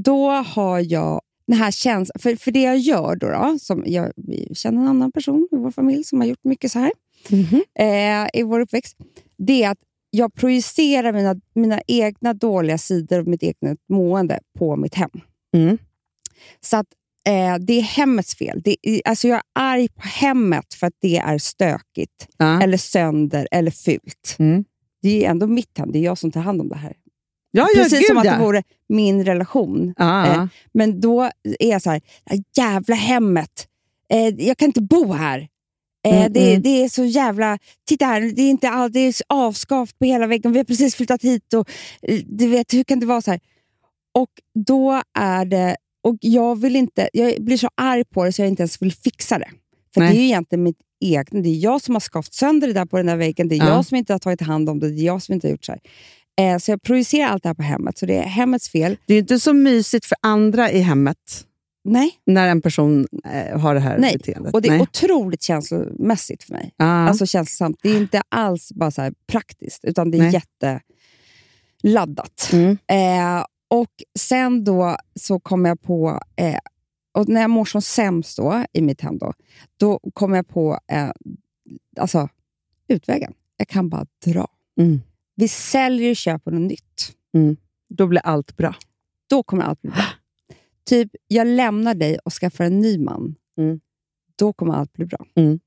Då 0.05 0.31
har 0.31 0.81
jag 0.81 1.21
den 1.49 1.57
här 1.59 1.71
känslan. 1.71 2.21
För, 2.21 2.37
för 2.37 2.51
det 2.51 2.63
jag 2.63 2.79
gör 2.79 3.17
då, 3.17 3.29
då 3.31 3.59
som 3.59 3.83
jag, 3.87 4.13
vi 4.17 4.55
känner 4.55 4.83
en 4.83 4.89
annan 4.89 5.13
person 5.13 5.49
i 5.53 5.57
vår 5.57 5.71
familj 5.71 6.05
som 6.05 6.21
har 6.21 6.29
gjort 6.29 6.45
mycket 6.45 6.73
så 6.73 6.79
här 6.79 6.93
Mhm. 7.31 7.63
eh, 7.79 8.41
i 8.41 8.43
vår 8.43 8.61
uppväxt. 8.61 8.97
Det 9.39 9.63
är 9.63 9.71
att 9.71 9.79
jag 10.11 10.35
projicerar 10.35 11.13
mina, 11.13 11.37
mina 11.55 11.81
egna 11.87 12.35
dåliga 12.35 12.79
sidor 12.79 13.19
och 13.21 13.27
mitt 13.27 13.43
eget 13.43 13.57
mående 13.89 14.41
på 14.59 14.77
mitt 14.77 14.95
hem. 14.95 15.11
Mm. 15.57 15.79
Så 16.61 16.77
att 16.77 16.87
eh, 17.27 17.57
det 17.65 17.73
är 17.79 17.83
hemmets 17.83 18.37
fel. 18.37 18.61
Det 18.65 18.77
alltså 19.05 19.29
jag 19.29 19.37
är 19.37 19.43
arg 19.55 19.89
på 19.89 20.03
hemmet 20.09 20.75
för 20.75 20.87
att 20.87 20.95
det 21.01 21.17
är 21.19 21.39
stökigt, 21.39 22.29
Ja. 22.37 22.63
eller 22.63 22.77
sönder 22.77 23.49
eller 23.51 23.71
fult. 23.71 24.37
Mm. 24.39 24.65
Det 25.03 25.25
är 25.25 25.31
ändå 25.31 25.47
mitt 25.47 25.79
hem. 25.79 25.93
Det 25.93 25.99
är 25.99 26.03
jag 26.03 26.19
som 26.19 26.31
tar 26.33 26.41
hand 26.41 26.61
om 26.61 26.69
det 26.69 26.77
här. 26.77 26.93
Ja, 27.51 27.69
ja, 27.75 27.83
Precis 27.83 27.99
gud, 27.99 28.07
som 28.09 28.17
att 28.19 28.25
ja. 28.25 28.33
det 28.33 28.45
vore 28.45 28.63
min 28.89 29.25
relation. 29.25 29.95
Eh. 30.01 30.45
Men 30.75 31.01
då 31.01 31.23
är 31.59 31.71
jag 31.71 31.83
så 31.83 31.91
här, 31.91 32.01
"Det 32.25 32.31
här 32.35 32.43
jävla 32.57 32.95
hemmet. 32.95 33.67
Eh, 34.13 34.29
jag 34.29 34.57
kan 34.59 34.67
inte 34.67 34.81
bo 34.83 35.13
här. 35.13 35.39
Eh, 35.39 36.19
Mm, 36.21 36.33
det, 36.33 36.51
mm. 36.51 36.63
det 36.63 36.69
är 36.85 36.89
så 36.89 37.05
jävla... 37.05 37.59
Titta 37.89 38.05
här, 38.07 38.21
det 38.21 38.43
är, 38.43 38.51
inte 38.51 38.69
all, 38.71 38.93
det 38.93 39.01
är 39.01 39.15
avskavt 39.29 39.99
på 39.99 40.05
hela 40.05 40.27
väggen. 40.27 40.53
Vi 40.53 40.59
har 40.59 40.65
precis 40.65 40.95
flyttat 40.95 41.23
hit. 41.23 41.55
Och, 41.55 41.71
eh, 42.03 42.21
du 42.27 42.47
vet, 42.49 42.75
hur 42.75 42.85
kan 42.85 43.01
det 43.01 43.07
vara 43.07 43.23
så 43.23 43.31
här? 43.31 43.41
Och 44.15 44.31
då 44.67 45.03
är 45.19 45.45
det... 45.45 45.77
Och 46.03 46.17
jag, 46.21 46.61
vill 46.61 46.77
inte, 46.77 47.09
jag 47.13 47.43
blir 47.45 47.57
så 47.57 47.69
arg 47.75 48.05
på 48.05 48.25
det 48.25 48.33
så 48.33 48.43
jag 48.43 48.49
inte 48.49 48.63
ens 48.63 48.83
vill 48.83 48.93
fixa 48.93 49.39
det. 49.39 49.49
För 49.95 50.01
Nej. 50.01 50.11
det 50.13 50.17
är 50.19 50.21
ju 50.21 50.27
egentligen 50.27 50.63
mitt 50.63 50.79
eget. 51.01 51.29
Det 51.31 51.49
är 51.49 51.59
jag 51.59 51.83
som 51.83 51.95
har 51.95 52.01
skavt 52.01 52.35
sönder 52.35 52.67
det 52.67 52.73
där 52.75 52.87
på 52.87 52.97
den 52.97 53.07
där 53.07 53.17
väggen. 53.17 53.49
Det 53.49 53.55
är 53.55 53.59
Ja. 53.59 53.69
jag 53.69 53.87
som 53.87 53.97
inte 53.97 54.13
har 54.15 54.19
tagit 54.19 54.41
hand 54.41 54.69
om 54.71 54.79
det. 54.81 54.91
Det 54.91 55.01
är 55.01 55.07
jag 55.07 55.23
som 55.23 55.35
inte 55.35 55.47
har 55.47 55.51
gjort 55.53 55.65
så 55.65 55.73
här. 55.73 55.81
Eh, 56.39 56.59
så 56.59 56.71
jag 56.71 56.83
projicerar 56.83 57.29
allt 57.29 57.43
det 57.43 57.49
här 57.49 57.55
på 57.55 57.63
hemmet. 57.63 57.99
Så 57.99 58.07
det 58.07 58.17
är 58.17 58.23
hemmets 58.23 58.69
fel. 58.69 58.97
Det 59.07 59.15
är 59.15 59.19
inte 59.19 59.39
så 59.39 59.53
mysigt 59.53 60.07
för 60.07 60.17
andra 60.23 60.71
i 60.71 60.81
hemmet 60.81 61.47
Nej. 61.85 62.11
när 62.27 62.49
en 62.49 62.63
person 62.63 63.07
eh, 63.25 63.59
har 63.61 63.75
det 63.75 63.81
här 63.81 63.99
Nej, 63.99 64.17
beteendet. 64.17 64.55
Och 64.55 64.63
det 64.63 64.69
är 64.69 64.73
Nej. 64.73 64.81
otroligt 64.81 65.43
känslomässigt 65.43 66.45
för 66.45 66.53
mig. 66.53 66.75
Ja. 66.77 66.85
Alltså 66.85 67.27
känslosamt. 67.27 67.77
Det 67.83 67.89
är 67.91 67.97
inte 67.97 68.23
alls 68.29 68.73
bara 68.73 68.91
så 68.91 69.13
praktiskt, 69.27 69.85
utan 69.85 70.11
det 70.11 70.19
är 70.19 70.23
Nej. 70.23 70.43
jätteladdat. 71.83 72.51
Mm. 72.53 72.79
Eh, 72.87 73.45
och 73.69 73.93
sen 74.19 74.65
då 74.65 74.97
så 75.21 75.41
kom 75.41 75.65
jag 75.65 75.83
på, 75.83 76.21
eh, 76.37 76.59
och 77.15 77.29
när 77.29 77.41
jag 77.41 77.51
mår 77.51 77.65
som 77.65 77.83
sämst 77.83 78.37
då, 78.37 78.65
i 78.73 78.83
mitt 78.83 79.01
hem, 79.01 79.19
då, 79.19 79.33
då 79.77 80.01
kom 80.15 80.35
jag 80.35 80.49
på 80.49 80.79
eh, 80.93 81.11
alltså, 82.01 82.29
utvägen. 82.89 83.33
Jag 83.57 83.69
kan 83.69 83.89
bara 83.89 84.07
dra. 84.25 84.47
Mm. 84.81 85.01
Vi 85.39 85.49
säljer 85.49 86.11
och 86.11 86.17
köper 86.17 86.51
något 86.51 86.71
nytt. 86.71 87.17
Då 87.89 88.07
blir 88.07 88.21
allt 88.25 88.57
bra. 88.57 88.75
Då 89.31 89.43
kommer 89.43 89.63
allt 89.63 89.83
bli 89.83 89.91
bra. 89.91 90.05
typ, 90.85 91.11
jag 91.29 91.47
lämnar 91.47 91.95
dig 91.95 92.19
och 92.25 92.33
skaffar 92.33 92.65
en 92.65 92.81
ny 92.81 92.99
man. 92.99 93.35
Mm. 93.59 93.81
Då 94.37 94.53
kommer 94.53 94.75
allt 94.75 94.93
bli 94.93 95.07
bra. 95.07 95.27
Mm. 95.35 95.61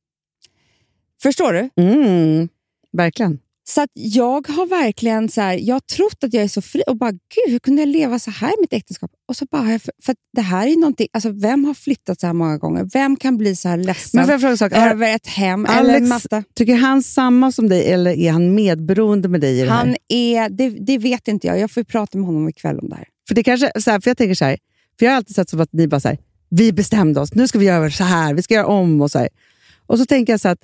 Förstår 1.22 1.54
du? 1.54 1.70
Mm. 1.84 2.50
Verkligen. 2.92 3.40
Så 3.64 3.86
jag 3.93 4.47
har 4.47 4.66
verkligen 4.66 5.30
så 5.30 5.41
här, 5.41 5.53
jag 5.53 5.76
har 5.76 5.80
trott 5.80 6.24
att 6.24 6.34
jag 6.34 6.43
är 6.43 6.47
så 6.47 6.62
fri 6.62 6.84
och 6.88 6.97
bara, 6.97 7.12
gud, 7.12 7.47
hur 7.47 7.59
kunde 7.59 7.82
jag 7.82 7.89
leva 7.89 8.20
så 8.20 8.32
här 8.32 8.49
i 8.49 8.62
mitt 8.62 8.74
äktenskap? 8.74 9.12
Och 9.28 9.36
så 9.36 9.45
bara, 9.45 9.80
för, 9.80 9.91
för 10.03 10.16
det 10.34 10.41
här 10.41 10.68
är 10.68 10.76
någonting, 10.76 11.07
alltså 11.14 11.30
vem 11.30 11.66
har 11.66 11.74
flyttat 11.74 12.20
så 12.20 12.28
här 12.28 12.34
många 12.34 12.57
gånger? 12.57 12.89
Vem 12.93 13.16
kan 13.16 13.38
bli 13.38 13.55
så 13.55 13.70
här 13.70 13.78
ledsen 13.78 14.22
Men 14.22 14.30
jag 14.30 14.59
fråga 14.59 14.91
över 14.91 15.16
ett 15.16 15.28
hem 15.28 15.66
eller 15.66 15.80
en 15.80 15.86
Alex, 15.86 16.09
matta? 16.09 16.43
tycker 16.55 16.76
han 16.76 17.03
samma 17.03 17.51
som 17.51 17.70
dig 17.70 17.91
eller 17.91 18.12
är 18.12 18.32
han 18.32 18.55
medberoende 18.55 19.28
med 19.28 19.41
dig 19.41 19.59
i 19.59 19.64
det 19.64 19.70
här? 19.70 19.78
Han 19.78 19.95
är, 20.07 20.49
det, 20.49 20.70
det 20.70 20.97
vet 20.97 21.28
inte 21.28 21.47
jag. 21.47 21.59
Jag 21.59 21.72
får 21.72 21.84
prata 21.84 22.18
med 22.18 22.28
honom 22.28 22.49
ikväll 22.49 22.80
om 22.80 22.89
det 22.89 22.95
här. 22.95 23.07
För, 23.28 23.36
det 23.36 23.43
kanske, 23.43 23.72
så 23.82 23.91
här, 23.91 23.99
för 23.99 24.09
jag 24.09 24.18
tänker 24.18 24.36
så 24.36 24.45
här, 24.45 24.57
för 24.99 25.05
jag 25.05 25.12
har 25.12 25.18
alltid 25.18 25.36
sett 25.36 25.49
som 25.49 25.62
att 25.62 25.74
ni 25.74 25.88
bara 25.88 25.99
så 25.99 26.07
här, 26.07 26.18
vi 26.49 26.74
bestämde 26.74 27.20
oss, 27.20 27.34
nu 27.34 27.47
ska 27.47 27.59
vi 27.59 27.66
göra 27.66 27.91
så 27.91 28.03
här, 28.03 28.34
vi 28.34 28.41
ska 28.41 28.53
göra 28.53 28.68
om 28.68 29.01
och 29.01 29.12
så 29.12 29.20
här. 29.20 29.30
Och 29.88 29.99
så 29.99 30.05
tänker 30.05 30.34
jag 30.34 30.39
så 30.39 30.49
att 30.49 30.59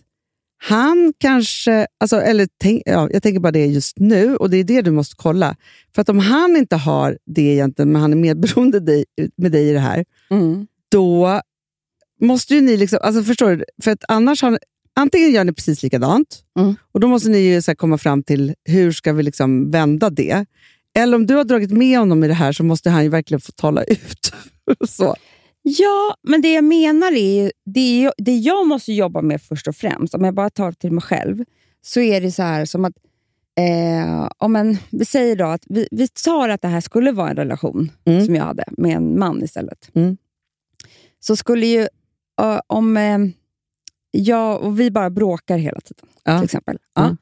han 0.57 1.13
kanske, 1.17 1.87
alltså, 1.99 2.21
eller 2.21 2.47
tänk, 2.57 2.81
ja, 2.85 3.09
jag 3.11 3.23
tänker 3.23 3.39
bara 3.39 3.51
det 3.51 3.65
just 3.65 3.99
nu 3.99 4.35
och 4.35 4.49
det 4.49 4.57
är 4.57 4.63
det 4.63 4.81
du 4.81 4.91
måste 4.91 5.15
kolla. 5.15 5.55
För 5.95 6.01
att 6.01 6.09
om 6.09 6.19
han 6.19 6.55
inte 6.57 6.75
har 6.75 7.17
det 7.25 7.41
egentligen, 7.41 7.91
men 7.91 8.01
han 8.01 8.11
är 8.11 8.17
medberoende 8.17 8.79
dig, 8.79 9.05
med 9.37 9.51
dig 9.51 9.69
i 9.69 9.73
det 9.73 9.79
här, 9.79 10.05
då 10.91 11.41
måste 12.21 12.55
ju 12.55 12.61
ni, 12.61 12.77
liksom, 12.77 12.99
alltså 13.01 13.23
förstår 13.23 13.55
du, 13.55 13.65
för 13.83 13.91
att 13.91 14.03
annars 14.07 14.41
har, 14.41 14.59
antingen 14.95 15.31
gör 15.31 15.43
ni 15.43 15.53
precis 15.53 15.83
likadant 15.83 16.43
Mm. 16.59 16.75
och 16.91 16.99
då 16.99 17.07
måste 17.07 17.29
ni 17.29 17.37
ju 17.39 17.61
så 17.61 17.75
komma 17.75 17.97
fram 17.97 18.23
till 18.23 18.53
hur 18.65 18.91
ska 18.91 19.13
vi 19.13 19.23
liksom 19.23 19.71
vända 19.71 20.09
det. 20.09 20.45
Eller 20.97 21.15
om 21.17 21.25
du 21.25 21.35
har 21.35 21.43
dragit 21.43 21.71
med 21.71 21.99
honom 21.99 22.23
i 22.23 22.27
det 22.27 22.33
här 22.33 22.51
så 22.51 22.63
måste 22.63 22.89
han 22.89 23.03
ju 23.03 23.09
verkligen 23.09 23.41
få 23.41 23.51
tala 23.51 23.83
ut. 23.83 24.33
så. 24.89 25.15
Ja, 25.69 26.15
men 26.23 26.41
det 26.41 26.53
jag 26.53 26.63
menar 26.63 27.11
är 27.11 27.43
ju, 27.43 27.51
det, 27.65 28.11
det 28.17 28.37
jag 28.37 28.67
måste 28.67 28.93
jobba 28.93 29.21
med 29.21 29.41
först 29.41 29.67
och 29.67 29.75
främst, 29.75 30.13
om 30.15 30.23
jag 30.23 30.33
bara 30.33 30.49
tar 30.49 30.71
till 30.71 30.91
mig 30.91 31.01
själv, 31.01 31.43
så 31.81 31.99
är 31.99 32.21
det 32.21 32.31
så 32.31 32.43
här 32.43 32.65
som 32.65 32.85
att, 32.85 32.93
eh, 33.59 34.29
om 34.37 34.55
en, 34.55 34.77
vi 34.91 35.05
säger 35.05 35.35
då 35.35 35.45
att 35.45 35.63
vi, 35.69 35.87
vi 35.91 36.07
tar 36.07 36.49
att 36.49 36.61
det 36.61 36.67
här 36.67 36.81
skulle 36.81 37.11
vara 37.11 37.29
en 37.29 37.35
relation 37.35 37.91
Mm. 38.05 38.25
som 38.25 38.35
jag 38.35 38.43
hade 38.43 38.63
med 38.77 38.95
en 38.97 39.19
man 39.19 39.43
istället. 39.43 39.89
Mm. 39.95 40.17
Så 41.19 41.35
skulle 41.35 41.65
ju, 41.65 41.81
eh, 42.41 42.59
om 42.67 42.97
eh, 42.97 43.17
jag 44.11 44.61
och 44.61 44.79
vi 44.79 44.91
bara 44.91 45.09
bråkar 45.09 45.57
hela 45.57 45.79
tiden, 45.81 46.05
Ja. 46.23 46.37
till 46.37 46.45
exempel, 46.45 46.77
ja, 46.95 47.03
Mm. 47.05 47.17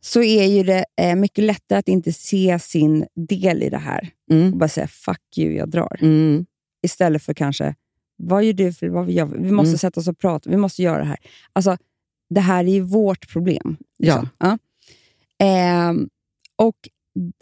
så 0.00 0.22
är 0.22 0.44
ju 0.44 0.62
det 0.62 0.84
eh, 1.00 1.16
mycket 1.16 1.44
lättare 1.44 1.78
att 1.78 1.88
inte 1.88 2.12
se 2.12 2.58
sin 2.58 3.06
del 3.28 3.62
i 3.62 3.68
det 3.70 3.78
här 3.78 4.08
och 4.30 4.34
Mm. 4.34 4.58
bara 4.58 4.68
säga 4.68 4.86
fuck 4.88 5.38
you, 5.38 5.52
jag 5.54 5.70
drar. 5.70 5.98
Mm. 6.02 6.46
Istället 6.82 7.22
för 7.22 7.34
kanske, 7.34 7.74
vad 8.16 8.44
gör 8.44 8.52
du? 8.52 8.72
För 8.72 8.88
vad 8.88 9.10
gör 9.10 9.24
vi? 9.26 9.38
vi 9.38 9.50
måste 9.50 9.68
Mm. 9.68 9.78
sätta 9.78 10.00
oss 10.00 10.08
och 10.08 10.18
prata, 10.18 10.50
vi 10.50 10.56
måste 10.56 10.82
göra 10.82 10.98
det 10.98 11.04
här. 11.04 11.18
Alltså, 11.52 11.76
det 12.30 12.40
här 12.40 12.64
är 12.64 12.68
ju 12.68 12.80
vårt 12.80 13.28
problem. 13.32 13.76
liksom. 13.98 14.28
Ja. 14.38 14.58
Ehm, 15.38 16.08
och 16.56 16.76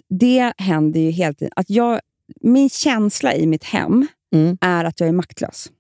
det 0.09 0.53
händer 0.59 1.01
ju 1.01 1.11
hela 1.11 1.35
tiden. 1.35 1.53
Att 1.57 1.71
jag, 1.71 2.01
min 2.41 2.71
känsla 2.71 3.35
i 3.35 3.47
mitt 3.47 3.65
hem 3.65 4.07
Mm. 4.35 4.59
är 4.61 4.85
att 4.85 5.01
jag 5.01 5.09
är 5.09 5.13
maktlös. 5.13 5.71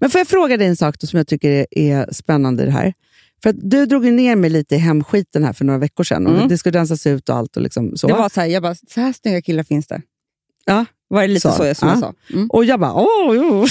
Men 0.00 0.10
får 0.10 0.18
jag 0.18 0.28
fråga 0.28 0.56
dig 0.56 0.66
en 0.66 0.76
sak 0.76 0.96
som 1.00 1.16
jag 1.16 1.26
tycker 1.26 1.50
är, 1.50 1.66
är 1.70 2.12
spännande 2.12 2.62
i 2.62 2.66
det 2.66 2.72
här? 2.72 2.94
För 3.42 3.52
du 3.52 3.86
drog 3.86 4.04
ner 4.04 4.36
mig 4.36 4.50
lite 4.50 4.74
i 4.74 4.78
hemskiten 4.78 5.44
här 5.44 5.52
för 5.52 5.64
några 5.64 5.78
veckor 5.78 6.04
sedan. 6.04 6.26
Och 6.26 6.34
Mm. 6.34 6.48
Det 6.48 6.58
skulle 6.58 6.78
rensas 6.78 7.06
ut 7.06 7.28
och 7.28 7.36
allt. 7.36 7.56
Och 7.56 7.62
liksom 7.62 7.96
så. 7.96 8.06
Det 8.06 8.12
var 8.12 8.28
så 8.28 8.40
här, 8.40 8.48
jag 8.48 8.62
bara, 8.62 8.74
så 8.74 9.00
här 9.00 9.12
snygga 9.12 9.42
killar 9.42 9.62
finns 9.62 9.86
det. 9.86 10.02
Ja. 10.66 10.84
Var 11.08 11.22
det 11.22 11.28
lite 11.28 11.40
Så, 11.50 11.52
så, 11.56 11.64
jag, 11.64 11.76
som 11.76 11.88
ja. 11.88 11.94
jag 11.94 12.00
sa? 12.00 12.14
Mm. 12.32 12.50
Och 12.50 12.64
jag 12.64 12.80
bara, 12.80 12.94
åh, 12.94 13.34
jo, 13.34 13.66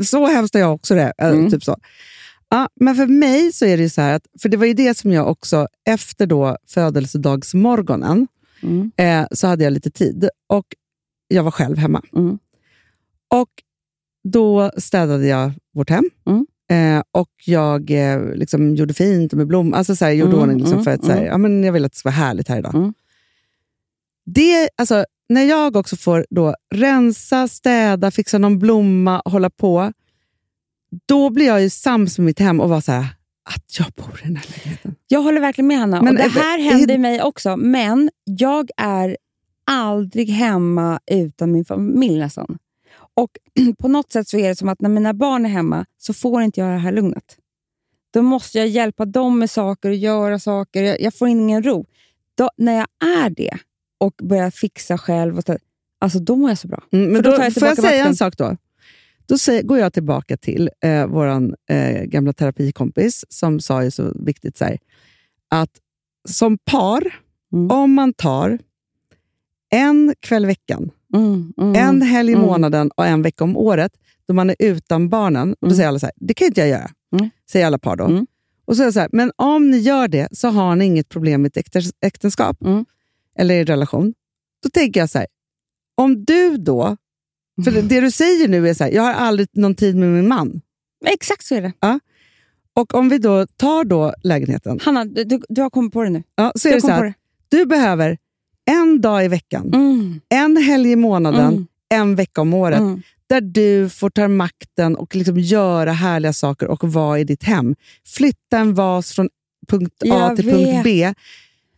så 0.04 0.26
hemskt 0.26 0.54
är 0.54 0.58
jag 0.60 0.74
också 0.74 0.94
det. 0.94 1.12
Äh, 1.18 1.28
Mm. 1.28 1.50
Typ 1.50 1.64
så. 1.64 1.76
Ja, 2.48 2.68
men 2.80 2.94
för 2.94 3.06
mig 3.06 3.52
så 3.52 3.64
är 3.64 3.76
det 3.76 3.82
ju 3.82 3.88
så 3.88 4.00
här, 4.00 4.14
att, 4.16 4.22
för 4.42 4.48
det 4.48 4.56
var 4.56 4.66
ju 4.66 4.74
det 4.74 4.98
som 4.98 5.12
jag 5.12 5.28
också, 5.30 5.66
efter 5.88 6.26
då 6.26 6.56
födelsedagsmorgonen, 6.68 8.28
Mm. 8.62 8.90
eh, 8.96 9.26
så 9.32 9.46
hade 9.46 9.64
jag 9.64 9.72
lite 9.72 9.90
tid 9.90 10.28
och 10.46 10.64
jag 11.28 11.42
var 11.42 11.50
själv 11.50 11.76
hemma. 11.76 12.02
Mm. 12.16 12.38
Och 13.28 13.48
då 14.28 14.70
städade 14.76 15.26
jag 15.26 15.52
vårt 15.74 15.90
hem 15.90 16.10
Mm. 16.26 16.46
eh, 16.98 17.02
och 17.12 17.30
jag 17.44 17.90
eh, 17.90 18.34
liksom 18.34 18.74
gjorde 18.74 18.94
fint 18.94 19.32
med 19.32 19.46
blommor. 19.46 19.76
Alltså 19.76 19.96
så 19.96 20.04
här, 20.04 20.12
gjorde 20.12 20.30
Mm, 20.32 20.40
ordning 20.42 20.56
liksom 20.58 20.72
mm, 20.72 20.84
för 20.84 20.90
att 20.90 21.04
så 21.04 21.12
här, 21.12 21.24
ja, 21.24 21.38
men 21.38 21.64
jag 21.64 21.72
vill 21.72 21.84
att 21.84 21.92
det 21.92 21.98
ska 21.98 22.06
vara 22.08 22.14
härligt 22.16 22.48
här 22.48 22.58
idag. 22.58 22.92
Det, 24.26 24.68
alltså, 24.76 25.04
när 25.30 25.42
jag 25.44 25.76
också 25.76 25.96
får 25.96 26.26
då 26.30 26.54
rensa, 26.74 27.48
städa, 27.48 28.10
fixa 28.10 28.38
någon 28.38 28.58
blomma, 28.58 29.22
hålla 29.24 29.50
på, 29.50 29.92
då 31.06 31.30
blir 31.30 31.46
jag 31.46 31.62
ju 31.62 31.70
sams 31.70 32.18
med 32.18 32.24
mitt 32.24 32.38
hem 32.38 32.60
och 32.60 32.68
var 32.68 32.80
så 32.80 32.92
här, 32.92 33.06
att 33.44 33.78
jag 33.78 33.86
bor 33.96 34.20
i 34.22 34.26
den 34.26 34.36
här 34.36 34.46
lägenheten. 34.56 34.94
Jag 35.08 35.20
håller 35.22 35.40
verkligen 35.40 35.66
med 35.66 35.78
Hanna. 35.78 36.02
Men, 36.02 36.16
och 36.16 36.22
det 36.22 36.28
här 36.28 36.58
är- 36.58 36.62
händer 36.62 36.98
mig 36.98 37.22
också, 37.22 37.56
men 37.56 38.10
jag 38.24 38.70
är 38.76 39.16
aldrig 39.66 40.28
hemma 40.28 41.00
utan 41.10 41.52
min 41.52 41.64
familj 41.64 42.18
nästan. 42.18 42.58
Och 43.14 43.30
på 43.78 43.88
något 43.88 44.12
sätt 44.12 44.28
så 44.28 44.36
är 44.38 44.48
det 44.48 44.56
som 44.56 44.68
att 44.68 44.80
när 44.80 44.88
mina 44.88 45.14
barn 45.14 45.44
är 45.46 45.50
hemma 45.50 45.86
så 45.98 46.14
får 46.14 46.42
inte 46.42 46.60
jag 46.60 46.70
det 46.70 46.78
här 46.78 46.92
lugnet. 46.92 47.36
Då 48.12 48.22
måste 48.22 48.58
jag 48.58 48.68
hjälpa 48.68 49.04
dem 49.04 49.38
med 49.38 49.50
saker 49.50 49.88
och 49.88 49.94
göra 49.94 50.38
saker. 50.38 50.82
Jag, 50.82 51.00
jag 51.00 51.14
får 51.14 51.28
ingen 51.28 51.62
ro. 51.62 51.86
Då, 52.34 52.50
när 52.56 52.72
jag 52.76 52.86
är 53.24 53.30
det 53.30 53.58
och 54.00 54.14
börjar 54.22 54.50
fixa 54.50 54.98
själv, 54.98 55.38
och 55.38 55.44
så, 55.44 55.58
alltså 56.00 56.18
då 56.18 56.36
mår 56.36 56.48
jag 56.50 56.58
så 56.58 56.68
bra. 56.68 56.82
Mm, 56.92 57.12
men 57.12 57.22
då 57.22 57.30
då, 57.30 57.36
tar 57.36 57.44
jag 57.44 57.54
får 57.54 57.68
jag 57.68 57.76
säga 57.76 57.92
en 57.92 57.98
makten. 57.98 58.16
sak 58.16 58.36
då? 58.36 58.56
Då 59.26 59.38
säger, 59.38 59.62
går 59.62 59.78
jag 59.78 59.92
tillbaka 59.92 60.36
till 60.36 60.70
eh, 60.84 61.06
vår 61.06 61.26
eh, 61.70 62.02
gamla 62.04 62.32
terapikompis 62.32 63.24
som 63.28 63.60
sa 63.60 63.84
ju 63.84 63.90
så 63.90 64.12
viktigt 64.24 64.56
så 64.56 64.64
här, 64.64 64.78
att 65.48 65.70
som 66.28 66.58
par, 66.58 67.02
Mm. 67.52 67.70
om 67.70 67.92
man 67.94 68.12
tar 68.12 68.58
en 69.70 70.14
kväll 70.20 70.44
i 70.44 70.46
veckan, 70.46 70.90
Mm, 71.14 71.52
mm, 71.58 71.74
en 71.74 72.02
helg 72.02 72.30
i 72.30 72.34
mm. 72.34 72.46
månaden 72.46 72.90
och 72.96 73.06
en 73.06 73.22
vecka 73.22 73.44
om 73.44 73.56
året 73.56 73.92
då 74.28 74.34
man 74.34 74.50
är 74.50 74.56
utan 74.58 75.08
barnen, 75.08 75.50
och 75.52 75.56
då 75.60 75.66
Mm. 75.66 75.76
säger 75.76 75.88
alla 75.88 75.98
så 75.98 76.06
här, 76.06 76.12
det 76.16 76.34
kan 76.34 76.46
inte 76.46 76.60
jag 76.60 76.68
göra. 76.68 76.90
Mm. 77.18 77.30
Säger 77.50 77.66
alla 77.66 77.78
par 77.78 77.96
då. 77.96 78.04
Mm. 78.04 78.26
Och 78.64 78.76
så 78.76 78.82
är 78.82 78.86
jag 78.86 78.94
så 78.94 79.00
här, 79.00 79.08
men 79.12 79.32
om 79.36 79.70
ni 79.70 79.78
gör 79.78 80.08
det 80.08 80.28
så 80.32 80.48
har 80.48 80.76
ni 80.76 80.84
inget 80.84 81.08
problem 81.08 81.42
med 81.42 81.52
äktes- 81.56 81.92
äktenskap 82.00 82.62
Mm. 82.62 82.84
Eller 83.38 83.54
i 83.54 83.64
relation. 83.64 84.14
Då 84.62 84.68
tänker 84.70 85.00
jag 85.00 85.10
så 85.10 85.18
här, 85.18 85.26
om 85.96 86.24
du 86.24 86.56
då, 86.56 86.96
för 87.64 87.70
Mm. 87.70 87.88
det, 87.88 88.00
du 88.00 88.10
säger 88.10 88.48
nu 88.48 88.68
är 88.68 88.74
så 88.74 88.84
här, 88.84 88.90
jag 88.90 89.02
har 89.02 89.12
aldrig 89.12 89.48
någon 89.52 89.74
tid 89.74 89.96
med 89.96 90.08
min 90.08 90.28
man. 90.28 90.60
Exakt 91.06 91.44
så 91.44 91.54
är 91.54 91.62
det. 91.62 91.72
Och 92.74 92.94
om 92.94 93.08
vi 93.08 93.18
då 93.18 93.46
tar 93.46 93.84
då 93.84 94.14
lägenheten, 94.22 94.80
Hanna, 94.82 95.04
du, 95.04 95.24
du, 95.24 95.40
du 95.48 95.62
har 95.62 95.70
kommit 95.70 95.92
på 95.92 96.02
det 96.02 96.10
nu. 96.10 96.22
ja, 96.34 96.52
så 96.56 96.68
Du 96.68 96.72
är 96.72 96.74
det 96.74 96.80
så 96.80 96.88
här, 96.88 97.14
du 97.48 97.66
behöver 97.66 98.18
en 98.70 99.00
dag 99.00 99.24
i 99.24 99.28
veckan, 99.28 99.74
Mm, 99.74 100.20
en 100.28 100.56
helg 100.56 100.90
i 100.92 100.96
månaden, 100.96 101.52
Mm. 101.52 101.66
en 101.94 102.16
vecka 102.16 102.40
om 102.40 102.54
året, 102.54 102.78
mm. 102.78 103.02
där 103.26 103.40
du 103.40 103.88
får 103.88 104.10
ta 104.10 104.28
makten 104.28 104.96
och 104.96 105.16
liksom 105.16 105.38
göra 105.38 105.92
härliga 105.92 106.32
saker 106.32 106.66
och 106.68 106.92
vara 106.92 107.18
i 107.18 107.24
ditt 107.24 107.42
hem. 107.42 107.74
Flytta 108.06 108.58
en 108.58 108.74
vas 108.74 109.12
från 109.12 109.28
punkt 109.68 109.94
A 110.02 110.06
Jag 110.06 110.36
till 110.36 110.46
vet. 110.46 110.54
punkt 110.54 110.80
B. 110.84 111.14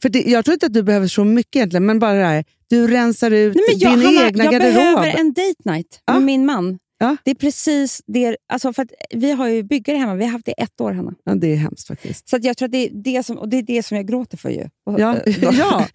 För 0.03 0.09
det, 0.09 0.23
jag 0.23 0.45
tror 0.45 0.53
inte 0.53 0.67
att 0.67 0.73
du 0.75 0.83
behöver 0.83 1.07
så 1.07 1.25
mycket 1.25 1.57
egentligen, 1.57 1.87
men 1.87 1.99
bara 1.99 2.13
det 2.13 2.25
här, 2.25 2.45
du 2.71 2.87
rensar 2.87 3.31
ut 3.31 3.55
Nej, 3.55 3.65
jag, 3.79 3.99
din 3.99 4.07
Hanna, 4.07 4.27
egna 4.27 4.45
jag 4.45 4.53
garderob. 4.53 4.75
behöver 4.75 5.21
en 5.21 5.33
date 5.33 5.71
night 5.73 6.01
Ja. 6.05 6.13
med 6.13 6.23
min 6.23 6.47
man. 6.47 6.79
Ja. 6.99 7.17
Det 7.25 7.31
är 7.31 7.35
precis 7.35 8.03
det. 8.07 8.37
Alltså 8.53 8.73
för 8.73 8.87
vi 9.15 9.33
har 9.33 9.49
ju 9.49 9.63
byggare 9.63 9.97
hemma. 9.97 10.15
Vi 10.15 10.25
har 10.25 10.33
haft 10.33 10.45
det 10.47 10.51
i 10.51 10.63
ett 10.63 10.81
år, 10.81 10.93
Hanna. 10.93 11.15
Ja, 11.25 11.35
det 11.35 11.53
är 11.53 11.57
hemskt 11.57 11.87
faktiskt. 11.89 12.29
Så 12.29 12.39
jag 12.43 12.57
tror 12.57 12.67
att 12.67 12.73
det 12.73 12.87
är 12.87 12.91
det 13.05 13.23
som, 13.23 13.39
och 13.39 13.49
det 13.49 13.57
är 13.57 13.63
det 13.63 13.83
som 13.83 13.97
jag 13.97 14.07
gråter 14.09 14.37
för. 14.37 14.51
ju. 14.51 14.69
Ja, 14.99 15.17
ja. 15.41 15.87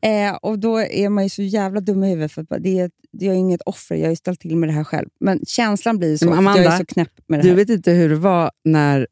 eh, 0.08 0.34
och 0.42 0.58
då 0.58 0.80
är 0.80 1.08
man 1.08 1.24
ju 1.24 1.30
så 1.30 1.42
jävla 1.42 1.80
dum 1.80 2.04
i 2.04 2.08
huvudet. 2.10 2.32
För 2.32 2.46
det 2.60 2.78
är, 2.78 2.90
det 3.12 3.26
är 3.26 3.32
inget 3.32 3.62
offer. 3.62 3.94
Jag 3.94 4.04
har 4.04 4.10
ju 4.10 4.16
ställt 4.16 4.40
till 4.40 4.56
med 4.56 4.68
det 4.68 4.72
här 4.72 4.84
själv. 4.84 5.08
Men 5.20 5.40
känslan 5.46 5.98
blir 5.98 6.16
så. 6.16 6.24
Men 6.24 6.32
att 6.34 6.44
jag 6.44 6.48
Amanda, 6.56 6.72
är 6.74 6.78
så 6.78 6.86
knäpp 6.86 7.12
med 7.28 7.38
det 7.38 7.42
Du 7.42 7.48
här. 7.48 7.56
vet 7.56 7.70
inte 7.70 7.90
hur 7.90 8.08
det 8.08 8.14
var 8.16 8.50
när 8.64 9.06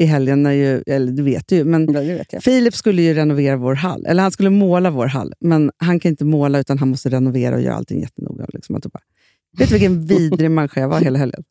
i 0.00 0.04
helgen, 0.04 0.42
när 0.42 0.52
ju, 0.52 0.82
eller 0.86 1.12
du 1.12 1.22
vet 1.22 1.52
ju, 1.52 1.64
men 1.64 1.92
Ja, 1.92 2.00
vet. 2.00 2.44
Filip 2.44 2.74
skulle 2.74 3.02
ju 3.02 3.14
renovera 3.14 3.56
vår 3.56 3.74
hall. 3.74 4.06
Eller 4.06 4.22
han 4.22 4.32
skulle 4.32 4.50
måla 4.50 4.90
vår 4.90 5.06
hall, 5.06 5.32
men 5.40 5.70
han 5.76 6.00
kan 6.00 6.10
inte 6.10 6.24
måla 6.24 6.58
utan 6.58 6.78
han 6.78 6.88
måste 6.88 7.08
renovera 7.08 7.54
och 7.54 7.60
göra 7.60 7.74
allting 7.74 8.00
jättenoga. 8.00 8.46
Liksom. 8.48 8.80
Bara, 8.92 9.00
vet 9.58 9.68
du 9.68 9.74
vilken 9.74 10.06
vidrig 10.06 10.50
människa 10.50 10.80
jag 10.80 10.88
var 10.88 11.00
hela 11.00 11.18
helgen? 11.18 11.44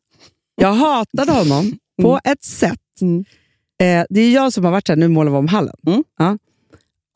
Jag 0.56 0.72
hatade 0.72 1.32
honom 1.32 1.78
på 2.02 2.20
ett 2.24 2.44
sätt. 2.44 2.80
Mm. 3.00 3.24
Eh, 3.80 4.06
det 4.10 4.20
är 4.20 4.34
jag 4.34 4.52
som 4.52 4.64
har 4.64 4.72
varit 4.72 4.88
här, 4.88 4.96
nu 4.96 5.08
målar 5.08 5.30
vi 5.30 5.36
om 5.36 5.48
hallen. 5.48 5.76
Mm. 5.86 6.04
Ja. 6.18 6.38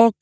Och 0.02 0.14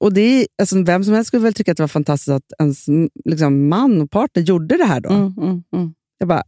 och 0.00 0.12
det 0.12 0.20
är, 0.20 0.46
alltså, 0.58 0.82
vem 0.82 1.04
som 1.04 1.14
helst 1.14 1.28
skulle 1.28 1.42
väl 1.42 1.54
tycka 1.54 1.70
att 1.70 1.76
det 1.76 1.82
var 1.82 1.88
fantastiskt 1.88 2.28
att 2.28 2.52
ens 2.58 2.86
liksom, 3.24 3.68
man 3.68 4.00
och 4.00 4.10
partner 4.10 4.42
gjorde 4.42 4.76
det 4.76 4.84
här 4.84 5.00
då. 5.00 5.10
Mm, 5.10 5.34
mm, 5.38 5.62
mm. 5.76 5.94
Jag 6.18 6.28
bara, 6.28 6.42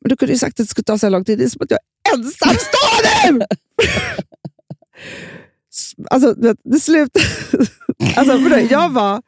men 0.00 0.08
du 0.08 0.16
kunde 0.16 0.32
ju 0.32 0.38
sagt 0.38 0.60
att 0.60 0.66
det 0.66 0.70
skulle 0.70 0.84
ta 0.84 0.98
så 0.98 1.06
här 1.06 1.10
lång 1.10 1.24
tid. 1.24 1.38
Det 1.38 1.44
är 1.44 1.48
som 1.48 1.62
att 1.62 1.70
jag 1.70 1.78
ensamstående! 2.12 3.46
Alltså, 6.10 6.34
det, 6.34 6.56
det 6.64 6.80
slutade... 6.80 7.24
alltså, 8.16 8.38
för 8.38 8.72
jag 8.72 8.88
var... 8.88 9.22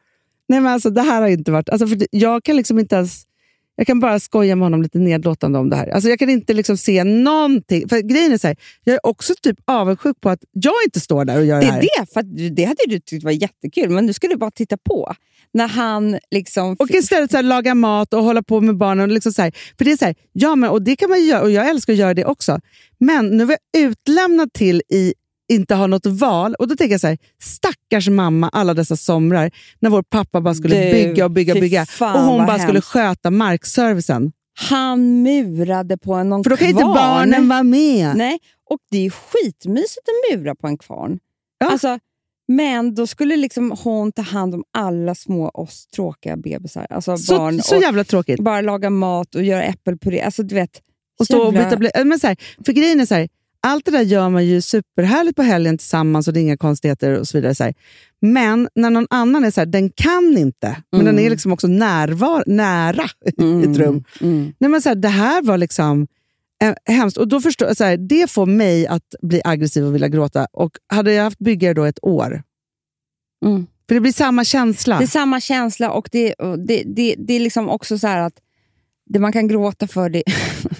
Nej, 0.49 0.61
men 0.61 0.73
alltså, 0.73 0.89
det 0.89 1.01
här 1.01 1.21
har 1.21 1.27
inte 1.27 1.51
varit... 1.51 1.69
Alltså, 1.69 1.87
för 1.87 1.97
jag 2.11 2.43
kan 2.43 2.55
liksom 2.55 2.79
inte 2.79 2.95
ens... 2.95 3.23
Jag 3.79 3.87
kan 3.87 3.99
bara 3.99 4.19
skoja 4.19 4.55
med 4.55 4.65
honom 4.65 4.81
lite 4.81 4.97
nedlåtande 4.99 5.59
om 5.59 5.69
det 5.69 5.75
här. 5.75 5.87
Alltså, 5.87 6.09
jag 6.09 6.19
kan 6.19 6.29
inte 6.29 6.53
liksom 6.53 6.77
se 6.77 7.03
någonting. 7.03 7.89
För 7.89 7.99
grejen 7.99 8.31
är 8.31 8.37
så 8.37 8.47
här, 8.47 8.57
jag 8.83 8.93
är 8.93 9.05
också 9.05 9.33
typ 9.41 9.57
avundsjuk 9.65 10.21
på 10.21 10.29
att 10.29 10.39
jag 10.51 10.73
inte 10.85 10.99
står 10.99 11.25
där 11.25 11.39
och 11.39 11.45
gör 11.45 11.59
det, 11.59 11.65
Det 11.65 11.71
här. 11.71 11.77
är 11.79 11.81
det, 11.81 12.13
för 12.13 12.19
att 12.19 12.55
det 12.55 12.63
hade 12.63 12.83
du 12.87 12.99
tyckt 12.99 13.23
var 13.23 13.31
jättekul, 13.31 13.89
men 13.89 14.05
nu 14.05 14.13
ska 14.13 14.27
du 14.27 14.35
bara 14.37 14.51
titta 14.51 14.77
på. 14.77 15.13
När 15.53 15.67
han 15.67 16.19
liksom... 16.31 16.75
Och 16.79 16.89
istället 16.91 17.31
så 17.31 17.37
här, 17.37 17.43
laga 17.43 17.75
mat 17.75 18.13
och 18.13 18.23
hålla 18.23 18.43
på 18.43 18.61
med 18.61 18.77
barnen. 18.77 19.09
Och 19.09 19.13
liksom 19.13 19.33
så 19.33 19.41
här, 19.41 19.51
för 19.77 19.85
det 19.85 19.91
är 19.91 19.97
så 19.97 20.05
här, 20.05 20.15
ja, 20.33 20.55
men, 20.55 20.69
och 20.69 20.81
det 20.81 20.95
kan 20.95 21.09
man 21.09 21.25
göra 21.25 21.41
och 21.41 21.51
jag 21.51 21.69
älskar 21.69 21.93
att 21.93 21.99
göra 21.99 22.13
det 22.13 22.25
också. 22.25 22.59
Men 22.99 23.27
nu 23.37 23.45
var 23.45 23.57
jag 23.71 23.81
utlämnad 23.83 24.53
till 24.53 24.81
i 24.89 25.13
inte 25.49 25.75
ha 25.75 25.87
något 25.87 26.05
val. 26.05 26.55
Och 26.59 26.67
då 26.67 26.75
tänker 26.75 26.93
jag 26.93 27.01
så 27.01 27.07
här, 27.07 27.17
stackars 27.41 28.09
mamma 28.09 28.49
alla 28.49 28.73
dessa 28.73 28.95
somrar 28.95 29.51
när 29.79 29.89
vår 29.89 30.01
pappa 30.03 30.41
bara 30.41 30.53
skulle 30.53 30.85
Du, 30.85 30.91
bygga 30.91 31.25
och 31.25 31.31
bygga 31.31 31.53
och 31.53 31.59
bygga. 31.59 31.85
fan, 31.85 32.15
och 32.15 32.21
hon 32.21 32.45
bara 32.45 32.57
skulle 32.59 32.73
hemskt. 32.73 32.87
sköta 32.87 33.31
markservicen. 33.31 34.31
Han 34.59 35.21
murade 35.23 35.97
på 35.97 36.13
en 36.13 36.29
någon 36.29 36.43
För 36.43 36.49
då 36.49 36.57
kan 36.57 36.67
kvarn. 36.67 36.77
inte 36.87 36.99
barnen 36.99 37.49
vara 37.49 37.63
med. 37.63 38.15
Nej, 38.17 38.39
och 38.69 38.79
det 38.91 39.05
är 39.05 39.09
skitmysigt 39.09 40.05
att 40.07 40.37
mura 40.37 40.55
på 40.55 40.67
en 40.67 40.77
kvarn. 40.77 41.19
Ja. 41.59 41.71
Alltså, 41.71 41.99
men 42.47 42.95
då 42.95 43.07
skulle 43.07 43.35
liksom 43.37 43.75
hon 43.83 44.11
ta 44.11 44.21
hand 44.21 44.55
om 44.55 44.63
alla 44.77 45.15
små 45.15 45.49
oss 45.49 45.87
tråkiga 45.87 46.37
bebisar. 46.37 46.87
Alltså 46.89 47.17
Så, 47.17 47.37
barn 47.37 47.61
så 47.61 47.75
och 47.75 47.81
jävla 47.81 48.03
tråkigt. 48.03 48.39
bara 48.39 48.61
laga 48.61 48.89
mat 48.89 49.35
och 49.35 49.43
göra 49.43 49.63
äppelpuré. 49.63 50.21
Alltså, 50.21 50.43
du 50.43 50.55
vet, 50.55 50.81
Och 51.19 51.25
stå 51.25 51.37
och 51.39 51.53
jävla- 51.53 51.65
byta 51.69 51.77
blöjor. 51.77 52.03
Men 52.05 52.19
så 52.19 52.27
här, 52.27 52.37
för 52.65 52.73
grejen 52.73 52.99
är 52.99 53.05
så 53.05 53.15
här, 53.15 53.27
allt 53.67 53.85
det 53.85 53.91
där 53.91 54.01
gör 54.01 54.29
man 54.29 54.45
ju 54.45 54.61
superhärligt 54.61 55.35
på 55.35 55.41
helgen 55.41 55.77
tillsammans 55.77 56.27
och 56.27 56.33
det 56.33 56.39
är 56.39 56.41
inga 56.41 56.57
konstigheter 56.57 57.19
och 57.19 57.27
så 57.27 57.37
vidare. 57.37 57.55
Så 57.55 57.63
här. 57.63 57.73
Men 58.21 58.69
när 58.75 58.89
någon 58.89 59.07
annan 59.09 59.43
är 59.45 59.51
så 59.51 59.61
här, 59.61 59.65
den 59.65 59.89
kan 59.89 60.37
inte, 60.37 60.81
men 60.91 61.05
den 61.05 61.19
är 61.19 61.29
liksom 61.29 61.51
också 61.51 61.67
närvar, 61.67 62.43
nära 62.47 63.03
i 63.25 63.63
ett 63.71 63.77
rum. 63.77 64.03
Mm. 64.21 64.53
Nej, 64.59 64.69
men 64.69 64.81
så 64.81 64.89
här, 64.89 64.95
det 64.95 65.07
här 65.07 65.41
var 65.41 65.57
liksom 65.57 66.07
eh, 66.63 66.95
hemskt. 66.95 67.17
Och 67.17 67.27
då 67.27 67.41
förstår, 67.41 67.73
så 67.73 67.83
här, 67.83 67.97
det 67.97 68.31
får 68.31 68.45
mig 68.45 68.87
att 68.87 69.15
bli 69.21 69.41
aggressiv 69.43 69.85
och 69.85 69.95
vilja 69.95 70.07
gråta. 70.07 70.47
Och 70.53 70.71
hade 70.87 71.13
jag 71.13 71.23
haft 71.23 71.39
byggare 71.39 71.73
då 71.73 71.83
ett 71.83 71.99
år, 72.01 72.43
Mm. 73.45 73.67
för 73.87 73.95
det 73.95 74.01
blir 74.01 74.11
samma 74.13 74.43
känsla. 74.43 74.97
Det 74.97 75.03
är 75.03 75.07
samma 75.07 75.39
känsla 75.41 75.91
och 75.91 76.09
det, 76.11 76.33
och 76.33 76.59
det, 76.59 76.83
det, 76.85 77.15
det 77.17 77.33
är 77.33 77.39
liksom 77.39 77.69
också 77.69 77.99
så 77.99 78.07
att 78.07 78.33
det 79.09 79.19
man 79.19 79.31
kan 79.31 79.47
gråta 79.47 79.87
för 79.87 80.09
det... 80.09 80.23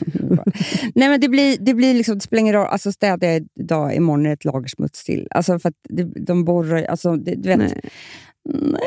Nej, 0.96 1.10
men 1.10 1.20
det, 1.22 1.30
blir, 1.30 1.58
det, 1.60 1.74
blir 1.74 1.94
liksom, 1.94 2.16
det 2.16 2.22
spelar 2.22 2.42
ingen 2.42 2.54
roll. 2.54 2.68
Alltså, 2.68 2.92
städar 2.92 3.28
jag 3.28 3.48
idag, 3.60 3.96
imorgon 3.96 4.26
är 4.26 4.30
det 4.30 4.34
ett 4.34 4.46
lager 4.46 4.68
smuts 4.68 5.04
till. 5.04 5.28
Alltså, 5.32 5.60
för 5.60 5.74
det, 5.90 6.04
de 6.04 6.46
borrar... 6.46 6.84
Alltså, 6.84 7.16
det, 7.16 7.36
du 7.36 7.50
vet, 7.50 7.58
Nej. 7.58 7.82
Nej. 8.50 8.82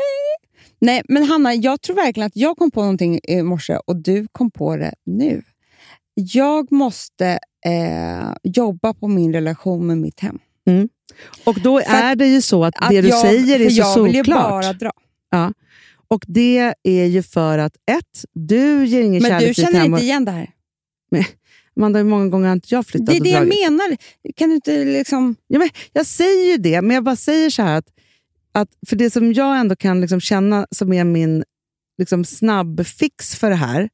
Nej, 0.81 1.01
men 1.07 1.23
Hanna, 1.23 1.53
jag 1.53 1.81
tror 1.81 1.95
verkligen 1.95 2.27
att 2.27 2.35
jag 2.35 2.57
kom 2.57 2.71
på 2.71 2.81
någonting 2.81 3.19
i 3.23 3.41
morse 3.43 3.77
och 3.85 3.95
du 3.95 4.27
kom 4.31 4.51
på 4.51 4.75
det 4.77 4.93
nu. 5.05 5.41
Jag 6.13 6.71
måste 6.71 7.39
eh, 7.65 8.33
jobba 8.43 8.93
på 8.93 9.07
min 9.07 9.33
relation 9.33 9.87
med 9.87 9.97
mitt 9.97 10.19
hem. 10.19 10.39
Och 11.45 11.59
då 11.63 11.79
För 11.81 11.95
är 11.95 12.15
det 12.15 12.27
ju 12.27 12.41
så 12.41 12.63
att, 12.63 12.73
Att 12.77 12.89
det 12.89 13.01
du 13.01 13.07
jag, 13.07 13.21
säger 13.21 13.59
är 13.59 13.69
så 13.69 13.79
jag 13.81 14.03
vill 14.03 14.15
ju 14.15 14.23
solklart. 14.23 14.49
bara 14.49 14.73
dra. 14.73 14.91
Ja. 15.29 15.53
Och 16.07 16.23
det 16.27 16.73
är 16.83 17.05
ju 17.05 17.23
för 17.23 17.57
att 17.57 17.75
ett, 17.91 18.25
du 18.33 18.85
ger 18.85 19.01
ingen 19.01 19.21
Men 19.21 19.31
kärlek 19.31 19.47
du 19.47 19.53
till 19.53 19.63
ditt 19.65 19.73
känner 19.73 19.85
inte 19.85 20.03
igen 20.03 20.25
det 20.25 20.31
här? 20.31 20.49
Amanda, 21.75 21.99
hur 21.99 22.05
många 22.05 22.27
gånger 22.27 22.47
har 22.47 22.53
inte 22.53 22.75
jag 22.75 22.87
flyttat 22.87 23.07
Det 23.07 23.15
är 23.15 23.23
det 23.23 23.29
jag 23.29 23.47
menar. 23.47 23.97
Kan 24.35 24.49
du 24.49 24.55
inte 24.55 24.85
liksom... 24.85 25.35
Ja, 25.47 25.59
men 25.59 25.69
jag 25.93 26.05
säger 26.05 26.51
ju 26.51 26.57
det, 26.57 26.81
men 26.81 26.95
jag 26.95 27.03
bara 27.03 27.15
säger 27.15 27.49
så 27.49 27.61
här 27.61 27.77
att, 27.77 27.87
att 28.51 28.69
för 28.87 28.95
det 28.95 29.09
som 29.09 29.33
jag 29.33 29.59
ändå 29.59 29.75
kan 29.75 30.01
liksom 30.01 30.21
känna 30.21 30.67
som 30.71 30.93
är 30.93 31.03
min 31.03 31.43
liksom 31.97 32.25
snabbfix 32.25 33.35
för 33.35 33.49
det 33.49 33.55
här, 33.55 33.89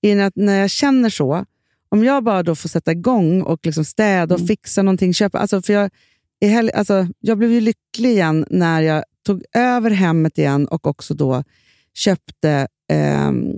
är 0.00 0.20
att 0.20 0.36
när 0.36 0.60
jag 0.60 0.70
känner 0.70 1.10
så, 1.10 1.44
om 1.88 2.04
jag 2.04 2.24
bara 2.24 2.42
då 2.42 2.54
får 2.54 2.68
sätta 2.68 2.92
igång 2.92 3.42
och 3.42 3.66
liksom 3.66 3.84
städa 3.84 4.34
och 4.34 4.40
Mm. 4.40 4.48
fixa 4.48 4.82
någonting, 4.82 5.14
köpa, 5.14 5.38
alltså 5.38 5.62
för 5.62 5.72
jag, 5.72 5.90
är 6.40 6.48
hell, 6.48 6.70
alltså, 6.74 7.08
jag 7.20 7.38
blev 7.38 7.52
ju 7.52 7.60
lycklig 7.60 8.10
igen 8.10 8.46
när 8.50 8.82
jag 8.82 9.04
tog 9.26 9.42
över 9.52 9.90
hemmet 9.90 10.38
igen 10.38 10.68
och 10.68 10.86
också 10.86 11.14
då 11.14 11.44
köpte 11.94 12.68
ehm, 12.88 13.52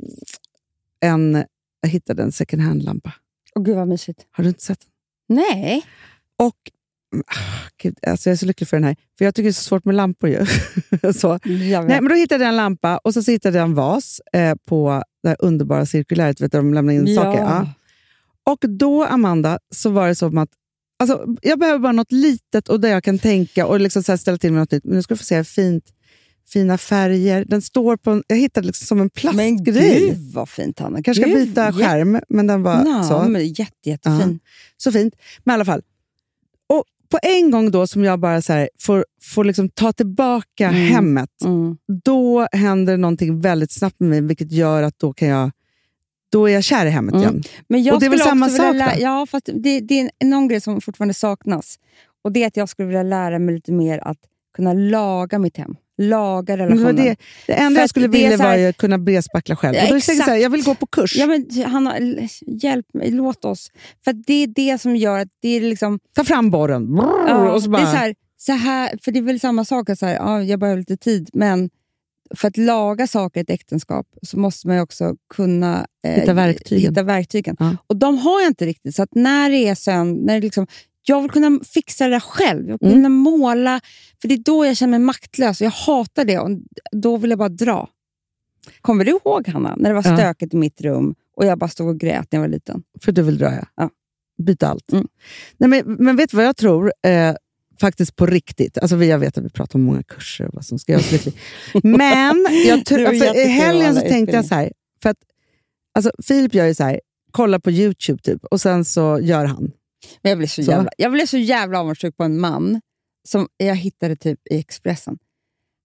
en, 1.01 1.45
jag 1.87 1.91
hittade 1.91 2.23
en 2.23 2.33
second 2.33 2.63
hand-lampa. 2.63 3.13
Åh 3.55 3.63
gud 3.63 3.77
vad 3.77 3.89
mysigt. 3.89 4.27
Har 4.31 4.45
du 4.45 4.49
inte 4.51 4.63
sett 4.63 4.81
den? 4.81 5.37
Nej. 5.37 5.83
Och, 6.39 6.57
ah, 7.27 7.69
Gud, 7.83 7.97
alltså 8.07 8.29
jag 8.29 8.33
är 8.33 8.37
så 8.37 8.47
lycklig 8.47 8.69
för 8.69 8.77
den 8.77 8.85
här, 8.85 8.97
för 9.19 9.25
jag 9.25 9.35
tycker 9.35 9.45
det 9.45 9.51
är 9.51 9.53
så 9.53 9.63
svårt 9.63 9.85
med 9.85 9.95
lampor. 9.95 10.31
Ju. 10.31 10.47
så. 11.13 11.39
Nej, 11.45 11.83
men 11.87 12.09
då 12.09 12.15
hittade 12.15 12.45
jag 12.45 12.49
en 12.49 12.57
lampa 12.57 12.99
och 12.99 13.15
så, 13.15 13.23
så 13.23 13.31
hittade 13.31 13.59
jag 13.59 13.65
en 13.65 13.75
vas 13.75 14.21
eh, 14.33 14.55
på 14.67 15.03
det 15.23 15.29
här 15.29 15.37
underbara 15.41 15.87
cirkuläret, 15.87 16.41
vet 16.41 16.53
du, 16.53 16.59
de 16.59 16.75
lämnar 16.75 16.93
in 16.93 17.07
Ja. 17.07 17.23
saker. 17.23 17.41
Ja. 17.41 17.69
Och 18.45 18.59
då, 18.69 19.05
Amanda, 19.05 19.59
så 19.75 19.91
var 19.91 20.09
det 20.09 20.15
som 20.15 20.39
att 20.39 20.49
alltså, 20.99 21.27
jag 21.43 21.59
behöver 21.59 21.79
bara 21.79 21.93
något 21.93 22.13
litet 22.13 22.69
och 22.69 22.81
där 22.81 22.89
jag 22.89 23.05
kan 23.05 23.19
tänka 23.19 23.67
och 23.67 23.81
liksom 23.81 24.03
så 24.03 24.19
ställa 24.19 24.39
till 24.39 24.53
med 24.53 24.61
något 24.61 24.71
nytt. 24.73 24.85
Men 24.85 24.95
nu 24.97 25.03
ska 25.03 25.15
du 25.15 25.19
få 25.19 25.25
se 25.25 25.45
fint, 25.45 25.85
fina 26.49 26.79
färger. 26.79 27.45
Den 27.45 27.63
står 27.63 27.97
på 27.97 28.11
en, 28.11 28.23
jag 28.27 28.37
hittade 28.37 28.67
liksom 28.67 28.87
som 28.87 28.99
en 28.99 29.03
men 29.03 29.11
plastgrej. 29.11 30.01
gud 30.09 30.33
vad 30.35 30.49
fint 30.49 30.79
Hanna. 30.79 31.03
kanske 31.03 31.23
ska 31.23 31.31
Gud, 31.33 31.49
byta 31.49 31.67
jätte- 31.67 31.79
skärm, 31.79 32.21
men 32.29 32.47
den 32.47 32.63
var 32.63 32.85
Ja, 32.87 33.03
så. 33.03 33.29
men 33.29 33.47
jätte, 33.49 33.89
jättefin. 33.91 34.39
Så 34.77 34.93
fint. 34.93 35.15
Men 35.45 35.53
i 35.53 35.55
alla 35.55 35.65
fall. 35.65 35.83
Och 36.67 36.85
på 37.09 37.19
en 37.23 37.51
gång 37.51 37.71
då 37.71 37.87
som 37.87 38.05
jag 38.05 38.21
bara 38.21 38.43
så 38.43 38.53
här, 38.53 38.69
får, 38.81 39.05
får 39.23 39.45
liksom 39.45 39.69
ta 39.69 39.93
tillbaka 39.93 40.69
Mm. 40.69 40.81
hemmet, 40.93 41.31
Mm. 41.45 41.77
då 42.05 42.49
händer 42.53 42.97
någonting 42.97 43.41
väldigt 43.41 43.73
snabbt 43.73 44.01
med 44.01 44.09
mig, 44.09 44.21
vilket 44.21 44.53
gör 44.53 44.83
att 44.83 44.99
då 44.99 45.13
kan 45.13 45.29
jag 45.29 45.51
då 46.33 46.49
är 46.49 46.53
jag 46.55 46.65
kär 46.65 46.87
i 46.87 46.91
hemmet 46.91 47.15
Mm. 47.15 47.23
igen. 47.25 47.43
Men 47.69 47.83
jag 47.83 47.95
Och 47.95 48.01
det 48.01 48.07
är 48.07 48.11
väl 48.11 48.19
samma 48.21 48.49
sak 48.49 48.75
lä- 48.75 48.93
då? 48.97 49.03
Ja, 49.03 49.27
fast 49.31 49.49
det, 49.55 49.81
det 49.81 50.01
är 50.01 50.27
någon 50.27 50.49
grej 50.49 50.61
som 50.61 50.81
fortfarande 50.81 51.15
saknas. 51.15 51.79
Och 52.25 52.33
Det 52.33 52.43
är 52.43 52.47
att 52.47 52.57
jag 52.57 52.69
skulle 52.69 52.87
vilja 52.87 53.03
lära 53.03 53.39
mig 53.39 53.55
lite 53.55 53.73
mer 53.73 53.99
att 53.99 54.19
kunna 54.57 54.73
laga 54.73 55.39
mitt 55.39 55.57
hem. 55.57 55.77
Laga 55.99 56.57
Men 56.57 56.69
det, 56.69 56.75
relationen. 56.75 56.97
det, 56.97 57.17
det 57.47 57.53
enda 57.53 57.81
jag 57.81 57.91
skulle 57.91 58.09
vilja 58.09 58.37
här- 58.37 58.59
var 58.63 58.69
att 58.69 58.77
kunna 58.77 58.99
brespackla 58.99 59.57
själv. 59.57 59.75
Ja, 59.77 59.87
så 59.87 59.93
här, 59.93 59.97
exakt. 59.97 60.41
jag 60.43 60.51
vill 60.51 60.63
gå 60.65 60.75
på 60.75 60.87
kurs. 60.87 61.17
Ja, 61.17 61.27
men 61.27 61.65
Hanna, 61.67 61.97
l- 61.97 62.29
hjälp 62.47 62.87
mig, 62.95 63.11
låt 63.11 63.45
oss. 63.45 63.71
För 64.05 64.13
det 64.13 64.43
är 64.43 64.47
det 64.47 64.81
som 64.81 64.97
gör 64.97 65.19
att 65.19 65.29
det 65.43 65.49
är 65.49 65.61
liksom... 65.61 65.99
Ta 66.15 66.25
fram 66.25 66.51
borren. 66.51 66.95
Brrr, 66.97 67.29
Ja, 67.29 67.53
och 67.53 67.63
så 67.63 67.71
bara, 67.71 67.83
det 67.83 67.89
är 67.89 67.93
så 67.93 67.97
här, 67.97 68.15
så 68.37 68.53
här, 68.53 68.99
för 69.03 69.13
det 69.13 69.19
är 69.19 69.23
väl 69.23 69.41
samma 69.41 69.65
sak, 69.65 69.89
så 69.99 70.07
här, 70.07 70.15
ja, 70.15 70.43
jag 70.43 70.61
behöver 70.61 70.79
lite 70.79 70.97
tid, 70.97 71.31
men 71.33 71.71
för 72.35 72.49
att 72.49 72.57
laga 72.57 73.07
saker 73.07 73.41
i 73.41 73.43
ett 73.43 73.51
äktenskap 73.51 74.07
så 74.23 74.39
måste 74.39 74.67
man 74.67 74.77
ju 74.77 74.83
också 74.83 75.15
kunna 75.35 75.87
eh, 76.05 76.11
Hitta 76.21 76.33
verktygen. 76.33 76.89
Hitta 76.91 77.03
verktygen. 77.03 77.57
Ja. 77.59 77.77
Och 77.87 77.97
de 77.97 78.19
har 78.19 78.41
jag 78.41 78.51
inte 78.51 78.67
riktigt. 78.67 78.95
Så 78.95 79.03
att 79.03 79.15
när 79.15 79.51
det 79.51 79.57
är 79.69 79.75
sönd, 79.75 80.25
när 80.25 80.35
det 80.35 80.41
liksom, 80.41 80.67
jag 81.09 81.23
vill 81.23 81.31
kunna 81.31 81.61
fixa 81.65 82.05
det 82.05 82.11
där 82.11 82.21
själv. 82.21 82.69
Jag 82.69 82.79
vill 82.81 82.89
Mm. 82.89 82.99
kunna 82.99 83.09
måla, 83.09 83.81
för 84.21 84.29
det 84.29 84.35
är 84.35 84.39
då 84.45 84.67
jag 84.67 84.77
känner 84.77 84.91
mig 84.99 85.07
maktlös. 85.07 85.61
Jag 85.61 85.71
hatar 85.71 86.25
det 86.25 86.39
och 86.39 86.51
då 86.93 87.17
vill 87.17 87.31
jag 87.31 87.39
bara 87.39 87.49
dra. 87.49 87.89
Kommer 88.81 89.05
du 89.05 89.11
ihåg, 89.11 89.49
Hanna, 89.49 89.77
när 89.77 89.91
det 89.91 89.95
var 89.95 90.11
Ja. 90.11 90.17
stökigt 90.17 90.55
i 90.55 90.57
mitt 90.57 90.81
rum 90.81 91.15
och 91.37 91.47
jag 91.47 91.59
bara 91.59 91.69
stod 91.71 91.89
och 91.89 92.01
grät 92.01 92.33
när 92.33 92.37
jag 92.37 92.41
var 92.41 92.49
liten? 92.49 92.83
För 93.05 93.13
du 93.13 93.23
vill 93.23 93.39
dra, 93.39 93.53
ja. 93.55 93.65
Ja. 93.77 93.91
Byta 94.45 94.69
allt. 94.69 94.93
Mm. 94.93 95.07
Nej, 95.59 95.69
men, 95.71 95.83
men 96.05 96.17
vet 96.17 96.31
du 96.31 96.37
vad 96.37 96.47
jag 96.47 96.57
tror? 96.57 96.93
Eh, 97.03 97.35
faktiskt 97.81 98.17
på 98.17 98.27
riktigt. 98.27 98.79
Alltså, 98.79 99.05
jag 99.05 99.19
vet 99.19 99.39
att 99.39 99.45
vi 99.45 99.51
pratar 99.51 99.79
om 99.79 99.83
många 99.85 100.03
kurser 100.03 100.47
och 100.49 100.55
vad 100.55 100.65
som 100.65 100.79
ska 100.79 100.93
göra 100.93 101.01
oss 101.01 101.13
lycklig. 101.13 101.35
Men 101.83 102.47
jag 102.67 102.85
tror, 102.85 103.07
för 103.07 103.13
i 103.15 103.17
jättekul 103.19 103.45
med 103.47 103.53
helgen 103.55 103.95
så 103.95 104.01
tänkte 104.01 104.37
jag 104.37 104.45
så 104.45 104.55
här, 104.55 104.73
för 105.03 105.11
att 105.11 105.17
alltså, 105.95 106.11
Filip 106.23 106.55
gör 106.55 106.67
ju 106.67 106.75
så 106.75 106.85
här, 106.85 107.01
kollar 107.31 107.59
på 107.59 107.71
YouTube 107.71 108.19
typ, 108.23 108.45
och 108.45 108.61
sen 108.61 108.85
så 108.85 109.19
gör 109.23 109.45
han. 109.45 109.71
Men 110.23 110.31
jag 110.31 110.39
blev 110.39 110.49
så, 110.49 110.63
Så. 110.65 110.71
jävla, 110.71 110.91
jag 110.99 111.13
blev 111.13 111.27
så 111.27 111.37
jävla 111.39 111.81
avundsjuk 111.81 112.17
på 112.17 112.25
en 112.25 112.41
man 112.41 112.81
som 113.29 113.49
jag 113.57 113.77
hittade 113.77 114.17
typ 114.17 114.41
i 114.51 114.59
Expressen. 114.59 115.19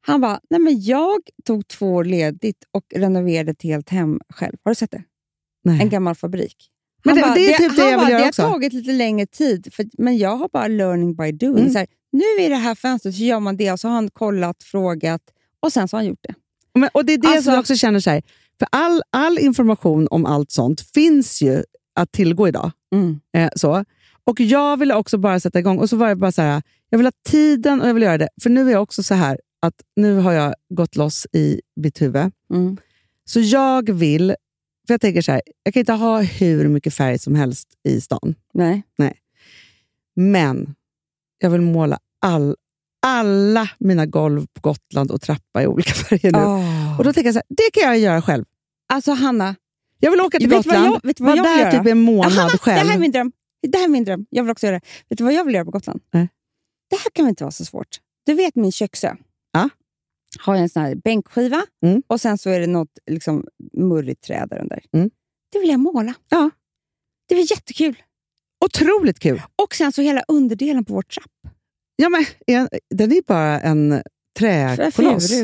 Han 0.07 0.21
bara, 0.21 0.39
nej 0.49 0.59
men 0.59 0.81
jag 0.81 1.19
tog 1.45 1.67
två 1.67 1.93
år 1.93 2.03
ledigt 2.03 2.63
och 2.71 2.83
renoverade 2.95 3.51
ett 3.51 3.61
helt 3.61 3.89
hem 3.89 4.19
själv. 4.29 4.57
Har 4.63 4.71
du 4.71 4.75
sett 4.75 4.91
det? 4.91 5.03
Nej. 5.63 5.81
En 5.81 5.89
gammal 5.89 6.15
fabrik. 6.15 6.55
Men 7.03 7.17
Han 7.17 7.29
det- 7.33 7.35
det 7.35 7.53
är 7.53 7.57
typ 7.57 7.75
det 7.75 7.81
han 7.81 7.91
jag 7.91 7.97
vill 7.99 8.05
bara, 8.05 8.11
göra 8.11 8.21
det 8.21 8.27
också." 8.29 8.41
har 8.41 8.51
tagit 8.51 8.73
lite 8.73 8.91
längre 8.91 9.25
tid, 9.25 9.73
för, 9.73 9.85
men 9.97 10.17
jag 10.17 10.35
har 10.37 10.49
bara 10.53 10.67
learning 10.67 11.15
by 11.15 11.31
doing. 11.31 11.57
Mm. 11.59 11.71
Så 11.71 11.77
här, 11.79 11.87
nu 12.11 12.23
är 12.45 12.49
det 12.49 12.55
här 12.55 12.75
fönstret, 12.75 13.15
så 13.15 13.21
gör 13.21 13.39
man 13.39 13.57
det 13.57 13.71
och 13.71 13.79
så 13.79 13.87
har 13.87 13.95
han 13.95 14.09
kollat, 14.09 14.63
frågat 14.63 15.21
och 15.59 15.73
sen 15.73 15.87
så 15.87 15.97
har 15.97 16.01
han 16.03 16.07
gjort 16.09 16.23
det. 16.27 16.33
Men, 16.79 16.89
och 16.93 17.05
Det 17.05 17.13
är 17.13 17.17
det 17.17 17.27
Alltså- 17.27 17.43
som 17.43 17.53
jag 17.53 17.59
också 17.59 17.75
känner 17.75 17.99
så 17.99 18.09
här, 18.09 18.23
för 18.59 18.67
all, 18.71 19.01
all 19.09 19.39
information 19.39 20.07
om 20.11 20.25
allt 20.25 20.51
sånt 20.51 20.81
finns 20.81 21.41
ju 21.41 21.63
att 21.95 22.11
tillgå 22.11 22.47
idag. 22.47 22.71
Mm. 22.95 23.19
Eh, 23.37 23.49
så. 23.55 23.85
Och 24.31 24.39
jag 24.39 24.77
ville 24.77 24.95
också 24.95 25.17
bara 25.17 25.39
sätta 25.39 25.59
igång. 25.59 25.77
Och 25.77 25.89
så 25.89 25.95
var 25.97 26.09
det 26.09 26.15
bara 26.15 26.31
så 26.31 26.41
här, 26.41 26.61
jag 26.89 26.97
vill 26.97 27.05
ha 27.07 27.11
tiden 27.29 27.81
och 27.81 27.89
jag 27.89 27.93
vill 27.93 28.03
göra 28.03 28.17
det. 28.17 28.29
För 28.41 28.49
nu 28.49 28.67
är 28.67 28.71
jag 28.71 28.83
också 28.83 29.03
så 29.03 29.13
här, 29.13 29.39
att 29.61 29.73
nu 29.95 30.15
har 30.17 30.31
jag 30.31 30.53
gått 30.69 30.95
loss 30.95 31.27
i 31.33 31.61
mitt 31.75 32.01
huvud. 32.01 32.31
Mm. 32.53 32.77
Så 33.25 33.39
jag 33.39 33.89
vill, 33.89 34.35
för 34.87 34.93
jag 34.93 35.01
tänker 35.01 35.21
så 35.21 35.31
här, 35.31 35.41
jag 35.63 35.73
kan 35.73 35.79
inte 35.79 35.93
ha 35.93 36.21
hur 36.21 36.67
mycket 36.67 36.93
färg 36.93 37.19
som 37.19 37.35
helst 37.35 37.67
i 37.83 38.01
stan. 38.01 38.35
Nej. 38.97 39.15
Men 40.15 40.75
jag 41.37 41.49
vill 41.49 41.61
måla 41.61 41.99
all, 42.21 42.55
alla 43.05 43.69
mina 43.79 44.05
golv 44.05 44.47
på 44.53 44.61
Gotland 44.61 45.11
och 45.11 45.21
trappa 45.21 45.63
i 45.63 45.67
olika 45.67 45.93
färger 45.93 46.31
nu. 46.31 46.39
Åh. 46.39 46.97
Och 46.99 47.03
då 47.03 47.13
tänker 47.13 47.27
jag 47.27 47.33
så 47.33 47.41
här, 47.49 47.55
det 47.57 47.79
kan 47.81 47.83
jag 47.89 47.99
göra 47.99 48.21
själv. 48.21 48.45
Alltså 48.93 49.11
Hanna, 49.11 49.55
Jag 49.99 50.11
vill 50.11 50.21
åka 50.21 50.37
till 50.37 50.49
Gotland, 50.49 50.85
vara 50.85 50.99
jag 51.03 51.33
vill 51.33 51.43
där 51.43 51.59
göra? 51.59 51.71
typ 51.71 51.87
en 51.91 52.01
månad 52.01 52.31
Hanna, 52.31 52.49
själv. 52.49 52.83
det 52.83 52.89
här 52.89 52.95
är 52.95 52.99
min 52.99 53.11
dröm. 53.11 53.31
Det 53.67 53.77
här 53.77 53.85
är 53.85 53.89
min 53.89 54.03
dröm. 54.03 54.25
Jag 54.29 54.43
vill 54.43 54.51
också 54.51 54.65
göra 54.67 54.79
det. 54.79 54.85
Vet 55.09 55.17
du 55.17 55.23
vad 55.23 55.33
jag 55.33 55.45
vill 55.45 55.55
göra 55.55 55.65
på 55.65 55.71
Gotland? 55.71 56.01
Nej. 56.11 56.27
Det 56.89 56.95
här 56.95 57.09
kan 57.13 57.25
väl 57.25 57.29
inte 57.29 57.43
vara 57.43 57.51
så 57.51 57.65
svårt. 57.65 57.99
Du 58.25 58.33
vet 58.33 58.55
min 58.55 58.71
köksö? 58.71 59.15
Ja. 59.51 59.69
Har 60.39 60.55
jag 60.55 60.61
en 60.63 60.69
sån 60.69 60.81
här 60.83 60.95
bänkskiva 60.95 61.61
Mm. 61.85 62.03
och 62.07 62.21
sen 62.21 62.37
så 62.37 62.49
är 62.49 62.59
det 62.59 62.67
något 62.67 62.99
liksom, 63.11 63.47
murrigt 63.73 64.23
träd 64.23 64.47
där 64.49 64.59
under. 64.59 64.83
Mm. 64.93 65.09
Det 65.51 65.59
vill 65.59 65.69
jag 65.69 65.79
måla. 65.79 66.13
Ja. 66.29 66.49
Det 67.27 67.35
blir 67.35 67.51
jättekul. 67.51 68.01
Otroligt 68.65 69.19
kul. 69.19 69.41
Och 69.55 69.75
sen 69.75 69.91
så 69.91 70.01
hela 70.01 70.23
underdelen 70.27 70.85
på 70.85 70.93
vår 70.93 71.01
trapp. 71.01 71.31
Ja, 71.95 72.09
men, 72.09 72.25
en- 72.47 72.69
den 72.89 73.11
är 73.11 73.21
bara 73.27 73.59
en 73.59 74.01
träkoloss. 74.39 75.29
Det 75.29 75.37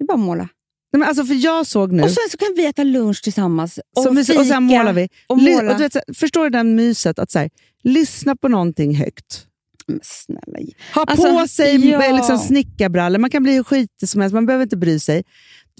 är 0.00 0.04
bara 0.06 0.14
att 0.14 0.20
måla. 0.20 0.48
Nej, 0.92 1.00
men 1.00 1.08
alltså, 1.08 1.24
för 1.24 1.34
jag 1.34 1.66
såg 1.66 1.92
nu... 1.92 2.02
Och 2.02 2.10
sen 2.10 2.28
så 2.30 2.36
kan 2.36 2.48
vi 2.56 2.66
äta 2.66 2.84
lunch 2.84 3.22
tillsammans. 3.22 3.78
Och, 3.96 4.02
så 4.02 4.12
mysigt, 4.12 4.38
och 4.38 4.46
sen 4.46 4.68
fika 4.68 4.78
målar 4.78 4.92
vi. 4.92 5.08
Och 5.26 5.38
måla. 5.38 5.72
Och 5.72 5.78
du 5.78 5.82
vet, 5.82 5.92
så 5.92 6.00
förstår 6.14 6.44
du 6.44 6.50
den 6.50 6.74
myset 6.74 7.18
att 7.18 7.30
så 7.30 7.38
här, 7.38 7.50
lyssna 7.82 8.36
på 8.36 8.48
någonting 8.48 8.94
högt? 8.94 9.46
Men 9.86 10.00
snälla. 10.02 10.58
Ha 10.94 11.04
Alltså, 11.04 11.38
på 11.40 11.48
sig 11.48 11.88
ja. 11.90 12.16
liksom, 12.16 12.38
snickarbrallor. 12.38 13.18
Man 13.18 13.30
kan 13.30 13.42
bli 13.42 13.52
hur 13.52 13.64
skitig 13.64 14.08
som 14.08 14.20
helst, 14.20 14.34
man 14.34 14.46
behöver 14.46 14.62
inte 14.62 14.76
bry 14.76 14.98
sig. 14.98 15.22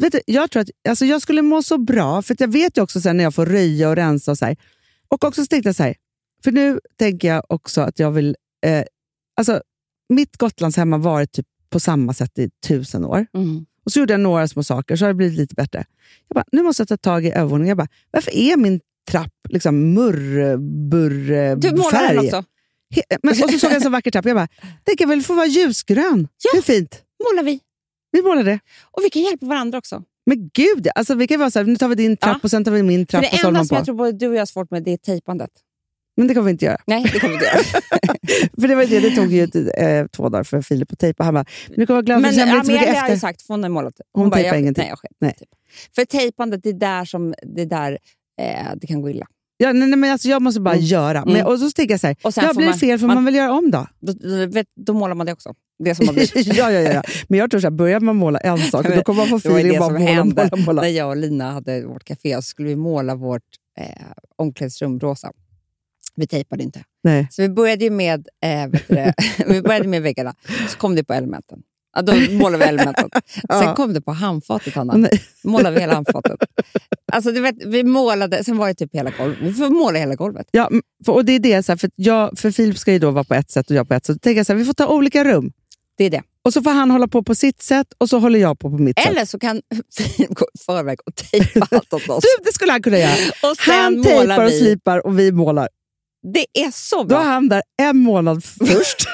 Vet 0.00 0.12
du, 0.12 0.20
jag 0.26 0.50
tror 0.50 0.62
att 0.62 0.68
alltså, 0.88 1.04
jag 1.04 1.22
skulle 1.22 1.42
må 1.42 1.62
så 1.62 1.78
bra, 1.78 2.22
för 2.22 2.36
jag 2.38 2.52
vet 2.52 2.76
ju 2.78 2.82
också 2.82 3.00
sen 3.00 3.16
när 3.16 3.24
jag 3.24 3.34
får 3.34 3.46
röja 3.46 3.88
och 3.88 3.96
rensa 3.96 4.30
och 4.30 4.38
så 4.38 4.44
här. 4.44 4.56
Och 5.08 5.24
också 5.24 5.42
så 5.42 5.46
tänkte 5.46 5.68
jag 5.68 5.76
så 5.76 5.82
här, 5.82 5.94
för 6.44 6.52
nu 6.52 6.80
tänker 6.98 7.28
jag 7.28 7.42
också 7.48 7.80
att 7.80 7.98
jag 7.98 8.10
vill... 8.10 8.36
Eh, 8.66 8.84
alltså, 9.36 9.62
mitt 10.08 10.36
Gotlandshem 10.36 10.92
har 10.92 10.98
varit 10.98 11.32
typ 11.32 11.46
på 11.70 11.80
samma 11.80 12.14
sätt 12.14 12.38
i 12.38 12.50
tusen 12.66 13.04
år. 13.04 13.26
Mm. 13.34 13.66
Och 13.88 13.92
så 13.92 13.98
gjorde 13.98 14.12
jag 14.12 14.20
några 14.20 14.48
små 14.48 14.62
saker, 14.62 14.96
så 14.96 15.04
har 15.04 15.08
det 15.08 15.14
blivit 15.14 15.38
lite 15.38 15.54
bättre. 15.54 15.84
Jag 16.28 16.34
bara, 16.34 16.44
nu 16.52 16.62
måste 16.62 16.80
jag 16.80 16.88
ta 16.88 16.96
tag 16.96 17.26
i 17.26 17.30
övervåningen. 17.30 17.68
Jag 17.68 17.76
bara, 17.76 17.88
varför 18.10 18.36
är 18.36 18.56
min 18.56 18.80
trapp 19.10 19.32
liksom 19.48 19.94
murrburrfärg? 19.94 21.60
Du 21.60 21.70
målar 21.76 22.08
den 22.14 22.18
också. 22.24 22.36
He- 22.94 23.18
Men, 23.22 23.30
och 23.30 23.36
så 23.50 23.58
såg 23.58 23.70
jag 23.70 23.76
en 23.76 23.80
så 23.82 23.90
vacker 23.90 24.10
trapp. 24.10 24.24
Jag 24.26 24.36
bara, 24.36 24.48
den 24.84 24.96
kan 24.96 25.08
väl 25.08 25.22
få 25.22 25.34
vara 25.34 25.46
ljusgrön? 25.46 26.28
Ja. 26.44 26.50
Hur 26.54 26.62
fint? 26.62 27.02
målar 27.32 27.42
vi. 27.42 27.60
Vi 28.12 28.22
målar 28.22 28.44
det. 28.44 28.60
Och 28.90 29.02
vi 29.04 29.10
kan 29.10 29.22
hjälpa 29.22 29.46
varandra 29.46 29.78
också. 29.78 30.02
Men 30.26 30.50
gud, 30.54 30.88
alltså, 30.94 31.14
vi 31.14 31.26
kan 31.26 31.38
vara 31.40 31.50
så 31.50 31.58
här, 31.58 31.66
nu 31.66 31.76
tar 31.76 31.88
vi 31.88 31.94
din 31.94 32.16
trapp 32.16 32.36
Ja. 32.36 32.40
och 32.42 32.50
sen 32.50 32.64
tar 32.64 32.72
vi 32.72 32.82
min 32.82 33.06
För 33.06 33.10
trapp 33.10 33.22
det 33.22 33.28
och 33.32 33.38
så 33.40 33.48
enda 33.48 33.60
som 33.64 33.68
på. 33.68 33.74
jag 33.74 33.84
tror 33.84 33.94
både 33.94 34.12
du 34.12 34.28
och 34.28 34.34
jag 34.34 34.40
har 34.40 34.46
svårt 34.46 34.70
med 34.70 34.82
det 34.84 34.92
är 34.92 34.96
tejpandet. 34.96 35.50
Men 36.18 36.26
det 36.28 36.34
kommer 36.34 36.44
vi 36.44 36.50
inte 36.50 36.64
göra. 36.64 36.76
Nej, 36.86 37.02
det 37.12 37.20
kommer 37.20 37.28
vi 37.38 37.44
inte 37.44 37.46
göra. 37.46 37.62
För 38.60 38.68
det, 38.68 38.74
var 38.74 38.84
det, 38.84 39.00
det 39.00 39.10
tog 39.16 39.32
ju 39.32 39.42
eh, 39.70 40.06
två 40.06 40.28
dagar 40.28 40.44
för 40.44 40.62
Filip 40.62 40.92
att 40.92 40.98
tejpa. 40.98 41.24
Han 41.24 41.34
bara, 41.34 41.44
nu 41.76 41.86
kommer 41.86 41.86
jag 41.86 41.94
vara 41.94 42.02
glad 42.02 42.16
för 42.16 42.22
Men 42.22 42.32
inte 42.32 42.66
så 42.66 42.72
Amelia 42.72 42.80
mycket 42.80 43.00
har 43.02 43.08
ju 43.08 43.14
efter. 43.14 43.16
sagt, 43.28 43.42
för 43.42 43.54
hon 43.54 43.62
har 43.62 43.70
målat. 43.70 43.94
Hon 44.12 44.30
bara, 44.30 44.36
tejpar 44.36 44.48
jag, 44.54 44.60
ingenting. 44.60 44.82
Nej, 44.82 44.88
jag 44.90 44.98
skiter 44.98 45.16
Nej. 45.20 45.34
Typ. 45.38 45.48
För 45.94 46.04
tejpandet, 46.04 46.60
det 46.62 46.68
är 46.68 46.72
där, 46.72 47.04
som, 47.04 47.34
det 47.54 47.62
är 47.62 47.66
där 47.66 47.98
eh, 48.40 48.66
det 48.76 48.86
kan 48.86 49.00
gå 49.02 49.10
illa. 49.10 49.26
Ja, 49.56 49.72
nej, 49.72 49.88
nej, 49.88 49.98
men 49.98 50.12
alltså, 50.12 50.28
jag 50.28 50.42
måste 50.42 50.60
bara 50.60 50.74
Mm. 50.74 50.84
göra. 50.86 51.24
Men, 51.24 51.34
Mm. 51.34 51.46
och 51.46 51.58
så 51.58 51.70
tänker 51.70 51.92
jag 51.94 52.00
så 52.00 52.06
här, 52.06 52.16
Och 52.22 52.34
sen 52.34 52.44
ja, 52.44 52.48
får 52.48 52.54
blir 52.56 52.68
man- 52.68 52.78
fel 52.78 52.98
får 52.98 53.06
man, 53.06 53.14
man- 53.16 53.24
väl 53.24 53.34
göra 53.34 53.52
om 53.52 53.70
då. 53.70 53.86
Då, 54.00 54.12
då, 54.46 54.62
då 54.86 54.92
målar 54.92 55.14
man 55.14 55.26
det 55.26 55.32
också. 55.32 55.54
Det 55.84 55.94
som 55.94 56.06
har 56.06 56.14
blivit. 56.14 56.36
ja, 56.56 56.70
ja, 56.70 56.80
ja, 56.80 56.92
ja. 56.92 57.02
Men 57.28 57.38
jag 57.38 57.50
tror 57.50 57.60
så 57.60 57.66
här, 57.66 57.70
börjar 57.70 58.00
man 58.00 58.16
måla 58.16 58.38
en 58.38 58.58
sak, 58.70 58.86
då 58.96 59.02
kommer 59.02 59.26
man 59.28 59.40
få 59.40 59.48
feeling 59.48 59.72
det 59.72 59.78
och 59.78 59.84
bara 59.90 59.98
måla, 59.98 60.10
hände 60.12 60.48
måla, 60.52 60.64
måla. 60.66 60.82
när 60.82 60.88
jag 60.88 61.08
och 61.08 61.16
Lina 61.16 61.52
hade 61.52 61.86
vårt 61.86 62.04
café. 62.04 62.34
Så 62.36 62.42
skulle 62.42 62.68
vi 62.68 62.76
måla 62.76 63.14
vårt 63.14 63.42
eh, 63.80 63.86
omklädningsrum 64.36 65.00
rosa. 65.00 65.32
Vi 66.18 66.26
tejpade 66.26 66.62
inte. 66.62 66.84
Nej. 67.04 67.28
Så 67.30 67.42
vi 67.42 67.48
började 67.48 67.84
ju 67.84 67.90
med, 67.90 68.28
eh, 68.44 68.66
du 68.88 69.12
vi 69.46 69.62
började 69.62 69.88
med 69.88 70.02
väggarna. 70.02 70.34
Så 70.68 70.78
kom 70.78 70.94
det 70.94 71.04
på 71.04 71.14
elementen. 71.14 71.58
Ja, 71.96 72.02
då 72.02 72.12
målade 72.32 72.64
vi 72.64 72.68
elementen. 72.68 73.10
Sen 73.34 73.40
Ja. 73.48 73.74
kom 73.74 73.94
det 73.94 74.00
på 74.00 74.12
handfatet, 74.12 74.74
Hanna. 74.74 74.94
Nej. 74.96 75.22
målade 75.44 75.74
vi 75.74 75.80
hela 75.80 75.94
handfatet. 75.94 76.36
Alltså, 77.12 77.32
du 77.32 77.40
vet, 77.40 77.54
vi 77.66 77.84
målade, 77.84 78.44
sen 78.44 78.56
var 78.56 78.68
det 78.68 78.74
typ 78.74 78.94
hela 78.94 79.10
golvet. 79.18 79.38
Vi 79.40 79.52
får 79.54 79.68
måla 79.70 79.98
hela 79.98 80.14
golvet. 80.14 80.46
Ja, 80.50 80.70
för, 81.06 81.12
och 81.12 81.24
det 81.24 81.32
är 81.32 81.38
det, 81.38 81.62
så 81.62 81.72
här, 81.72 81.76
för, 81.76 81.90
jag, 81.96 82.38
för 82.38 82.50
Filip 82.50 82.78
ska 82.78 82.92
ju 82.92 82.98
då 82.98 83.10
vara 83.10 83.24
på 83.24 83.34
ett 83.34 83.50
sätt 83.50 83.70
och 83.70 83.76
jag 83.76 83.88
på 83.88 83.94
ett 83.94 84.06
sätt. 84.06 84.14
Så 84.16 84.18
tänker 84.18 84.36
jag 84.36 84.46
så 84.46 84.52
här, 84.52 84.58
vi 84.58 84.64
får 84.64 84.72
ta 84.72 84.86
olika 84.88 85.24
rum. 85.24 85.52
Det 85.98 86.04
är 86.04 86.10
det. 86.10 86.22
Och 86.44 86.52
så 86.52 86.62
får 86.62 86.70
han 86.70 86.90
hålla 86.90 87.08
på 87.08 87.22
på 87.22 87.34
sitt 87.34 87.62
sätt 87.62 87.86
och 87.98 88.08
så 88.08 88.18
håller 88.18 88.38
jag 88.38 88.58
på 88.58 88.70
på 88.70 88.78
mitt 88.78 88.98
sätt. 88.98 89.08
Eller 89.10 89.24
så 89.24 89.38
kan 89.38 89.62
Filip 89.96 90.28
gå 90.34 90.46
i 90.54 90.58
förväg 90.66 90.98
och 91.06 91.14
tejpa 91.14 91.76
allt 91.76 91.92
åt 91.92 92.08
oss. 92.08 92.24
Du, 92.24 92.44
det 92.44 92.52
skulle 92.52 92.72
han 92.72 92.82
kunna 92.82 92.98
göra. 92.98 93.10
Han 93.66 94.02
tejpar 94.02 94.44
och 94.44 94.52
slipar 94.52 95.06
och 95.06 95.18
vi 95.18 95.32
målar. 95.32 95.68
Det 96.34 96.46
är 96.54 96.70
så 96.70 96.96
Då 96.96 97.04
bra. 97.04 97.20
är 97.20 97.24
han 97.24 97.48
där 97.48 97.62
en 97.82 97.98
månad 97.98 98.44
först 98.44 99.08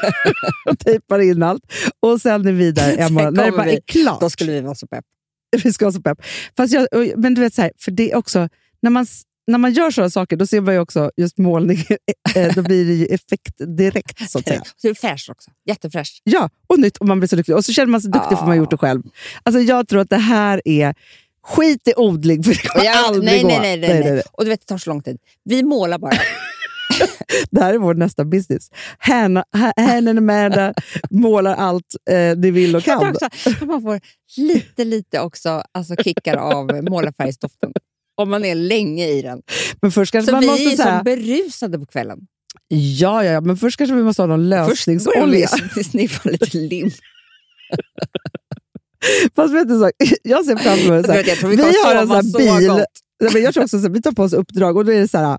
och 0.70 0.78
tejpar 0.84 1.18
in 1.18 1.42
allt. 1.42 1.62
Och 2.00 2.20
sen 2.20 2.46
är 2.46 2.52
vi 2.52 2.72
där 2.72 2.96
en 2.98 3.14
månad. 3.14 3.34
När 3.34 3.44
det 3.44 3.52
bara 3.52 3.64
vi. 3.64 3.76
är 3.76 3.80
klart. 3.80 4.20
Då 4.20 4.30
skulle 4.30 4.52
vi 4.52 4.60
vara 4.60 4.74
så 4.74 4.86
pepp. 4.86 5.04
vi 5.64 5.72
ska 5.72 5.84
vara 5.84 5.92
så 5.92 6.02
pepp. 6.02 6.18
Fast 6.56 6.74
jag, 6.74 6.86
men 7.16 7.34
du 7.34 7.40
vet, 7.40 7.54
så 7.54 7.62
här, 7.62 7.72
för 7.78 7.90
det 7.90 8.14
också, 8.14 8.48
när 8.82 8.90
man, 8.90 9.06
när 9.46 9.58
man 9.58 9.72
gör 9.72 9.90
sådana 9.90 10.10
saker, 10.10 10.36
då 10.36 10.46
ser 10.46 10.60
man 10.60 10.74
ju 10.74 10.80
också 10.80 11.10
just 11.16 11.38
målning, 11.38 11.78
eh, 12.34 12.54
då 12.54 12.62
blir 12.62 12.84
det 12.84 12.92
ju 12.92 13.06
effekt 13.06 13.54
direkt. 13.76 14.30
Så 14.30 14.38
att 14.38 14.48
säga. 14.48 14.62
Så 14.64 14.72
det 14.82 14.88
är 14.88 14.94
fräscht 14.94 15.28
också. 15.28 15.50
Jättefräscht. 15.66 16.20
Ja, 16.24 16.50
och 16.66 16.78
nytt 16.78 16.96
och 16.96 17.06
man 17.06 17.20
blir 17.20 17.28
så 17.28 17.36
lycklig. 17.36 17.56
Och 17.56 17.64
så 17.64 17.72
känner 17.72 17.90
man 17.90 18.00
sig 18.00 18.10
duktig 18.10 18.38
för 18.38 18.44
man 18.44 18.48
har 18.48 18.56
gjort 18.56 18.70
det 18.70 18.76
själv. 18.76 19.02
Alltså, 19.42 19.60
jag 19.60 19.88
tror 19.88 20.00
att 20.00 20.10
det 20.10 20.16
här 20.16 20.62
är 20.64 20.94
skit 21.46 21.88
i 21.88 21.92
odling, 21.96 22.42
för 22.42 22.50
det 22.50 22.68
kommer 22.68 22.90
aldrig 22.90 23.24
nej, 23.24 23.42
gå. 23.42 23.48
nej, 23.48 23.60
nej, 23.60 24.00
nej, 24.00 24.12
nej. 24.12 24.22
Och 24.32 24.44
du 24.44 24.50
vet, 24.50 24.60
det 24.60 24.66
tar 24.66 24.78
så 24.78 24.90
lång 24.90 25.02
tid. 25.02 25.18
Vi 25.44 25.62
målar 25.62 25.98
bara. 25.98 26.12
Det 27.50 27.60
här 27.60 27.74
är 27.74 27.78
vår 27.78 27.94
nästa 27.94 28.24
business. 28.24 28.68
Hanna 28.98 29.44
Hanna 29.76 30.10
Amanda 30.10 30.74
målar 31.10 31.54
allt 31.54 31.94
eh, 32.10 32.36
ni 32.36 32.50
vill 32.50 32.76
och 32.76 32.82
Jag 32.86 33.00
kan. 33.00 33.10
också 33.10 33.64
man 33.66 33.82
får 33.82 34.00
lite, 34.36 34.84
lite 34.84 35.20
också 35.20 35.62
alltså 35.72 35.96
kickar 35.96 36.36
av 36.36 36.66
målarfärgsdoften. 36.90 37.72
Om 38.16 38.30
man 38.30 38.44
är 38.44 38.54
länge 38.54 39.06
i 39.06 39.22
den. 39.22 39.42
Men 39.82 39.92
först 39.92 40.12
kanske 40.12 40.26
Så 40.26 40.32
man 40.32 40.40
vi 40.40 40.46
måste 40.46 40.64
är 40.64 40.76
säga, 40.76 40.96
som 40.96 41.04
berusade 41.04 41.78
på 41.78 41.86
kvällen. 41.86 42.18
ja, 42.68 43.24
ja, 43.24 43.32
ja, 43.32 43.40
men 43.40 43.56
först 43.56 43.76
kanske 43.78 43.96
vi 43.96 44.02
måste 44.02 44.22
ha 44.22 44.26
någon 44.26 44.40
Först 44.66 44.86
lösningsolja. 44.86 45.48
vi 45.76 45.84
sniffa 45.90 46.28
lite 46.30 46.56
lim. 46.58 46.90
Fast 49.36 49.54
vet 49.54 49.68
du, 49.68 49.78
så, 49.78 49.90
jag 50.22 50.44
ser 50.44 50.56
framför 50.56 50.88
mig 50.90 51.04
så 51.04 51.12
här, 51.12 51.24
jag 51.28 51.38
tror 51.38 51.50
vi 51.50 51.56
vi 51.56 51.62
har 51.62 51.94
en 51.94 52.08
sån 52.08 52.22
så 52.24 52.38
här 52.38 52.58
bil. 52.60 52.84
men 53.32 53.42
jag 53.42 53.54
tror 53.54 53.64
också 53.64 53.76
att 53.76 53.84
vi 53.96 54.02
tar 54.02 54.12
på 54.12 54.22
oss 54.22 54.32
uppdrag 54.32 54.76
och 54.76 54.84
då 54.84 54.92
är 54.92 55.00
det 55.00 55.08
så 55.08 55.18
här, 55.18 55.38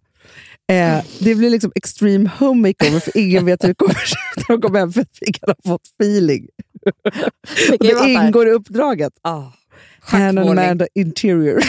eh, 0.72 1.03
det 1.20 1.36
blir 1.36 1.49
liksom 1.49 1.72
extreme 1.76 2.30
home 2.39 2.68
makeover 2.70 2.99
för 2.99 3.18
ingen 3.18 3.45
vet 3.45 3.63
hur 3.63 3.68
det 3.68 3.76
kommer 3.76 3.93
se 3.93 4.16
ut 4.38 4.49
när 4.49 4.55
de 4.55 4.61
kommer 4.61 4.80
hem 4.80 4.93
för 4.93 5.01
att 5.01 5.18
vi 5.22 5.34
kan 5.34 5.49
ha 5.49 5.72
fått 5.72 5.88
feeling. 6.01 6.47
Det 7.70 7.78
det 7.78 8.09
ingår 8.09 8.47
i 8.47 8.51
uppdraget. 8.51 9.13
ah, 9.22 9.43
Hannah 9.99 10.26
schackmålning. 10.28 10.66
Amanda 10.66 10.88
Interior. 10.95 11.61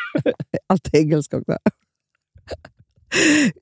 Allt 0.68 0.94
är 0.94 0.98
engelska 0.98 1.36
också. 1.36 1.58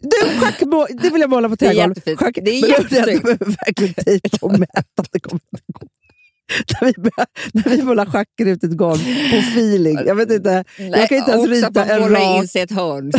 Du, 0.01 0.41
schackmål, 0.41 0.87
det 1.03 1.11
vill 1.11 1.21
jag 1.21 1.31
måla 1.31 1.49
på 1.49 1.55
Det 1.55 1.67
är 1.67 1.71
trägolv. 1.71 1.91
jättefint. 1.91 2.19
Schack, 2.19 2.39
Det 2.43 2.51
är 2.51 2.61
men. 2.61 2.71
Jag 2.71 3.23
behöver 3.23 3.45
verkligen 3.67 3.95
tejpa 3.95 4.47
och 4.47 4.59
mäta. 4.59 4.83
att 4.97 5.09
Det 5.13 5.21
kommer 5.21 5.41
att 5.53 5.61
gå. 5.81 5.87
När 6.81 6.87
vi, 6.87 6.93
när 7.53 7.77
vi 7.77 7.83
målar 7.83 8.07
schackor 8.07 8.49
ut 8.49 8.65
ett 8.65 8.77
golv 8.77 9.05
på 9.31 9.37
feeling. 9.37 9.99
Jag 10.07 10.15
vet 10.15 10.31
inte. 10.31 10.65
jag 10.77 11.09
kan 11.09 11.19
inte 11.19 11.31
ens 11.31 11.47
också 11.49 11.51
att 11.67 11.71
rita 11.71 11.81
man 11.81 11.91
en 11.91 12.03
målar 12.03 12.21
rak... 12.21 12.43
in 12.43 12.49
sig 12.49 12.61
i 12.61 12.65
ett 12.65 12.71
hörn. 12.71 13.13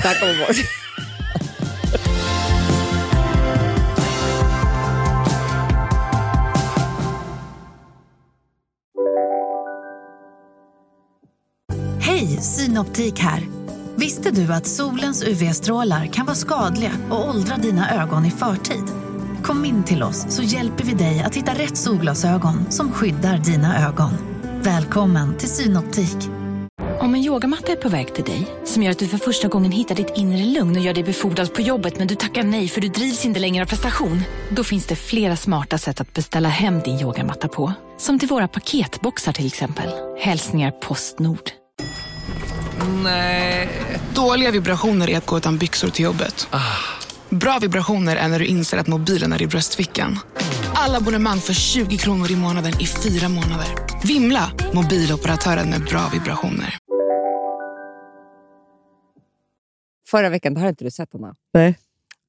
Hej, 12.26 12.42
Synoptik 12.42 13.20
här. 13.20 13.48
Visste 13.96 14.32
du 14.32 14.54
att 14.54 14.68
solens 14.68 15.24
UV-strålar 15.24 16.06
kan 16.06 16.26
vara 16.26 16.36
skadliga 16.36 16.92
och 17.10 17.30
åldra 17.30 17.58
dina 17.58 18.04
ögon 18.04 18.26
i 18.26 18.32
förtid? 18.32 18.84
Kom 19.44 19.66
in 19.66 19.84
till 19.84 20.04
oss 20.04 20.26
så 20.30 20.44
hjälper 20.44 20.84
vi 20.84 20.94
dig 20.94 21.20
att 21.22 21.36
hitta 21.36 21.54
rätt 21.54 21.78
solglasögon 21.78 22.72
som 22.72 22.92
skyddar 22.92 23.38
dina 23.38 23.88
ögon. 23.88 24.12
Välkommen 24.62 25.38
till 25.38 25.50
Synoptik. 25.50 26.18
Om 27.00 27.16
en 27.16 27.24
yogamatta 27.24 27.72
är 27.72 27.76
på 27.76 27.90
väg 27.90 28.16
till 28.16 28.24
dig, 28.24 28.48
som 28.66 28.84
gör 28.84 28.92
att 28.92 29.00
du 29.00 29.08
för 29.08 29.18
första 29.18 29.48
gången 29.48 29.72
hittar 29.72 29.96
ditt 29.96 30.18
inre 30.18 30.46
lugn 30.46 30.76
och 30.76 30.82
gör 30.82 30.94
dig 30.94 31.04
befordrad 31.04 31.54
på 31.54 31.62
jobbet 31.62 31.98
men 31.98 32.08
du 32.08 32.16
tackar 32.16 32.44
nej 32.44 32.68
för 32.68 32.82
du 32.82 32.88
drivs 32.88 33.26
inte 33.26 33.40
längre 33.40 33.64
av 33.64 33.68
prestation. 33.68 34.22
Då 34.50 34.64
finns 34.64 34.86
det 34.86 34.96
flera 34.96 35.36
smarta 35.36 35.78
sätt 35.78 36.02
att 36.02 36.14
beställa 36.14 36.50
hem 36.50 36.80
din 36.80 37.00
yogamatta 37.00 37.48
på. 37.48 37.74
Som 37.98 38.20
till 38.20 38.30
våra 38.30 38.48
paketboxar 38.48 39.34
till 39.34 39.48
exempel. 39.48 39.90
Hälsningar 40.20 40.72
Postnord. 40.72 41.65
Dåliga 44.16 44.52
vibrationer 44.52 45.10
är 45.10 45.18
att 45.18 45.26
gå 45.26 45.38
utan 45.38 45.58
byxor 45.58 45.90
till 45.90 46.06
jobbet. 46.06 46.48
Bra 47.30 47.60
vibrationer 47.62 48.16
är 48.16 48.28
när 48.28 48.40
du 48.40 48.46
inser 48.46 48.78
att 48.78 48.88
mobilen 48.88 49.34
är 49.34 49.42
i 49.42 49.48
bröstfickan. 49.48 50.20
Alla 50.76 50.98
abonnemang 50.98 51.40
för 51.40 51.54
20 51.54 51.98
kronor 51.98 52.32
i 52.32 52.36
månaden 52.36 52.74
i 52.82 52.86
fyra 52.86 53.30
månader. 53.30 53.68
Vimla! 54.08 54.52
Mobiloperatören 54.74 55.70
med 55.70 55.82
bra 55.82 56.10
vibrationer. 56.14 56.78
Förra 60.08 60.30
veckan, 60.30 60.54
det 60.54 60.60
har 60.60 60.70
inte 60.70 60.84
du 60.84 60.92
sett 60.92 61.16
Anna. 61.16 61.36
Nej. 61.54 61.78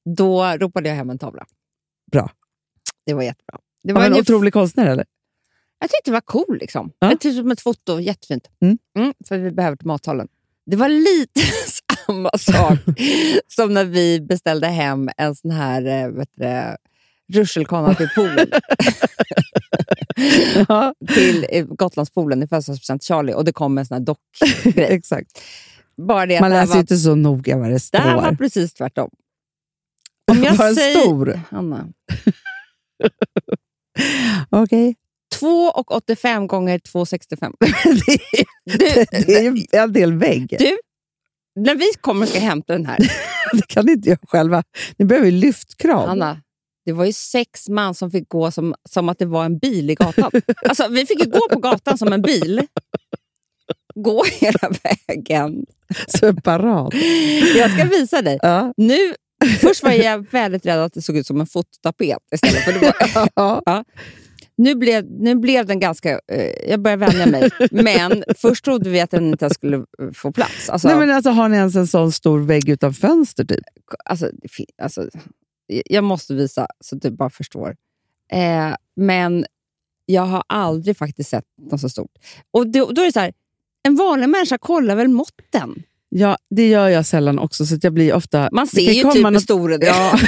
Då 0.05 0.45
ropade 0.45 0.89
jag 0.89 0.95
hem 0.95 1.09
en 1.09 1.19
tavla. 1.19 1.45
Bra. 2.11 2.31
Det 3.05 3.13
var 3.13 3.23
jättebra. 3.23 3.59
Det 3.83 3.93
var 3.93 4.05
en 4.05 4.13
otrolig 4.13 4.53
konstnär 4.53 4.87
eller? 4.87 5.05
Jag 5.79 5.89
tyckte 5.89 6.11
det 6.11 6.13
var 6.13 6.21
cool. 6.21 6.57
Liksom. 6.59 6.91
Ja. 6.99 7.09
Det 7.09 7.17
typ 7.17 7.35
som 7.35 7.51
ett 7.51 7.61
foto, 7.61 7.99
jättefint. 7.99 8.49
Mm. 8.61 9.13
för 9.27 9.37
vi 9.37 9.51
behöver 9.51 9.77
till 9.77 9.87
matsalen. 9.87 10.27
Det 10.71 10.77
var 10.77 10.89
lite 10.89 11.41
samma 12.07 12.29
sak 12.37 12.79
som 13.47 13.73
när 13.73 13.85
vi 13.85 14.21
beställde 14.21 14.67
hem 14.67 15.09
en 15.17 15.35
sån 15.35 15.51
här 15.51 15.85
eh, 15.85 16.09
vet 16.11 16.29
du, 16.35 16.75
rutschkana 17.39 17.93
till 17.95 18.09
poolen. 18.15 18.47
Ja. 20.67 20.93
till 21.13 21.45
eh, 21.49 21.65
Gotlandspoolen 21.65 22.43
i 22.43 22.47
födelsedagspresent 22.47 23.03
Charlie 23.03 23.33
och 23.33 23.45
det 23.45 23.53
kom 23.53 23.77
en 23.77 23.85
sån 23.85 23.95
här 23.97 24.01
dockgrej. 24.05 24.85
Exakt. 24.85 25.41
Bara 26.07 26.25
det 26.25 26.41
Man 26.41 26.49
läser 26.49 26.73
var, 26.73 26.79
inte 26.79 26.97
så 26.97 27.15
noga 27.15 27.57
vad 27.57 27.69
det 27.69 27.91
det 27.91 27.97
här 27.97 28.15
var 28.15 28.25
står. 28.25 28.35
precis 28.35 28.73
tvärtom. 28.73 29.09
Om 30.31 30.43
jag 30.43 30.55
Var 30.55 30.65
den 30.65 30.75
säger, 30.75 30.99
stor? 31.01 31.39
Anna, 31.49 31.87
Okej. 34.49 34.95
2,85 35.41 36.47
gånger 36.47 36.79
2,65. 36.79 37.53
det, 38.05 38.77
Du, 38.77 39.05
det 39.25 39.35
är 39.35 39.41
ju 39.41 39.65
en 39.71 39.93
del 39.93 40.13
vägg. 40.13 40.55
du, 40.59 40.77
när 41.55 41.75
vi 41.75 41.85
kommer 42.01 42.25
ska 42.25 42.39
hämta 42.39 42.73
den 42.73 42.85
här, 42.85 42.97
Det 43.53 43.67
kan 43.67 43.85
ni 43.85 43.91
inte 43.91 44.09
göra 44.09 44.19
själva. 44.27 44.63
Ni 44.97 45.05
behöver 45.05 45.31
lyftkran. 45.31 46.09
Anna, 46.09 46.41
det 46.85 46.91
var 46.91 47.05
ju 47.05 47.13
sex 47.13 47.69
man 47.69 47.95
som 47.95 48.11
fick 48.11 48.29
gå 48.29 48.51
som, 48.51 48.75
som 48.89 49.09
att 49.09 49.19
det 49.19 49.25
var 49.25 49.45
en 49.45 49.57
bil 49.57 49.89
i 49.89 49.95
gatan. 49.95 50.31
Alltså, 50.65 50.87
vi 50.87 51.05
fick 51.05 51.19
ju 51.25 51.29
gå 51.31 51.39
på 51.49 51.59
gatan 51.59 51.97
som 51.97 52.13
en 52.13 52.21
bil. 52.21 52.61
Gå 53.95 54.23
hela 54.23 54.71
vägen. 54.83 55.65
Separat. 56.19 56.93
Jag 57.57 57.71
ska 57.71 57.83
visa 57.83 58.21
dig. 58.21 58.39
Ja. 58.41 58.73
Nu, 58.77 58.97
först 59.59 59.83
var 59.83 59.91
jag 59.91 60.31
väldigt 60.31 60.65
rädd 60.65 60.79
att 60.79 60.93
det 60.93 61.01
såg 61.01 61.17
ut 61.17 61.27
som 61.27 61.41
en 61.41 61.47
fototapet 61.47 62.17
istället. 62.33 62.63
För 62.63 62.73
det 62.73 62.79
var, 62.79 63.29
Ja. 63.35 63.83
Nu, 64.57 64.75
blev, 64.75 65.11
nu 65.11 65.35
blev 65.35 65.65
den 65.65 65.79
ganska... 65.79 66.19
Eh, 66.31 66.69
jag 66.69 66.81
börjar 66.81 66.97
vänja 66.97 67.25
mig. 67.25 67.49
Men 67.71 68.23
först 68.37 68.65
trodde 68.65 68.89
vi 68.89 69.01
att 69.01 69.11
den 69.11 69.27
inte 69.27 69.49
skulle 69.49 69.77
eh, 69.77 70.11
få 70.13 70.31
plats. 70.31 70.69
Alltså, 70.69 70.87
Nej, 70.87 70.97
men 70.97 71.11
alltså, 71.11 71.29
har 71.29 71.49
ni 71.49 71.57
ens 71.57 71.75
en 71.75 71.87
sån 71.87 72.11
stor 72.11 72.39
vägg 72.39 72.69
utan 72.69 72.93
fönster? 72.93 73.45
Typ? 73.45 73.59
alltså, 74.05 74.31
alltså, 74.81 75.09
jag 75.67 76.03
måste 76.03 76.33
visa 76.33 76.67
så 76.79 76.95
att 76.95 77.01
du 77.01 77.11
bara 77.11 77.29
förstår. 77.29 77.75
Eh, 78.31 78.75
men 78.95 79.45
jag 80.05 80.21
har 80.21 80.43
aldrig 80.47 80.97
faktiskt 80.97 81.29
sett 81.29 81.45
något 81.71 81.81
så 81.81 81.89
stort. 81.89 82.11
Och 82.51 82.67
då, 82.67 82.91
då 82.91 83.01
är 83.01 83.05
det 83.05 83.11
så 83.11 83.19
här, 83.19 83.33
en 83.83 83.95
vanlig 83.95 84.29
människa 84.29 84.57
kollar 84.57 84.95
väl 84.95 85.07
måtten? 85.07 85.83
Ja, 86.09 86.37
det 86.55 86.67
gör 86.69 86.87
jag 86.89 87.05
sällan 87.05 87.39
också. 87.39 87.65
Så 87.65 87.77
jag 87.81 87.93
blir 87.93 88.13
ofta... 88.13 88.49
Man 88.51 88.65
det 88.65 88.71
ser 88.81 88.91
ju 88.91 89.03
typ 89.03 89.21
något- 89.23 89.41
stor 89.41 89.69
det. 89.69 89.85
Ja, 89.85 90.19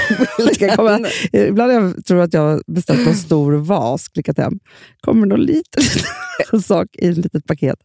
det 0.60 0.76
komma, 0.76 1.08
ibland 1.32 1.72
jag 1.74 2.06
tror 2.06 2.22
att 2.22 2.34
jag 2.34 2.42
har 2.42 2.64
beställt 2.68 3.08
en 3.08 3.16
stor 3.16 3.52
vas, 3.54 4.08
klickat 4.08 4.38
hem. 4.38 4.60
kommer 5.02 5.28
någon 5.28 5.42
liten 5.42 5.84
sak 6.64 6.88
i 6.94 7.08
ett 7.10 7.18
litet 7.18 7.46
paket. 7.46 7.80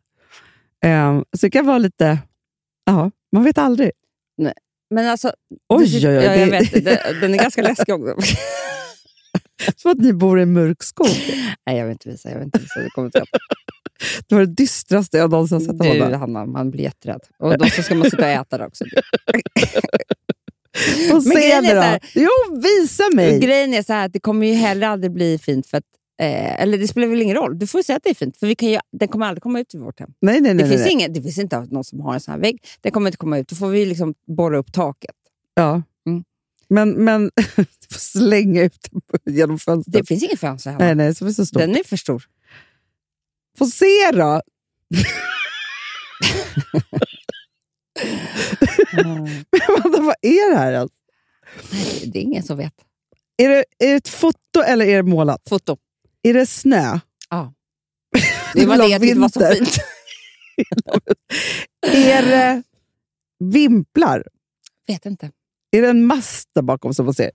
Um, 0.86 1.24
så 1.36 1.46
det 1.46 1.50
kan 1.50 1.66
vara 1.66 1.78
lite... 1.78 2.18
Ja, 2.86 3.10
man 3.32 3.44
vet 3.44 3.58
aldrig. 3.58 3.90
Men 4.94 5.08
alltså, 5.08 5.32
Oj, 5.68 5.86
du- 6.00 6.08
oj, 6.08 6.18
oj, 6.18 6.24
Ja, 6.24 6.34
jag 6.36 6.48
det- 6.48 6.58
vet, 6.72 6.84
det, 6.84 7.16
den 7.20 7.34
är 7.34 7.38
ganska 7.38 7.62
läskig 7.62 7.94
också. 7.94 8.16
Som 9.76 9.90
att 9.90 9.98
ni 9.98 10.12
bor 10.12 10.38
i 10.38 10.42
en 10.42 10.52
mörk 10.52 10.82
skog. 10.82 11.06
Nej, 11.66 11.78
jag 11.78 11.84
vill 11.84 11.92
inte 11.92 12.08
visa. 12.08 12.28
Jag 12.28 12.36
vill 12.36 12.44
inte 12.44 12.58
visa. 12.58 12.80
Det 12.80 12.90
kommer 12.90 13.06
inte 13.08 13.18
Det 14.28 14.34
var 14.34 14.40
det 14.46 14.54
dystraste 14.54 15.16
jag 15.16 15.30
någonsin 15.30 15.60
sett. 15.60 15.78
Du. 15.78 16.14
Hanna, 16.14 16.46
man 16.46 16.70
blir 16.70 16.84
jätterädd. 16.84 17.20
Och 17.38 17.58
då 17.58 17.66
ska 17.66 17.94
man 17.94 18.10
sitta 18.10 18.22
och 18.22 18.28
äta 18.28 18.58
det 18.58 18.66
också. 18.66 18.84
Grejen 21.34 21.64
är 21.64 21.74
det 21.74 21.80
så 21.80 21.80
här- 21.80 21.98
då. 22.14 22.20
Jo, 22.20 22.60
visa 22.60 23.04
mig! 23.14 23.40
Grejen 23.40 23.74
är 23.74 23.82
så 23.82 23.92
här 23.92 24.06
att 24.06 24.12
det 24.12 24.20
kommer 24.20 24.46
ju 24.46 24.52
heller 24.54 24.86
aldrig 24.86 25.12
bli 25.12 25.38
fint. 25.38 25.66
För 25.66 25.78
att, 25.78 25.84
eh, 26.20 26.62
eller 26.62 26.78
det 26.78 26.88
spelar 26.88 27.06
väl 27.08 27.22
ingen 27.22 27.36
roll. 27.36 27.58
Du 27.58 27.66
får 27.66 27.82
säga 27.82 27.96
att 27.96 28.02
det 28.02 28.10
är 28.10 28.14
fint. 28.14 28.36
För 28.36 28.46
vi 28.46 28.54
kan 28.54 28.68
ju, 28.68 28.78
den 28.92 29.08
kommer 29.08 29.26
aldrig 29.26 29.42
komma 29.42 29.60
ut 29.60 29.74
i 29.74 29.78
vårt 29.78 30.00
hem. 30.00 30.10
Nej, 30.20 30.40
nej, 30.40 30.54
nej. 30.54 30.64
det, 30.64 30.70
finns 30.70 30.82
nej. 30.84 30.92
Ingen, 30.92 31.12
det 31.12 31.22
finns 31.22 31.38
inte 31.38 31.60
någon 31.70 31.84
som 31.84 32.00
har 32.00 32.14
en 32.14 32.20
sån 32.20 32.32
här 32.32 32.40
vägg. 32.40 32.64
Den 32.80 32.92
kommer 32.92 33.08
inte 33.08 33.16
komma 33.18 33.38
ut. 33.38 33.48
Då 33.48 33.56
får 33.56 33.68
vi 33.68 33.86
liksom 33.86 34.14
borra 34.36 34.58
upp 34.58 34.72
taket. 34.72 35.14
Ja. 35.54 35.82
Mm. 36.06 36.24
Men, 36.68 36.90
men 36.90 37.30
du 37.56 37.64
slänga 37.98 38.62
ut 38.62 38.88
den 39.24 39.34
genom 39.34 39.58
fönstret. 39.58 39.92
Det 39.94 40.08
finns 40.08 40.22
ingen 40.22 40.36
fönster 40.38 40.70
hemma. 40.70 40.84
Nej, 40.84 40.94
nej, 40.94 41.14
så 41.14 41.24
det 41.24 41.30
är 41.30 41.32
så 41.32 41.46
stort. 41.46 41.60
Den 41.60 41.76
är 41.76 41.84
för 41.84 41.96
stor. 41.96 42.22
Få 43.58 43.66
se 43.66 44.10
då! 44.12 44.20
Amanda, 49.68 50.00
vad 50.02 50.16
är 50.22 50.50
det 50.50 50.56
här? 50.56 50.72
ens? 50.72 50.92
Nej, 51.72 52.10
det 52.12 52.18
är 52.18 52.22
ingen 52.22 52.42
som 52.42 52.56
vet. 52.56 52.74
Är 53.36 53.48
det, 53.48 53.64
är 53.78 53.88
det 53.88 53.94
ett 53.94 54.08
foto 54.08 54.60
eller 54.66 54.86
är 54.86 54.96
det 54.96 55.02
målat? 55.02 55.42
Foto. 55.48 55.76
Är 56.22 56.34
det 56.34 56.46
snö? 56.46 56.98
Ja. 57.30 57.54
Det 58.54 58.66
var 58.66 58.78
det 58.78 58.86
jag 58.86 59.00
tyckte 59.00 59.20
var 59.20 59.28
så 59.28 59.54
fint. 59.54 59.76
Är 61.86 62.22
det 62.22 62.62
vimplar? 63.38 64.24
Vet 64.86 65.06
inte. 65.06 65.30
Är 65.70 65.82
det 65.82 65.88
en 65.88 66.06
mast 66.06 66.48
där 66.54 66.62
bakom 66.62 66.94
som 66.94 67.04
man 67.04 67.14
ser? 67.14 67.30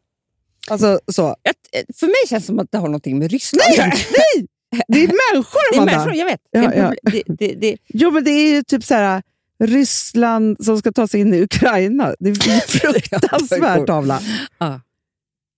Alltså 0.69 0.99
så. 1.07 1.35
Jag, 1.43 1.55
för 1.95 2.07
mig 2.07 2.27
känns 2.29 2.43
det 2.43 2.47
som 2.47 2.59
att 2.59 2.71
det 2.71 2.77
har 2.77 2.87
någonting 2.87 3.19
med 3.19 3.31
Ryssland 3.31 3.63
Nej, 3.77 4.07
nej! 4.11 4.47
Det 4.87 5.03
är 5.03 5.07
människor, 5.33 5.71
Det 5.71 5.77
är 5.77 5.81
Amanda. 5.81 5.97
människor, 5.99 6.15
jag 6.19 6.25
vet. 6.25 6.41
Ja, 6.51 6.73
ja. 6.75 6.93
det, 7.11 7.23
det, 7.27 7.53
det, 7.55 7.77
Jo, 7.87 8.11
men 8.11 8.23
det 8.23 8.31
är 8.31 8.55
ju 8.55 8.63
typ 8.63 8.83
så 8.83 8.93
här 8.93 9.21
Ryssland 9.63 10.65
som 10.65 10.77
ska 10.77 10.91
ta 10.91 11.07
sig 11.07 11.19
in 11.21 11.33
i 11.33 11.41
Ukraina. 11.41 12.15
Det 12.19 12.29
är 12.29 12.53
en 12.53 12.61
fruktansvärd 12.61 13.87
tavla. 13.87 14.21
Ja. 14.57 14.81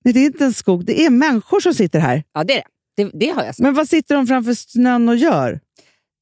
Nej, 0.04 0.14
det 0.14 0.20
är 0.20 0.26
inte 0.26 0.46
en 0.46 0.54
skog, 0.54 0.86
det 0.86 1.06
är 1.06 1.10
människor 1.10 1.60
som 1.60 1.74
sitter 1.74 2.00
här. 2.00 2.24
ja, 2.34 2.44
det 2.44 2.54
är 2.54 2.64
det. 2.96 3.04
det. 3.04 3.12
Det 3.14 3.30
har 3.30 3.44
jag 3.44 3.56
sett. 3.56 3.64
Men 3.64 3.74
vad 3.74 3.90
sitter 3.90 4.16
de 4.16 4.28
framför 4.28 4.54
snön 4.54 5.10
och 5.10 5.16
gör? 5.16 5.60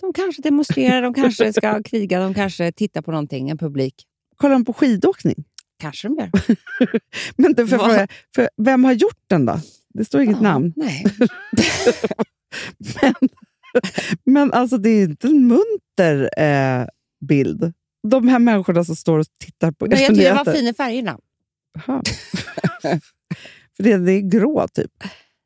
De 0.01 0.13
kanske 0.13 0.41
demonstrerar, 0.41 1.01
de 1.01 1.13
kanske 1.13 1.53
ska 1.53 1.83
kriga, 1.85 2.19
de 2.19 2.33
kanske 2.33 2.71
tittar 2.71 3.01
på 3.01 3.11
någonting, 3.11 3.49
en 3.49 3.57
publik. 3.57 3.95
Kollar 4.35 4.53
de 4.53 4.65
på 4.65 4.73
skidåkning? 4.73 5.43
Kanske 5.81 6.07
de 6.07 6.15
gör. 6.17 6.31
Men 7.35 7.53
du, 7.53 7.67
för, 7.67 7.77
för, 7.77 8.07
för, 8.35 8.49
vem 8.57 8.83
har 8.83 8.93
gjort 8.93 9.23
den 9.27 9.45
då? 9.45 9.59
Det 9.93 10.05
står 10.05 10.21
inget 10.21 10.37
Ja, 10.37 10.43
namn. 10.43 10.73
Nej. 10.75 11.05
Men, 13.01 13.13
men 14.23 14.53
alltså, 14.53 14.77
det 14.77 14.89
är 14.89 15.03
inte 15.03 15.27
en 15.27 15.47
munter 15.47 16.29
eh, 16.37 16.87
bild. 17.27 17.73
De 18.07 18.27
här 18.27 18.39
människorna 18.39 18.83
som 18.83 18.95
står 18.95 19.19
och 19.19 19.25
tittar 19.39 19.71
på 19.71 19.87
Men 19.87 19.99
jag 19.99 20.09
tycker 20.09 20.29
det 20.29 20.43
var 20.43 20.53
fin 20.53 20.67
i 20.67 20.73
färgerna. 20.73 21.19
För 23.77 23.83
det, 23.83 23.97
det 23.97 24.11
är 24.11 24.21
grå, 24.21 24.67
typ. 24.67 24.91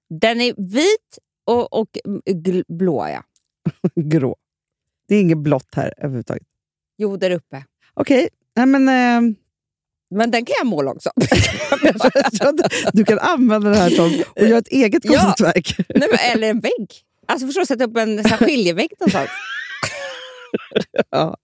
Den 0.09 0.41
är 0.41 0.53
vit 0.57 1.19
och, 1.45 1.73
och 1.73 1.97
blå. 2.67 3.07
Ja. 3.07 3.23
grå. 3.95 4.35
Det 5.07 5.15
är 5.15 5.21
inget 5.21 5.37
blått 5.37 5.75
här 5.75 5.93
överhuvudtaget. 5.97 6.47
Jo, 6.97 7.17
där 7.17 7.31
uppe. 7.31 7.65
Okej, 7.93 8.29
nej 8.55 8.65
men... 8.65 8.89
Eh, 8.89 9.35
Men 10.14 10.32
den 10.32 10.45
kan 10.45 10.53
jag 10.59 10.68
måla 10.68 10.91
också. 10.91 11.09
du 12.93 13.05
kan 13.05 13.20
använda 13.20 13.70
det 13.70 13.76
här 13.78 13.89
som 13.89 14.24
och 14.36 14.47
göra 14.47 14.57
ett 14.57 14.68
eget 14.68 15.05
Ja. 15.05 15.22
konstverk. 15.22 15.76
Nej, 15.89 16.07
men, 16.11 16.20
eller 16.34 16.49
en 16.49 16.59
vägg. 16.59 16.88
Alltså 17.28 17.47
förstår 17.47 17.61
du, 17.61 17.66
sätta 17.66 17.84
upp 17.84 17.97
en 17.97 18.24
så 18.24 18.30
skiljevägg 18.36 18.89
någonstans. 18.99 19.30
Ja. 21.09 21.38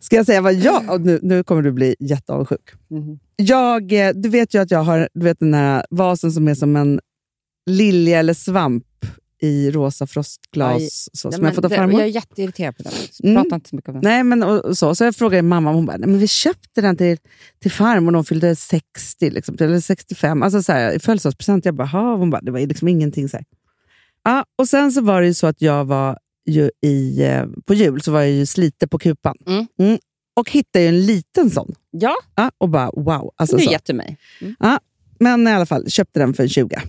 Ska 0.00 0.16
jag 0.16 0.26
säga 0.26 0.40
vad 0.40 0.54
jag... 0.54 1.06
Nu, 1.06 1.18
nu 1.22 1.44
kommer 1.44 1.62
du 1.62 1.72
bli 1.72 1.96
jätteavundsjuk. 2.00 2.70
Mhm. 2.90 3.18
Jag, 3.36 3.92
eh, 3.92 4.10
du 4.14 4.28
vet 4.28 4.54
ju 4.54 4.62
att 4.62 4.70
jag 4.70 4.78
har 4.82 5.08
du 5.14 5.24
vet 5.24 5.40
den 5.40 5.54
här 5.54 5.86
vasen 5.90 6.32
som 6.32 6.48
är 6.48 6.54
som 6.54 6.76
en 6.76 7.00
lilja 7.70 8.18
eller 8.18 8.34
svamp 8.34 8.84
i 9.40 9.70
rosa 9.70 10.06
frostglas 10.06 10.76
Aj. 10.82 10.88
så, 10.90 11.32
som 11.32 11.40
men 11.40 11.44
jag 11.48 11.54
fått 11.54 11.64
av 11.64 11.68
farmor. 11.68 12.00
Jag 12.00 12.08
är 12.08 12.12
jätteirriterad 12.12 12.76
på 12.76 12.82
den. 12.82 12.92
Mm. 13.24 13.42
Prata 13.42 13.54
inte 13.54 13.68
så 13.68 13.76
mycket 13.76 13.88
om 13.88 13.94
den. 13.94 14.04
Nej, 14.04 14.24
men, 14.24 14.42
och, 14.42 14.64
och 14.64 14.78
så. 14.78 14.94
så 14.94 15.04
jag 15.04 15.16
frågade 15.16 15.42
mamma, 15.42 15.72
hon 15.72 15.86
bara, 15.86 15.96
Nej, 15.96 16.08
men 16.08 16.18
vi 16.18 16.28
köpte 16.28 16.80
den 16.80 16.96
till, 16.96 17.18
till 17.62 17.70
farmor 17.70 18.10
när 18.10 18.16
hon 18.18 18.24
fyllde 18.24 18.56
60, 18.56 19.30
liksom, 19.30 19.56
eller 19.60 19.80
65, 19.80 20.42
alltså 20.42 20.62
så 20.62 20.72
här, 20.72 20.92
i 20.92 20.98
födelsedagspresent. 20.98 21.64
Jag 21.64 21.74
bara, 21.74 21.86
"Ha." 21.86 22.16
hon 22.16 22.30
bara, 22.30 22.40
det 22.40 22.50
var 22.50 22.60
liksom 22.60 22.88
ingenting. 22.88 23.28
Så 23.28 23.36
här. 23.36 23.46
Ja, 24.24 24.44
och 24.58 24.68
sen 24.68 24.92
så 24.92 25.00
var 25.00 25.20
det 25.20 25.26
ju 25.26 25.34
så 25.34 25.46
att 25.46 25.62
jag 25.62 25.84
var 25.84 26.18
ju 26.46 26.70
i, 26.82 27.22
eh, 27.24 27.44
på 27.66 27.74
jul 27.74 28.00
så 28.00 28.12
var 28.12 28.20
jag 28.20 28.30
ju 28.30 28.46
slite 28.46 28.88
på 28.88 28.98
kupan. 28.98 29.36
Mm. 29.78 29.98
och 30.36 30.50
hittade 30.50 30.82
ju 30.82 30.88
en 30.88 31.06
liten 31.06 31.50
sån. 31.50 31.74
Ja, 31.90 32.14
Ja, 32.34 32.50
och 32.58 32.68
bara 32.68 32.90
wow. 32.90 33.32
Alltså, 33.36 33.56
du 33.56 33.64
så. 33.86 33.94
mig. 33.94 34.16
Mm. 34.40 34.56
Ja, 34.58 34.80
men 35.20 35.48
i 35.48 35.50
alla 35.50 35.66
fall, 35.66 35.90
köpte 35.90 36.20
den 36.20 36.34
för 36.34 36.42
en 36.42 36.48
20. 36.48 36.82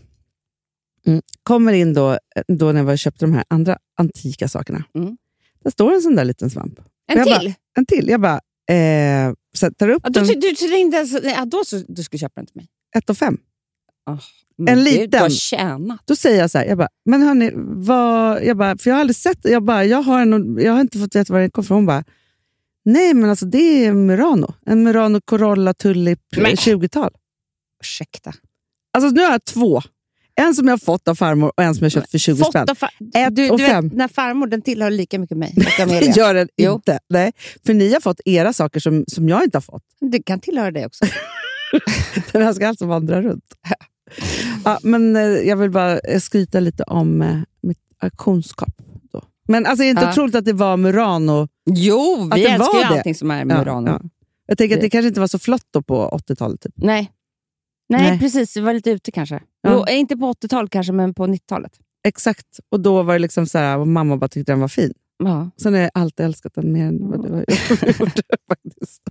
Mm. 1.08 1.22
Kommer 1.44 1.74
in 1.74 1.94
då, 1.94 2.18
då 2.48 2.72
när 2.72 2.84
jag 2.84 3.00
köpte 3.00 3.26
de 3.26 3.34
här 3.34 3.44
andra 3.48 3.78
antika 3.98 4.48
sakerna. 4.48 4.84
Mm. 4.96 5.18
Där 5.64 5.72
står 5.72 5.94
en 5.94 6.02
sån 6.02 6.16
där 6.16 6.26
liten 6.26 6.50
svamp. 6.50 6.80
En 7.08 7.24
till? 7.24 7.34
Bara, 7.34 7.54
en 7.78 7.86
till. 7.86 8.10
Jag 8.10 8.22
bara, 8.22 8.42
eh, 8.78 9.34
sätter 9.58 9.90
upp 9.90 10.02
Ja, 10.04 10.10
du, 10.10 10.20
den. 10.20 10.28
du, 10.40 10.52
du, 10.60 10.68
ringde, 10.68 11.00
alltså- 11.00 11.20
ja, 11.24 11.46
då 11.46 11.64
så, 11.66 11.84
du 11.88 12.04
skulle 12.04 12.20
köpa 12.20 12.34
den 12.42 12.46
till 12.46 12.56
mig. 12.56 12.68
ett 12.98 13.10
och 13.10 13.18
fem. 13.18 13.38
Men 14.58 14.68
En 14.78 14.84
liten. 14.84 15.10
Du 15.10 15.18
har 15.18 15.30
tjänat. 15.30 16.02
Då 16.06 16.16
säger 16.16 16.40
jag 16.40 16.52
så 16.52 16.58
här, 16.58 16.66
jag 16.66 16.78
bara, 16.78 16.88
men 17.06 17.22
hörni, 17.22 17.52
vad, 17.56 18.44
jag 18.46 18.58
bara, 18.58 18.78
för 18.78 18.90
jag 18.90 18.96
har 18.96 19.02
aldrig 19.02 19.16
sett, 19.16 19.38
jag 19.44 19.64
bara, 19.64 19.86
jag 19.86 20.02
har, 20.02 20.22
en, 20.22 20.58
jag 20.62 20.74
har 20.74 20.82
inte 20.82 21.00
fått 21.00 21.16
veta 21.16 21.34
var 21.34 21.40
den 21.40 21.52
kom 21.52 21.64
ifrån. 21.64 21.76
Hon 21.78 21.86
bara, 21.86 22.04
nej 22.86 23.14
men 23.14 23.30
alltså 23.30 23.46
det 23.46 23.86
är 23.86 23.94
Murano. 23.94 24.54
En 24.66 24.84
Murano 24.84 25.22
Corolla 25.26 25.74
Tulip 25.74 26.20
Men- 26.38 26.46
20-tal. 26.56 27.12
Ursäkta. 27.84 28.34
Alltså 28.94 29.10
nu 29.10 29.22
har 29.22 29.32
jag 29.32 29.44
två. 29.46 29.82
En 30.40 30.56
som 30.56 30.66
jag 30.68 30.74
har 30.74 30.78
fått 30.78 31.08
av 31.08 31.16
farmor 31.16 31.52
och 31.58 31.64
en 31.64 31.76
som 31.76 31.84
jag 31.86 31.92
köpt 31.92 32.12
för 32.12 32.18
20 32.18 32.44
spänn. 32.44 32.68
Fått 32.76 32.90
Ett 33.16 33.36
du, 33.36 33.50
och 33.50 33.58
du 33.58 33.66
fem. 33.66 33.84
Vet, 33.90 33.98
när 33.98 34.08
farmor, 34.08 34.48
den 34.48 34.62
tillhör 34.62 34.92
lika 34.92 35.20
mycket 35.20 35.38
mig. 35.38 35.56
Amelia. 35.82 36.12
Gör 36.12 36.34
den 36.34 36.48
Jo. 36.58 36.74
inte. 36.74 37.00
Nej. 37.10 37.32
För 37.66 37.74
ni 37.74 37.94
har 37.94 38.02
fått 38.02 38.22
era 38.26 38.54
saker 38.54 38.80
som, 38.80 39.04
som 39.08 39.30
jag 39.30 39.44
inte 39.44 39.56
har 39.58 39.62
fått. 39.62 39.84
Det 40.02 40.24
kan 40.24 40.40
tillhöra 40.40 40.72
dig 40.72 40.86
också. 40.86 41.06
Den 42.32 42.42
här 42.42 42.54
ska 42.54 42.68
alltså 42.68 42.86
vandra 42.86 43.22
runt. 43.22 43.44
ja, 44.66 44.80
men 44.84 45.16
eh, 45.16 45.22
jag 45.24 45.56
vill 45.58 45.72
bara 45.72 46.00
eh, 46.00 46.20
skryta 46.20 46.60
lite 46.60 46.84
om 46.84 47.22
eh, 47.22 47.38
mitt 47.62 47.80
auktionskap. 48.02 48.70
Då. 49.12 49.24
Men 49.48 49.66
alltså, 49.66 49.84
är 49.84 49.86
det 49.86 49.92
inte 49.92 50.04
Ja. 50.04 50.12
otroligt 50.12 50.36
att 50.36 50.46
det 50.46 50.54
var 50.54 50.78
Murano? 50.78 51.48
Jo, 51.70 52.28
Att 52.32 52.38
vi 52.38 52.44
det 52.44 52.50
älskar 52.50 52.74
var 52.74 52.80
ju 52.82 52.88
det. 52.90 52.98
allting 52.98 53.16
som 53.16 53.32
är 53.32 53.40
Ja, 53.40 53.46
Murano. 53.46 53.90
ja. 53.92 54.02
Jag 54.48 54.58
tänker 54.58 54.76
att 54.76 54.82
det 54.82 54.90
kanske 54.90 55.08
inte 55.08 55.20
var 55.20 55.28
så 55.28 55.40
flott 55.40 55.62
på 55.88 56.20
80-talet. 56.30 56.62
Typ. 56.62 56.74
Nej. 56.76 57.12
Nej, 57.90 58.02
Nej. 58.10 58.20
precis. 58.20 58.58
Vi 58.58 58.62
var 58.62 58.74
lite 58.74 58.90
ute 58.92 59.12
kanske. 59.12 59.40
Ja. 59.62 59.86
Jo, 59.88 59.94
inte 59.94 60.18
på 60.18 60.34
80-talet 60.34 60.72
kanske, 60.72 60.94
men 60.94 61.14
på 61.14 61.28
90-talet. 61.28 61.72
Exakt. 62.08 62.60
Och 62.72 62.80
då 62.80 63.04
var 63.04 63.14
det 63.14 63.20
liksom 63.20 63.46
så 63.46 63.58
här, 63.58 63.78
och 63.78 63.88
mamma 63.88 64.18
bara 64.18 64.28
tyckte 64.28 64.52
den 64.52 64.60
var 64.60 64.68
fin. 64.68 64.94
Ja. 65.24 65.50
Sen 65.62 65.74
har 65.74 65.82
jag 65.82 65.92
alltid 65.94 66.26
älskat 66.26 66.54
den 66.56 66.72
mer 66.74 66.86
än 66.86 67.10
vad 67.10 67.24
du 67.24 67.34
har 67.34 67.40
gjort. 67.40 68.20
faktiskt. 68.50 69.02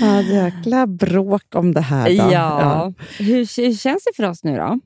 Ja, 0.00 0.22
jäkla 0.22 0.86
bråk 0.86 1.54
om 1.54 1.74
det 1.74 1.80
här. 1.80 2.08
Då. 2.08 2.32
Ja. 2.32 2.92
Hur, 3.18 3.62
hur 3.66 3.74
känns 3.74 4.04
det 4.04 4.12
för 4.16 4.22
oss 4.22 4.44
nu 4.44 4.56
då? 4.56 4.80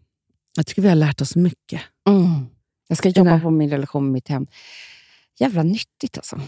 Jag 0.56 0.66
tycker 0.66 0.82
vi 0.82 0.88
har 0.88 0.96
lärt 0.96 1.20
oss 1.20 1.36
mycket. 1.36 1.80
Mm. 2.08 2.46
Jag 2.88 2.98
ska 2.98 3.08
jobba 3.08 3.40
på 3.40 3.50
min 3.50 3.70
relation 3.70 4.04
med 4.04 4.12
mitt 4.12 4.28
hem. 4.28 4.46
Jävla 5.40 5.62
nyttigt 5.62 6.18
alltså. 6.18 6.40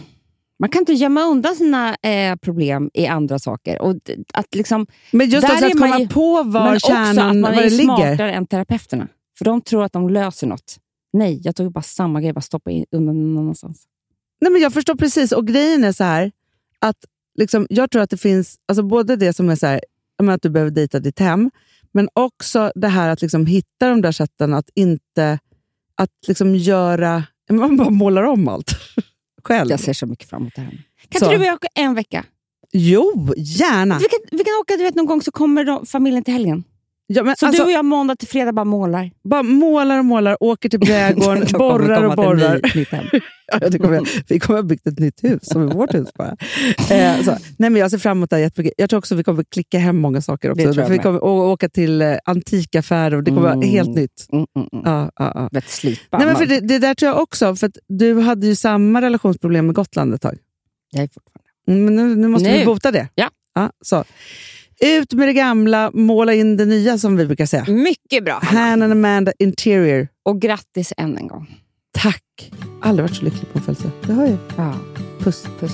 Man 0.61 0.69
kan 0.69 0.79
inte 0.79 0.93
gömma 0.93 1.23
undan 1.23 1.55
sina 1.55 1.95
eh, 1.95 2.35
problem 2.35 2.89
i 2.93 3.07
andra 3.07 3.39
saker. 3.39 3.81
Och 3.81 3.95
att 4.33 4.55
liksom, 4.55 4.87
Men 5.11 5.29
just 5.29 5.47
Där 5.47 5.53
alltså 5.53 5.65
att 5.65 5.79
komma 5.79 5.99
ju- 5.99 6.07
på 6.07 6.43
men 6.43 6.51
var 6.53 6.75
också 6.75 6.93
att 6.93 7.15
kärnan, 7.15 7.39
man 7.41 7.55
var 7.55 7.61
är 7.61 7.69
ligger. 7.69 7.83
smartare 7.83 8.33
än 8.33 8.47
terapeuterna. 8.47 9.07
För 9.37 9.45
de 9.45 9.61
tror 9.61 9.83
att 9.83 9.93
de 9.93 10.09
löser 10.09 10.47
något. 10.47 10.77
Nej, 11.13 11.41
jag 11.43 11.55
tog 11.55 11.71
bara 11.71 11.81
samma 11.81 12.21
grej, 12.21 12.33
bara 12.33 12.41
stoppa 12.41 12.71
in 12.71 12.85
undan 12.91 13.33
någon 13.33 13.43
annanstans. 13.43 13.83
Nej, 14.41 14.51
men 14.51 14.61
jag 14.61 14.73
förstår 14.73 14.95
precis. 14.95 15.31
Och 15.31 15.47
grejen 15.47 15.83
är 15.83 15.91
så 15.91 16.03
här, 16.03 16.31
att 16.79 16.97
liksom, 17.37 17.67
jag 17.69 17.91
tror 17.91 18.01
att 18.01 18.09
det 18.09 18.17
finns 18.17 18.55
alltså 18.67 18.83
både 18.83 19.15
det 19.15 19.33
som 19.33 19.49
är 19.49 19.55
så 19.55 19.67
här, 19.67 19.81
att 20.29 20.41
du 20.41 20.49
behöver 20.49 20.71
dejta 20.71 20.99
ditt 20.99 21.19
hem, 21.19 21.51
men 21.91 22.09
också 22.13 22.71
det 22.75 22.87
här 22.87 23.09
att 23.09 23.21
liksom 23.21 23.45
hitta 23.45 23.89
de 23.89 24.01
där 24.01 24.11
sätten 24.11 24.53
att 24.53 24.69
inte 24.75 25.39
att 25.95 26.27
liksom 26.27 26.55
göra... 26.55 27.23
Man 27.49 27.77
bara 27.77 27.89
målar 27.89 28.23
om 28.23 28.47
allt 28.47 28.71
själv. 29.43 29.71
Jag 29.71 29.79
ser 29.79 29.93
så 29.93 30.05
mycket 30.05 30.29
fram 30.29 30.41
emot 30.41 30.53
det 30.55 30.61
här. 30.61 30.71
Kan 31.09 31.19
Så. 31.19 31.25
inte 31.25 31.35
du 31.35 31.39
och 31.41 31.47
jag 31.47 31.53
åka 31.55 31.67
en 31.75 31.93
vecka? 31.93 32.25
Jo, 32.73 33.33
gärna. 33.37 33.97
Vi 33.97 34.05
kan, 34.05 34.19
vi 34.31 34.43
kan 34.43 34.53
åka 34.61 34.77
du 34.77 34.83
vet, 34.83 34.95
någon 34.95 35.05
gång 35.05 35.21
så 35.21 35.31
kommer 35.31 35.63
de, 35.63 35.85
familjen 35.85 36.23
till 36.23 36.33
helgen. 36.33 36.63
Ja, 37.13 37.23
men 37.23 37.35
Så 37.35 37.45
alltså, 37.45 37.61
du 37.63 37.65
och 37.65 37.71
jag 37.71 37.85
måndag 37.85 38.15
till 38.15 38.27
fredag 38.27 38.51
bara 38.53 38.65
målar. 38.65 39.11
bara 39.23 39.43
målar 39.43 39.99
och 39.99 40.05
målar, 40.05 40.37
åker 40.43 40.69
till 40.69 40.79
brädgården, 40.79 41.45
borrar 41.57 42.03
och 42.03 42.15
borrar. 42.15 42.61
ny-. 42.75 43.19
Ja, 43.61 43.69
det 43.69 43.79
kommer, 43.79 44.01
vi 44.27 44.39
kommer 44.39 44.59
ha 44.59 44.63
byggt 44.63 44.87
ett 44.87 44.99
nytt 44.99 45.23
hus, 45.23 45.39
som 45.41 45.61
är 45.69 45.73
vårt 45.73 45.93
hus 45.93 46.07
bara. 46.17 46.35
Eh, 46.91 47.21
så. 47.23 47.31
Nej, 47.57 47.69
men 47.69 47.75
jag 47.75 47.91
ser 47.91 47.97
fram 47.97 48.17
emot 48.17 48.29
det 48.29 48.35
här 48.35 48.43
jättemycket. 48.43 48.73
Jag 48.77 48.89
tror 48.89 48.97
också 48.97 49.15
vi 49.15 49.23
kommer 49.23 49.43
klicka 49.43 49.79
hem 49.79 49.97
många 49.97 50.21
saker 50.21 50.51
också. 50.51 50.85
Vi 50.89 50.97
kommer 50.99 51.23
å- 51.23 51.51
åka 51.51 51.69
till 51.69 52.01
eh, 52.01 52.15
antikaffärer 52.25 53.15
och 53.17 53.23
det 53.23 53.31
kommer 53.31 53.47
Mm. 53.47 53.59
vara 53.59 53.67
helt 53.69 53.95
nytt. 53.95 54.27
Mm, 54.33 54.45
mm, 54.55 54.67
mm. 54.73 54.83
Ja, 54.85 55.11
ja, 55.15 55.31
ja. 55.35 55.49
Vet, 55.51 55.69
slipa. 55.69 56.17
Nej, 56.17 56.27
men 56.27 56.35
för 56.35 56.45
det, 56.45 56.59
det 56.59 56.79
där 56.79 56.93
tror 56.93 57.11
jag 57.11 57.21
också, 57.21 57.55
för 57.55 57.67
att 57.67 57.77
du 57.87 58.19
hade 58.19 58.47
ju 58.47 58.55
samma 58.55 59.01
relationsproblem 59.01 59.65
med 59.65 59.75
Gotland 59.75 60.13
ett 60.13 60.21
tag. 60.21 60.37
Jag 60.91 61.03
är 61.03 61.07
fortfarande. 61.07 61.49
Mm, 61.67 61.85
Men 61.85 61.95
nu, 62.09 62.15
nu 62.15 62.27
måste 62.27 62.51
Nu. 62.51 62.57
vi 62.59 62.65
bota 62.65 62.91
det. 62.91 63.07
Ja. 63.15 63.29
så. 63.81 64.03
Ut 64.85 65.13
med 65.13 65.27
det 65.27 65.33
gamla, 65.33 65.91
måla 65.93 66.33
in 66.33 66.57
det 66.57 66.65
nya 66.65 66.97
som 66.97 67.17
vi 67.17 67.25
brukar 67.25 67.45
säga. 67.45 67.65
Mycket 67.67 68.25
bra. 68.25 68.39
Hanna. 68.43 68.59
Han 68.59 68.81
and 68.81 68.91
Amanda 68.91 69.31
Interior. 69.39 70.07
Och 70.25 70.41
grattis 70.41 70.93
än 70.97 71.17
en 71.17 71.27
gång. 71.27 71.57
Tack! 71.93 72.51
Aldrig 72.81 73.03
varit 73.03 73.15
så 73.15 73.25
lycklig 73.25 73.51
på 73.53 73.57
en 73.57 73.63
födelsedag. 73.63 73.91
Det 74.07 74.13
hör 74.13 74.27
ju. 74.27 74.37
Ja. 74.57 74.73
Puss. 75.19 75.47
Puss. 75.59 75.73